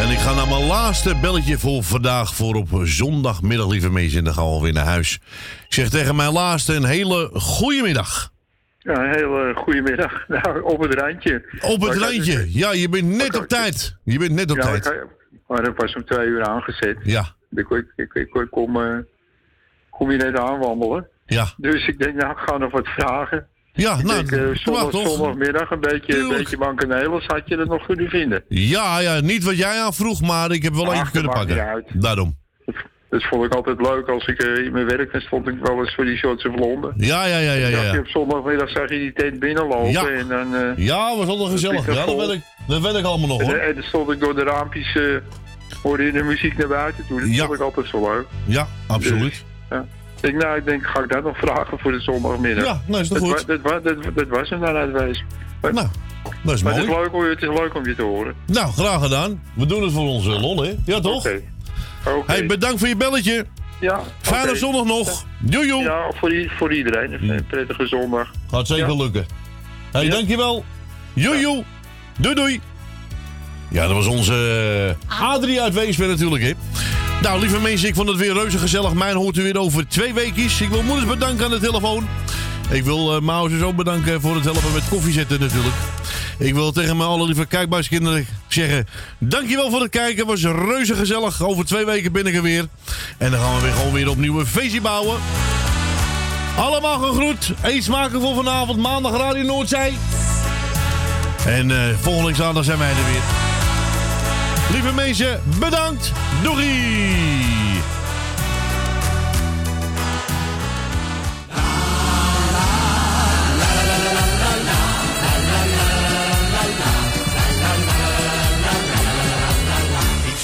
[0.03, 2.35] En ik ga naar mijn laatste belletje voor vandaag.
[2.35, 4.19] Voor op zondagmiddag, lieve mensen.
[4.19, 5.21] En dan gaan we alweer naar huis.
[5.67, 8.33] Ik zeg tegen mijn laatste een hele goede middag.
[8.79, 10.25] Ja, een hele goede middag.
[10.29, 11.45] Nou, op het randje.
[11.61, 12.47] Op het randje.
[12.49, 13.97] Ja, je bent net op tijd.
[14.05, 14.87] Je bent net op ja, tijd.
[14.87, 15.07] ik-
[15.47, 16.97] maar dat was om twee uur aangezet.
[17.03, 17.35] Ja.
[17.55, 18.99] Ik, ik, ik, ik, ik kom, eh,
[19.91, 21.09] kom je net aanwandelen.
[21.27, 21.47] Ja.
[21.57, 23.47] Dus ik denk, nou, ik ga nog wat vragen.
[23.73, 27.87] Ja, ik nou, denk, eh, zondag, zondagmiddag een beetje, een beetje had je dat nog
[27.87, 28.45] kunnen vinden.
[28.49, 31.85] Ja, ja, niet wat jij aan vroeg, maar ik heb wel even kunnen pakken.
[31.93, 32.43] Daarom.
[33.11, 35.79] Dat vond ik altijd leuk als ik eh, in mijn werk dan stond ik wel
[35.79, 36.93] eens voor die Shortse Vlonden.
[36.97, 37.99] Ja, ja, ja, ja, Zag je ja.
[37.99, 40.09] op zondagmiddag zag je die tent binnenlopen Ja.
[40.09, 40.75] en dan...
[40.77, 41.87] Ja, was altijd gezellig.
[41.87, 43.57] Ja, dat weet ik, dat weet ik allemaal nog En, hoor.
[43.57, 44.99] en dan stond ik door de raampjes
[45.85, 47.21] eh, hoor je de muziek naar buiten toe.
[47.21, 47.45] Dat Ja.
[47.45, 48.27] vond ik altijd zo leuk.
[48.45, 49.31] Ja, absoluut.
[49.31, 49.85] Dus, ja.
[50.21, 52.65] Ik nou, ik denk, ga ik dat nog vragen voor de zondagmiddag?
[52.65, 53.45] Ja, nou is dat dat goed.
[53.63, 55.27] wa- dat, dat, dat was hem dan uitwezen.
[55.63, 55.75] Nou,
[56.45, 57.09] dat is maar het is, mooi.
[57.13, 58.35] leuk, het is leuk om je te horen.
[58.47, 59.43] Nou, graag gedaan.
[59.55, 60.75] We doen het voor onze lol, hè?
[60.85, 61.27] Ja, toch?
[61.27, 61.41] Oké.
[62.27, 63.47] Hey, bedankt voor je belletje.
[63.81, 64.01] Ja.
[64.21, 65.25] Fijne zondag nog.
[65.45, 65.83] Joe, joe.
[65.83, 67.31] Ja, voor, voor iedereen.
[67.31, 68.31] Een prettige zondag.
[68.51, 68.97] Gaat zeker Ja.
[68.97, 69.27] lukken.
[69.93, 70.65] Hey, dankjewel.
[71.13, 71.65] Joe, joe.
[72.19, 72.61] Doei, doei.
[73.75, 76.53] Ja, dat was onze eh, Adrie uit Weesper natuurlijk, hè.
[77.23, 78.93] Nou, lieve mensen, ik vond het weer reuze gezellig.
[78.93, 80.61] Mijn hoort u weer over twee weekjes.
[80.61, 82.09] Ik wil moeders bedanken aan de telefoon.
[82.71, 85.75] Ik wil Maus ook bedanken voor het helpen met koffie zetten natuurlijk.
[86.39, 88.87] Ik wil tegen mijn alle lieve kijkbuiskinderen zeggen...
[89.19, 90.17] Dankjewel voor het kijken.
[90.17, 91.43] Het was reuze gezellig.
[91.43, 92.67] Over twee weken ben ik er weer.
[93.19, 95.17] En dan gaan we weer gewoon weer opnieuw een feestje bouwen.
[96.57, 97.53] Allemaal gegroet.
[97.63, 98.79] Eet smakelijk voor vanavond.
[98.79, 99.93] Maandag Radio Noordzee.
[101.47, 103.54] En eh, volgende zaterdag zijn wij er weer.
[104.71, 106.13] Lieve mensen, bedankt.
[106.43, 107.83] Doei.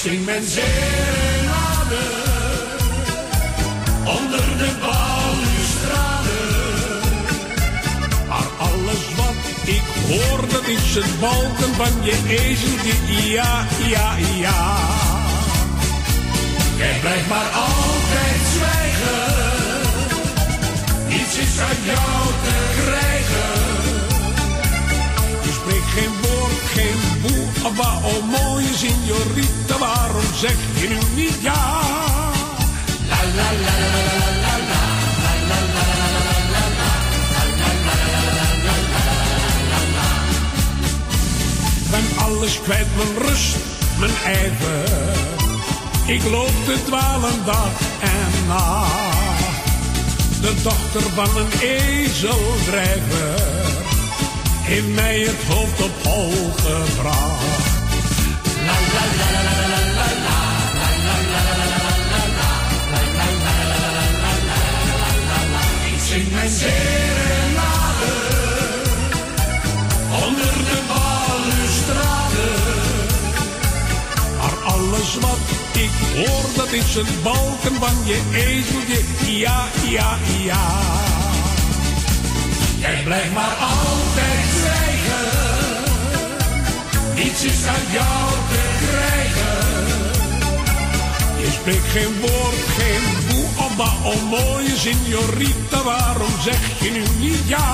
[0.02, 1.99] Zing mijn serenade
[4.05, 4.99] onder de.
[10.10, 12.94] Hoor, dat is het balken van je ezeltje.
[13.30, 14.78] Ja, ja, ja.
[16.76, 19.22] Jij blijft maar altijd zwijgen.
[21.08, 23.50] Niets is uit jou te krijgen.
[25.42, 31.36] Je spreekt geen woord, geen boe, abba, oh mooie signorita, waarom zeg je nu niet
[31.40, 31.80] ja?
[33.08, 34.09] La la la la
[42.50, 43.56] Ik kwijt, mijn rust,
[43.98, 44.88] mijn ijver.
[46.06, 47.70] Ik loop de dwalen dag
[48.00, 48.84] en na.
[50.40, 53.34] De dochter van een ezeldrijver
[54.66, 57.68] in mij het hoofd op hol gebracht.
[58.66, 60.40] La la la la la la la.
[65.98, 67.09] Sing my zin.
[75.14, 75.39] Wat
[75.72, 79.39] Ik hoor dat is een balken van je ezeltje.
[79.39, 80.80] Ja, ja, ja.
[82.78, 85.28] Jij blijft maar altijd zwijgen.
[87.14, 89.58] Niets is aan jou te krijgen.
[91.40, 97.02] Je spreekt geen woord, geen boe, oh, maar oh mooie signorita, waarom zeg je nu
[97.18, 97.68] niet ja?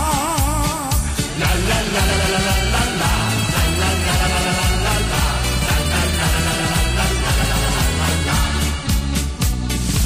[1.39, 2.96] La la la la la la la.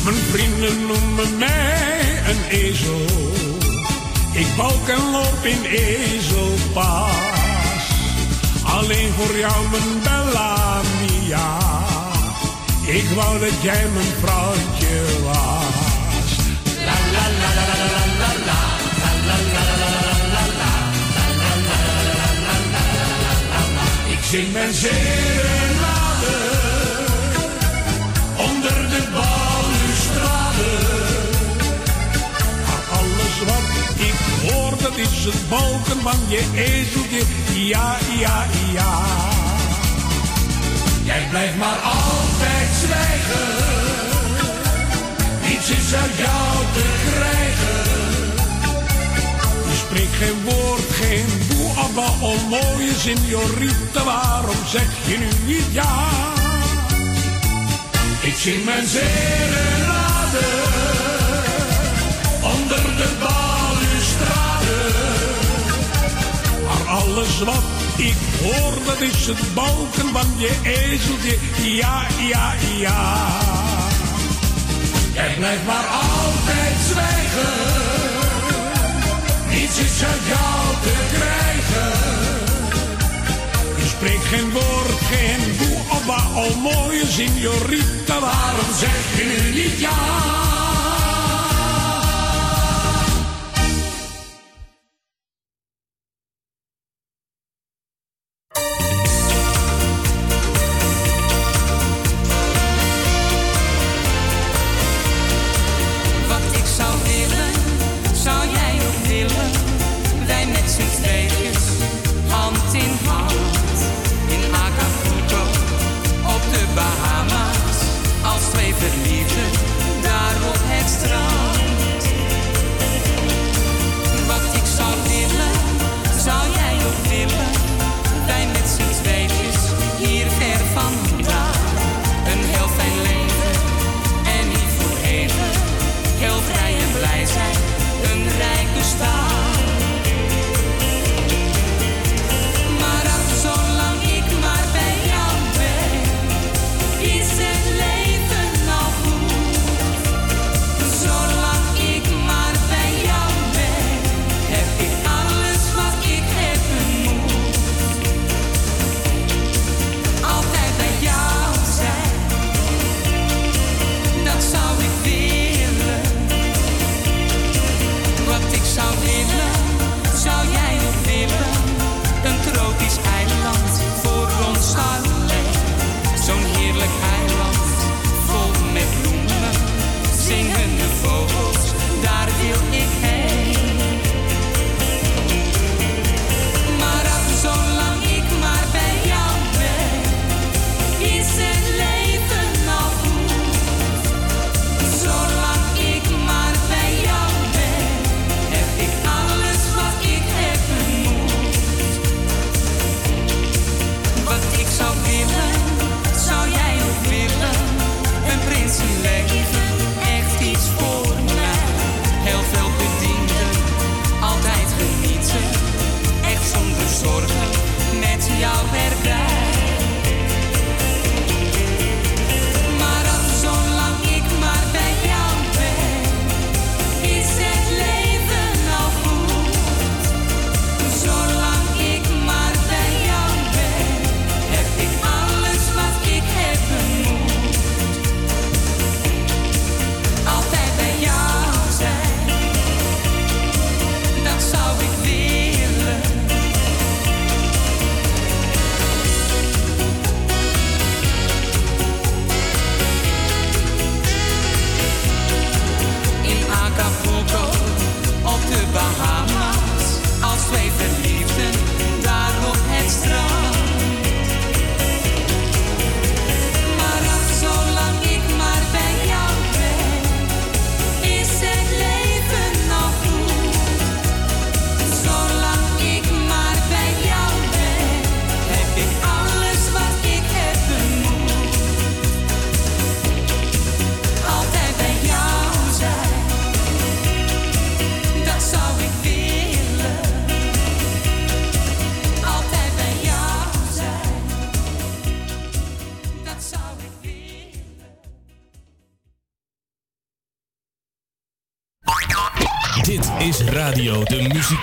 [0.05, 3.05] Mijn vrienden noemen mij een ezel.
[4.33, 7.11] Ik balk en loop in ezelpaas.
[8.63, 11.59] Alleen voor jou mijn bella mia.
[12.87, 16.37] Ik wou dat jij mijn vrouwtje was.
[16.85, 18.61] La la la la la la la la.
[19.01, 20.73] La la la la la la la.
[24.11, 26.37] Ik zing mijn serenade
[28.37, 29.40] onder de bal.
[34.01, 37.23] Ik hoor, dat is het balken van je ezeltje.
[37.55, 38.99] Ja, ja, ja.
[41.05, 43.49] Jij blijft maar altijd zwijgen.
[45.49, 47.79] Niets is uit jou te krijgen.
[49.71, 54.05] Je spreekt geen woord, geen boe, abba, oh mooie signorita.
[54.05, 56.09] Waarom zeg je nu niet ja?
[58.21, 60.47] Ik zing mijn serenade
[62.43, 63.40] onder de balustrade.
[66.91, 67.63] Alles wat
[67.97, 71.37] ik hoor, dat is het balken van je ezeltje.
[71.63, 73.29] Ja, ja, ja.
[75.13, 77.53] Jij blijft maar altijd zwijgen.
[79.51, 81.93] Niets is uit jou te krijgen.
[83.77, 88.21] Je spreekt geen woord, geen boe, abba, oh mooie signorita.
[88.21, 90.60] Waarom zeg je nu niet ja?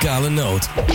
[0.07, 0.86] Muzikale Noot.